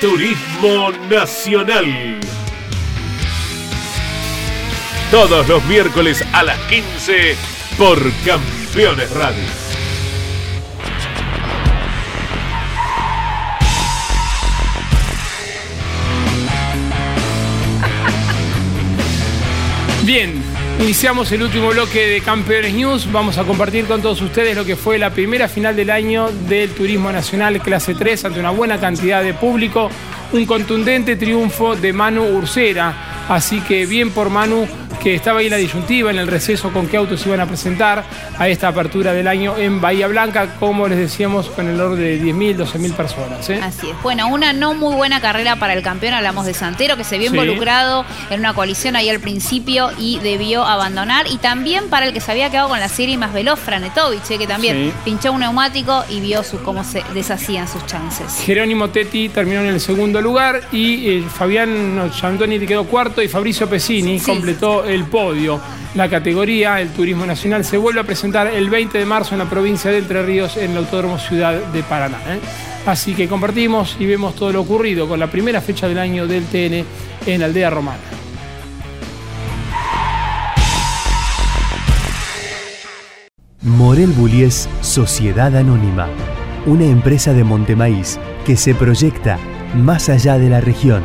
Turismo 0.00 0.90
Nacional. 1.08 2.18
Todos 5.12 5.46
los 5.46 5.64
miércoles 5.66 6.24
a 6.32 6.42
las 6.42 6.58
15 6.62 7.36
por 7.78 8.00
Campeones 8.24 9.08
Radio. 9.12 9.44
Bien, 20.02 20.39
iniciamos 20.82 21.30
el 21.32 21.42
último 21.42 21.68
bloque 21.68 22.06
de 22.06 22.20
Campeones 22.20 22.72
News. 22.72 23.12
Vamos 23.12 23.36
a 23.38 23.44
compartir 23.44 23.84
con 23.84 24.00
todos 24.00 24.20
ustedes 24.22 24.56
lo 24.56 24.64
que 24.64 24.76
fue 24.76 24.98
la 24.98 25.10
primera 25.10 25.46
final 25.46 25.76
del 25.76 25.90
año 25.90 26.30
del 26.48 26.70
Turismo 26.70 27.12
Nacional 27.12 27.60
Clase 27.60 27.94
3 27.94 28.24
ante 28.24 28.40
una 28.40 28.50
buena 28.50 28.80
cantidad 28.80 29.22
de 29.22 29.34
público. 29.34 29.90
Un 30.32 30.46
contundente 30.46 31.16
triunfo 31.16 31.76
de 31.76 31.92
Manu 31.92 32.24
Ursera. 32.24 33.26
Así 33.28 33.60
que 33.60 33.84
bien 33.86 34.10
por 34.10 34.30
Manu 34.30 34.66
que 35.02 35.14
estaba 35.14 35.40
ahí 35.40 35.48
la 35.48 35.56
disyuntiva, 35.56 36.10
en 36.10 36.18
el 36.18 36.26
receso, 36.26 36.72
con 36.72 36.86
qué 36.86 36.96
autos 36.96 37.24
iban 37.26 37.40
a 37.40 37.46
presentar 37.46 38.04
a 38.38 38.48
esta 38.48 38.68
apertura 38.68 39.12
del 39.12 39.26
año 39.26 39.56
en 39.56 39.80
Bahía 39.80 40.06
Blanca, 40.06 40.56
como 40.58 40.88
les 40.88 40.98
decíamos, 40.98 41.48
con 41.48 41.68
el 41.68 41.80
orden 41.80 41.98
de 41.98 42.20
10.000, 42.20 42.56
12.000 42.56 42.92
personas. 42.92 43.50
¿eh? 43.50 43.60
Así 43.62 43.88
es. 43.90 44.02
Bueno, 44.02 44.28
una 44.28 44.52
no 44.52 44.74
muy 44.74 44.94
buena 44.94 45.20
carrera 45.20 45.56
para 45.56 45.72
el 45.72 45.82
campeón, 45.82 46.14
hablamos 46.14 46.46
de 46.46 46.54
Santero, 46.54 46.96
que 46.96 47.04
se 47.04 47.18
vio 47.18 47.28
involucrado 47.28 48.04
en 48.28 48.40
una 48.40 48.54
colisión 48.54 48.96
ahí 48.96 49.08
al 49.08 49.20
principio 49.20 49.90
y 49.98 50.18
debió 50.18 50.64
abandonar. 50.64 51.26
Y 51.28 51.38
también 51.38 51.88
para 51.88 52.06
el 52.06 52.12
que 52.12 52.20
se 52.20 52.30
había 52.32 52.50
quedado 52.50 52.68
con 52.68 52.80
la 52.80 52.88
serie 52.88 53.16
más 53.16 53.32
veloz, 53.32 53.58
Franetovich, 53.58 54.30
¿eh? 54.30 54.38
que 54.38 54.46
también 54.46 54.92
pinchó 55.04 55.32
un 55.32 55.40
neumático 55.40 56.04
y 56.08 56.20
vio 56.20 56.42
cómo 56.64 56.84
se 56.84 57.02
deshacían 57.14 57.68
sus 57.68 57.84
chances. 57.86 58.42
Jerónimo 58.44 58.90
Tetti 58.90 59.28
terminó 59.28 59.60
en 59.60 59.66
el 59.66 59.80
segundo 59.80 60.20
lugar 60.20 60.62
y 60.72 61.10
eh, 61.10 61.24
Fabián 61.28 61.96
no, 61.96 62.10
quedó 62.66 62.84
cuarto 62.84 63.22
y 63.22 63.28
Fabricio 63.28 63.68
Pesini 63.68 64.20
completó 64.20 64.84
el 64.90 65.04
podio. 65.04 65.60
La 65.94 66.08
categoría, 66.08 66.80
el 66.80 66.90
Turismo 66.90 67.26
Nacional, 67.26 67.64
se 67.64 67.76
vuelve 67.76 68.00
a 68.00 68.04
presentar 68.04 68.46
el 68.48 68.70
20 68.70 68.98
de 68.98 69.04
marzo 69.04 69.34
en 69.34 69.38
la 69.38 69.50
provincia 69.50 69.90
de 69.90 69.98
Entre 69.98 70.22
Ríos, 70.22 70.56
en 70.56 70.72
el 70.72 70.78
Autódromo 70.78 71.18
Ciudad 71.18 71.54
de 71.54 71.82
Paraná. 71.82 72.18
¿eh? 72.28 72.38
Así 72.86 73.14
que 73.14 73.28
compartimos 73.28 73.96
y 73.98 74.06
vemos 74.06 74.34
todo 74.34 74.52
lo 74.52 74.60
ocurrido 74.60 75.08
con 75.08 75.20
la 75.20 75.30
primera 75.30 75.60
fecha 75.60 75.88
del 75.88 75.98
año 75.98 76.26
del 76.26 76.44
TN 76.44 76.84
en 77.26 77.42
Aldea 77.42 77.70
Romana. 77.70 77.98
Morel 83.62 84.10
Bullies 84.10 84.68
Sociedad 84.80 85.54
Anónima, 85.54 86.08
una 86.66 86.84
empresa 86.84 87.34
de 87.34 87.44
Montemaíz 87.44 88.18
que 88.46 88.56
se 88.56 88.74
proyecta 88.74 89.38
más 89.74 90.08
allá 90.08 90.38
de 90.38 90.48
la 90.48 90.60
región 90.60 91.04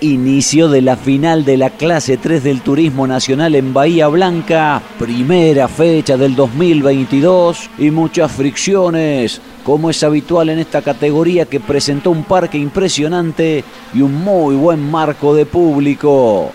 Inicio 0.00 0.68
de 0.68 0.80
la 0.80 0.96
final 0.96 1.44
de 1.44 1.56
la 1.56 1.70
clase 1.70 2.18
3 2.18 2.44
del 2.44 2.60
Turismo 2.60 3.08
Nacional 3.08 3.56
en 3.56 3.74
Bahía 3.74 4.06
Blanca, 4.06 4.80
primera 4.96 5.66
fecha 5.66 6.16
del 6.16 6.36
2022 6.36 7.68
y 7.78 7.90
muchas 7.90 8.30
fricciones, 8.30 9.40
como 9.64 9.90
es 9.90 10.00
habitual 10.04 10.50
en 10.50 10.60
esta 10.60 10.82
categoría 10.82 11.46
que 11.46 11.58
presentó 11.58 12.12
un 12.12 12.22
parque 12.22 12.58
impresionante 12.58 13.64
y 13.92 14.00
un 14.00 14.14
muy 14.22 14.54
buen 14.54 14.88
marco 14.88 15.34
de 15.34 15.46
público. 15.46 16.52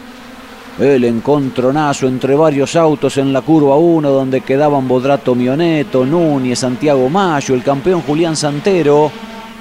El 0.80 1.04
encontronazo 1.04 2.08
entre 2.08 2.36
varios 2.36 2.78
autos 2.78 3.18
en 3.18 3.34
la 3.34 3.41
curva 3.41 3.76
1 3.76 4.10
donde 4.10 4.39
quedaban 4.39 4.88
Bodrato 4.88 5.36
Mioneto, 5.36 6.06
Núñez, 6.06 6.60
Santiago 6.60 7.10
Mayo, 7.10 7.56
el 7.56 7.64
campeón 7.64 8.04
Julián 8.04 8.38
Santero, 8.38 9.12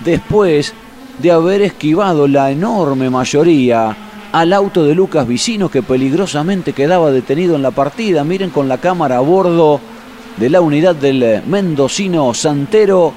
después 0.05 0.73
de 1.19 1.31
haber 1.31 1.63
esquivado 1.63 2.27
la 2.27 2.51
enorme 2.51 3.11
mayoría 3.11 3.97
al 4.33 4.53
auto 4.53 4.85
de 4.85 4.95
Lucas 4.95 5.27
Vicino 5.29 5.69
que 5.69 5.83
peligrosamente 5.83 6.73
quedaba 6.73 7.11
detenido 7.11 7.55
en 7.55 7.63
la 7.63 7.71
partida. 7.71 8.25
Miren 8.25 8.51
con 8.51 8.69
la 8.69 8.79
cámara 8.79 9.19
a 9.19 9.21
bordo 9.21 9.81
de 10.37 10.49
la 10.49 10.61
unidad 10.61 10.95
del 10.95 11.43
mendocino 11.47 12.33
Santero, 12.33 13.13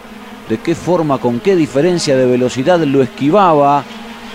de 0.49 0.57
qué 0.59 0.75
forma, 0.75 1.17
con 1.17 1.39
qué 1.39 1.55
diferencia 1.55 2.17
de 2.17 2.25
velocidad 2.25 2.79
lo 2.79 3.01
esquivaba 3.01 3.83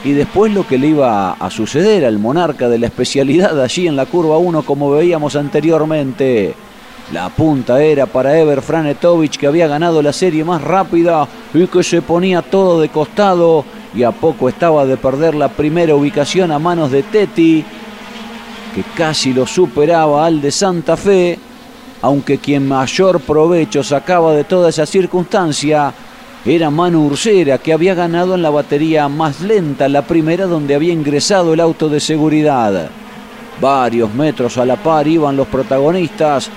y 0.02 0.12
después 0.12 0.52
lo 0.52 0.66
que 0.66 0.78
le 0.78 0.88
iba 0.88 1.32
a 1.32 1.50
suceder 1.50 2.06
al 2.06 2.18
monarca 2.18 2.68
de 2.68 2.78
la 2.78 2.86
especialidad 2.86 3.60
allí 3.60 3.86
en 3.86 3.96
la 3.96 4.06
curva 4.06 4.38
1 4.38 4.62
como 4.62 4.90
veíamos 4.90 5.36
anteriormente. 5.36 6.54
La 7.12 7.28
punta 7.28 7.82
era 7.82 8.06
para 8.06 8.38
Ever 8.38 8.62
Franetovic 8.62 9.36
que 9.36 9.46
había 9.48 9.66
ganado 9.66 10.00
la 10.00 10.12
serie 10.12 10.44
más 10.44 10.62
rápida 10.62 11.26
y 11.52 11.66
que 11.66 11.82
se 11.82 12.02
ponía 12.02 12.40
todo 12.40 12.80
de 12.80 12.88
costado 12.88 13.64
y 13.94 14.04
a 14.04 14.12
poco 14.12 14.48
estaba 14.48 14.86
de 14.86 14.96
perder 14.96 15.34
la 15.34 15.48
primera 15.48 15.96
ubicación 15.96 16.52
a 16.52 16.60
manos 16.60 16.92
de 16.92 17.02
Teti 17.02 17.64
que 18.74 18.84
casi 18.94 19.32
lo 19.32 19.46
superaba 19.46 20.24
al 20.24 20.40
de 20.40 20.52
Santa 20.52 20.96
Fe, 20.96 21.36
aunque 22.02 22.38
quien 22.38 22.68
mayor 22.68 23.20
provecho 23.20 23.82
sacaba 23.82 24.32
de 24.32 24.44
toda 24.44 24.68
esa 24.68 24.86
circunstancia 24.86 25.92
era 26.44 26.70
Manu 26.70 27.06
Ursera, 27.06 27.58
que 27.58 27.72
había 27.72 27.94
ganado 27.94 28.34
en 28.34 28.42
la 28.42 28.50
batería 28.50 29.08
más 29.08 29.40
lenta, 29.40 29.88
la 29.88 30.02
primera 30.02 30.46
donde 30.46 30.74
había 30.74 30.92
ingresado 30.92 31.52
el 31.52 31.60
auto 31.60 31.88
de 31.88 32.00
seguridad. 32.00 32.88
Varios 33.60 34.14
metros 34.14 34.56
a 34.56 34.64
la 34.64 34.76
par 34.76 35.06
iban 35.06 35.36
los 35.36 35.48
protagonistas. 35.48 36.50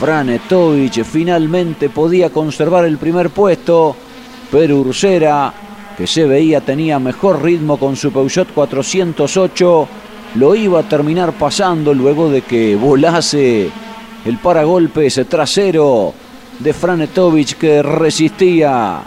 Franetovic 0.00 1.04
finalmente 1.04 1.90
podía 1.90 2.30
conservar 2.30 2.86
el 2.86 2.96
primer 2.96 3.28
puesto, 3.28 3.94
pero 4.50 4.78
Ursera, 4.78 5.52
que 5.94 6.06
se 6.06 6.24
veía 6.24 6.62
tenía 6.62 6.98
mejor 6.98 7.42
ritmo 7.42 7.76
con 7.76 7.96
su 7.96 8.10
Peugeot 8.10 8.50
408, 8.54 9.88
lo 10.36 10.54
iba 10.54 10.80
a 10.80 10.88
terminar 10.88 11.34
pasando 11.34 11.92
luego 11.92 12.30
de 12.30 12.40
que 12.40 12.76
volase 12.76 13.68
el 14.24 14.38
paragolpes 14.38 15.20
trasero 15.28 16.14
de 16.58 16.72
Franetovic 16.72 17.58
que 17.58 17.82
resistía. 17.82 19.02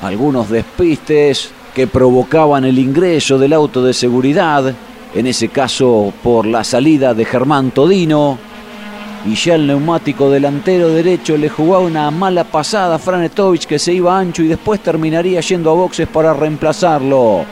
Algunos 0.00 0.48
despistes 0.48 1.50
que 1.74 1.88
provocaban 1.88 2.64
el 2.64 2.78
ingreso 2.78 3.36
del 3.36 3.52
auto 3.52 3.82
de 3.82 3.94
seguridad, 3.94 4.72
en 5.12 5.26
ese 5.26 5.48
caso 5.48 6.12
por 6.22 6.46
la 6.46 6.62
salida 6.62 7.14
de 7.14 7.24
Germán 7.24 7.72
Todino, 7.72 8.38
y 9.26 9.34
ya 9.34 9.56
el 9.56 9.66
neumático 9.66 10.30
delantero 10.30 10.88
derecho 10.88 11.36
le 11.36 11.48
jugaba 11.48 11.84
una 11.84 12.10
mala 12.12 12.44
pasada 12.44 12.94
a 12.94 12.98
Franetovic 12.98 13.66
que 13.66 13.78
se 13.78 13.92
iba 13.92 14.16
ancho 14.16 14.42
y 14.42 14.48
después 14.48 14.80
terminaría 14.80 15.40
yendo 15.40 15.70
a 15.70 15.74
boxes 15.74 16.06
para 16.06 16.32
reemplazarlo. 16.32 17.44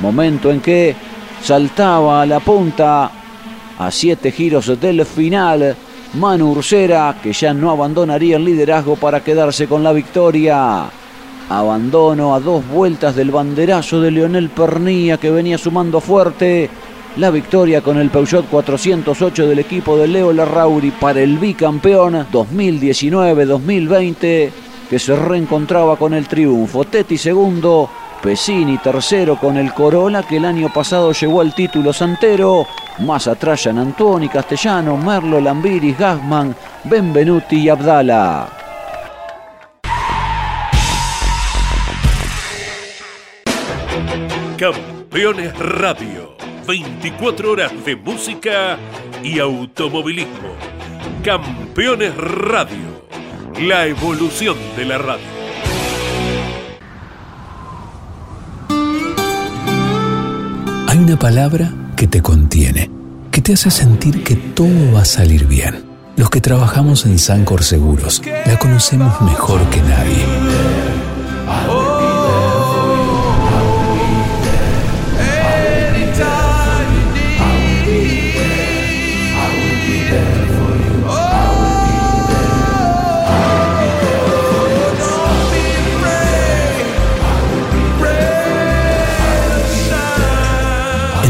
Momento 0.00 0.50
en 0.50 0.60
que 0.60 0.96
saltaba 1.42 2.22
a 2.22 2.26
la 2.26 2.40
punta 2.40 3.10
a 3.78 3.90
siete 3.90 4.32
giros 4.32 4.80
del 4.80 5.04
final. 5.04 5.76
Manu 6.14 6.52
Ursera, 6.52 7.16
que 7.22 7.34
ya 7.34 7.52
no 7.52 7.70
abandonaría 7.70 8.36
el 8.36 8.44
liderazgo 8.44 8.96
para 8.96 9.22
quedarse 9.22 9.66
con 9.66 9.82
la 9.82 9.92
victoria. 9.92 10.86
Abandono 11.50 12.34
a 12.34 12.40
dos 12.40 12.66
vueltas 12.66 13.14
del 13.14 13.30
banderazo 13.30 14.00
de 14.00 14.10
Leonel 14.10 14.48
Pernía 14.48 15.18
que 15.18 15.30
venía 15.30 15.58
sumando 15.58 16.00
fuerte. 16.00 16.70
La 17.16 17.30
victoria 17.30 17.80
con 17.80 17.96
el 17.98 18.10
Peugeot 18.10 18.46
408 18.48 19.48
del 19.48 19.58
equipo 19.58 19.96
de 19.96 20.06
Leo 20.06 20.32
Larrauri 20.32 20.92
para 20.92 21.20
el 21.20 21.38
bicampeón 21.38 22.14
2019-2020 22.30 24.50
que 24.88 24.98
se 24.98 25.14
reencontraba 25.16 25.96
con 25.96 26.14
el 26.14 26.26
triunfo. 26.28 26.84
Tetti 26.84 27.18
segundo, 27.18 27.90
Pesini 28.22 28.78
tercero 28.78 29.36
con 29.36 29.56
el 29.56 29.74
Corolla 29.74 30.22
que 30.22 30.36
el 30.38 30.44
año 30.44 30.72
pasado 30.72 31.12
llegó 31.12 31.40
al 31.40 31.54
título 31.54 31.92
santero. 31.92 32.66
Más 33.00 33.26
atrás 33.28 33.66
Antoni, 33.66 34.28
Castellano, 34.28 34.96
Merlo, 34.96 35.40
Lambiris, 35.40 35.98
Gasman, 35.98 36.54
Benvenuti 36.84 37.56
y 37.56 37.68
Abdala. 37.68 38.48
Campeones 44.56 45.58
Radio. 45.58 46.37
24 46.68 47.50
horas 47.50 47.72
de 47.86 47.96
música 47.96 48.76
y 49.24 49.38
automovilismo. 49.38 50.52
Campeones 51.24 52.14
Radio. 52.14 53.06
La 53.62 53.86
evolución 53.86 54.54
de 54.76 54.84
la 54.84 54.98
radio. 54.98 55.24
Hay 60.88 60.98
una 60.98 61.18
palabra 61.18 61.72
que 61.96 62.06
te 62.06 62.20
contiene, 62.20 62.90
que 63.30 63.40
te 63.40 63.54
hace 63.54 63.70
sentir 63.70 64.22
que 64.22 64.36
todo 64.36 64.92
va 64.92 65.00
a 65.00 65.06
salir 65.06 65.46
bien. 65.46 65.86
Los 66.16 66.28
que 66.28 66.42
trabajamos 66.42 67.06
en 67.06 67.18
Sancor 67.18 67.64
Seguros 67.64 68.20
la 68.44 68.58
conocemos 68.58 69.18
mejor 69.22 69.62
que 69.70 69.80
nadie. 69.80 70.87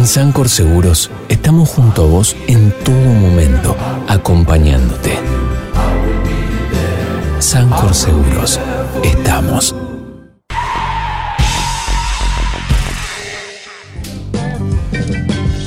Sancor 0.08 0.48
Seguros 0.48 1.10
estamos 1.28 1.68
junto 1.68 2.04
a 2.04 2.06
vos 2.06 2.34
en 2.46 2.72
todo 2.82 2.96
momento, 2.96 3.76
acompañándote. 4.08 5.12
Sancor 7.40 7.94
Seguros, 7.94 8.58
estamos. 9.04 9.74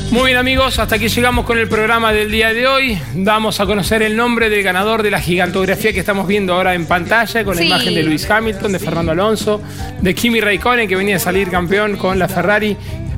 Muy 0.10 0.26
bien 0.26 0.38
amigos, 0.38 0.80
hasta 0.80 0.96
aquí 0.96 1.08
llegamos 1.08 1.46
con 1.46 1.60
el 1.60 1.70
programa 1.70 2.12
del 2.12 2.32
día 2.32 2.52
de 2.52 2.66
hoy. 2.66 3.00
Damos 3.14 3.60
a 3.60 3.68
conocer 3.68 4.02
el 4.02 4.18
nombre 4.18 4.50
del 4.50 4.64
ganador 4.64 5.04
de 5.04 5.12
la 5.12 5.22
gigantografía 5.22 5.94
que 5.94 6.00
estamos 6.00 6.28
viendo 6.28 6.56
ahora 6.56 6.74
en 6.74 6.88
pantalla, 6.88 7.46
con 7.46 7.56
la 7.56 7.64
imagen 7.64 7.94
de 7.94 8.02
Luis 8.02 8.30
Hamilton, 8.30 8.72
de 8.72 8.80
Fernando 8.80 9.12
Alonso, 9.12 9.62
de 10.02 10.16
Kimi 10.16 10.42
Raikkonen 10.42 10.90
que 10.90 10.96
venía 10.96 11.18
a 11.18 11.20
salir 11.20 11.52
campeón 11.52 11.96
con 11.96 12.18
la 12.18 12.28
Ferrari. 12.28 12.76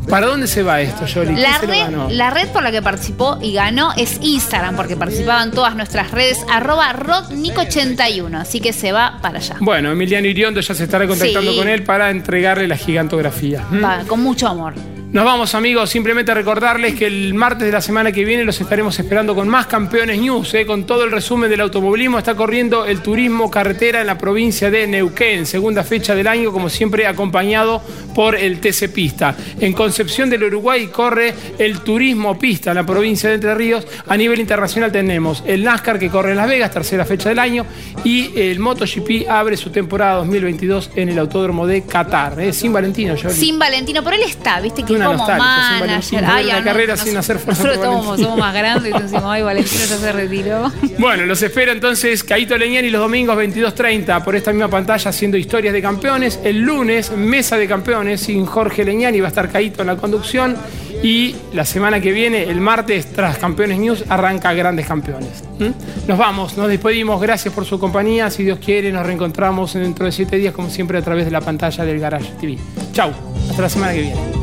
¿Para 0.10 0.28
dónde 0.28 0.48
se 0.48 0.62
va 0.64 0.82
esto, 0.82 1.06
Yoli? 1.06 1.30
¿Quién 1.36 1.42
La 1.42 1.58
red, 1.58 1.70
ganó? 1.80 2.10
la 2.10 2.30
red 2.30 2.48
por 2.50 2.62
la 2.64 2.72
que 2.72 2.82
participó 2.82 3.40
y 3.42 3.54
ganó 3.54 3.94
es 3.98 4.20
Instagram, 4.22 4.76
porque 4.76 4.96
participaban 4.96 5.52
todas 5.52 5.76
nuestras 5.76 6.12
redes, 6.12 6.38
arroba 6.52 6.94
rodnico81, 6.94 8.36
así 8.40 8.60
que 8.60 8.74
se 8.74 8.92
va 8.92 9.20
para 9.22 9.40
allá. 9.40 9.56
Bueno, 9.60 9.92
Emiliano 9.92 10.28
Iriondo 10.28 10.60
ya 10.62 10.74
se 10.76 10.84
estará 10.84 11.08
contactando 11.08 11.52
Sí. 11.52 11.58
con 11.58 11.68
él 11.68 11.84
para 11.84 12.10
entregarle 12.12 12.68
la 12.68 12.78
gigantografía. 12.78 13.66
¿Mm? 13.70 13.84
Va, 13.84 14.00
con 14.08 14.22
mucho 14.22 14.48
amor. 14.48 14.74
Nos 15.14 15.26
vamos 15.26 15.54
amigos, 15.54 15.92
simplemente 15.92 16.34
recordarles 16.34 16.96
que 16.96 17.06
el 17.06 17.36
martes 17.36 17.68
de 17.68 17.72
la 17.72 17.82
semana 17.82 18.12
que 18.12 18.26
viene 18.26 18.44
los 18.44 18.60
estaremos 18.60 18.98
esperando 18.98 19.36
con 19.36 19.48
más 19.48 19.68
campeones 19.68 20.20
news, 20.20 20.52
¿eh? 20.56 20.66
con 20.66 20.88
todo 20.88 21.04
el 21.04 21.12
resumen 21.12 21.52
del 21.52 21.62
automovilismo. 21.62 22.18
Está 22.18 22.34
corriendo 22.34 22.88
el 22.88 23.02
turismo 23.02 23.52
carretera 23.52 24.02
en 24.02 24.08
la 24.08 24.18
provincia 24.18 24.72
de 24.72 24.88
Neuquén, 24.88 25.46
segunda 25.46 25.84
fecha 25.84 26.16
del 26.16 26.26
año, 26.26 26.52
como 26.52 26.68
siempre 26.68 27.06
acompañado 27.06 27.84
por 28.16 28.36
el 28.36 28.60
TC 28.60 28.92
Pista. 28.92 29.36
En 29.60 29.74
Concepción 29.74 30.32
del 30.32 30.46
Uruguay 30.46 30.88
corre 30.88 31.36
el 31.60 31.82
turismo 31.82 32.40
pista 32.40 32.72
en 32.72 32.78
la 32.78 32.84
provincia 32.84 33.30
de 33.30 33.36
Entre 33.36 33.54
Ríos. 33.54 33.86
A 34.08 34.18
nivel 34.18 34.40
internacional 34.40 34.92
tenemos 34.92 35.44
el 35.46 35.64
NASCAR 35.64 36.00
que 36.00 36.10
corre 36.10 36.32
en 36.32 36.38
Las 36.38 36.50
Vegas, 36.50 36.72
tercera 36.72 37.06
fecha 37.06 37.30
del 37.30 37.38
año, 37.38 37.68
y 38.04 38.32
el 38.36 38.60
MotoGP 38.60 39.30
abre 39.30 39.58
su 39.58 39.70
temporada 39.70 40.16
2022 40.16 40.90
en 40.96 41.10
el 41.10 41.20
Autódromo 41.20 41.68
de 41.68 41.84
Qatar. 41.84 42.42
¿eh? 42.42 42.52
Sin 42.52 42.74
Valentino, 42.74 43.16
Yoli. 43.16 43.36
Sin 43.36 43.60
Valentino, 43.60 44.04
pero 44.04 44.16
él 44.16 44.24
está, 44.24 44.60
viste 44.60 44.82
que 44.82 45.03
Una 45.10 45.24
una 45.24 45.26
como 45.26 45.38
nostalgia. 45.38 45.80
manager. 45.88 46.26
Ay, 46.26 46.46
la 46.46 46.60
no, 46.60 46.66
carrera 46.66 46.94
nos- 46.96 47.04
sin 47.04 47.18
hacer 47.18 47.40
fuerza. 47.40 47.64
Nosotros 47.64 47.86
somos, 47.86 48.20
somos 48.20 48.38
más 48.40 48.54
grandes 48.54 48.94
y 48.96 49.02
decimos, 49.02 49.24
ay, 49.26 49.42
Valentino 49.44 49.82
ya 49.86 49.98
se 49.98 50.12
retiró. 50.12 50.72
Bueno, 51.00 51.26
los 51.26 51.42
espera 51.42 51.72
entonces 51.72 52.24
Caito 52.24 52.58
Leñani 52.58 52.90
los 52.90 53.02
domingos 53.02 53.36
22.30 53.38 54.24
por 54.24 54.36
esta 54.36 54.52
misma 54.52 54.70
pantalla 54.70 55.10
haciendo 55.10 55.38
historias 55.38 55.74
de 55.74 55.82
campeones. 55.82 56.40
El 56.44 56.60
lunes, 56.62 57.12
mesa 57.12 57.58
de 57.58 57.68
campeones 57.68 58.22
sin 58.22 58.46
Jorge 58.46 58.84
Leñani, 58.86 59.20
va 59.20 59.28
a 59.28 59.30
estar 59.30 59.50
Caito 59.50 59.82
en 59.82 59.88
la 59.88 59.96
conducción. 59.98 60.56
Y 61.02 61.36
la 61.54 61.66
semana 61.66 62.00
que 62.00 62.14
viene, 62.14 62.44
el 62.44 62.62
martes, 62.62 63.12
tras 63.12 63.38
Campeones 63.38 63.78
News, 63.78 64.06
arranca 64.08 64.54
Grandes 64.54 64.86
Campeones. 64.88 65.44
¿Mm? 65.60 66.08
Nos 66.08 66.18
vamos, 66.18 66.56
nos 66.56 66.70
despedimos. 66.70 67.20
Gracias 67.22 67.54
por 67.54 67.66
su 67.66 67.78
compañía. 67.78 68.30
Si 68.30 68.44
Dios 68.46 68.60
quiere, 68.64 68.90
nos 68.90 69.06
reencontramos 69.06 69.74
dentro 69.74 70.06
de 70.06 70.14
siete 70.14 70.38
días, 70.38 70.54
como 70.54 70.70
siempre, 70.70 70.98
a 71.00 71.02
través 71.02 71.26
de 71.26 71.32
la 71.32 71.42
pantalla 71.42 71.84
del 71.84 72.00
Garage 72.00 72.32
TV. 72.40 72.58
Chau, 72.94 73.12
hasta 73.50 73.62
la 73.64 73.70
semana 73.70 73.92
que 73.94 74.02
viene. 74.02 74.43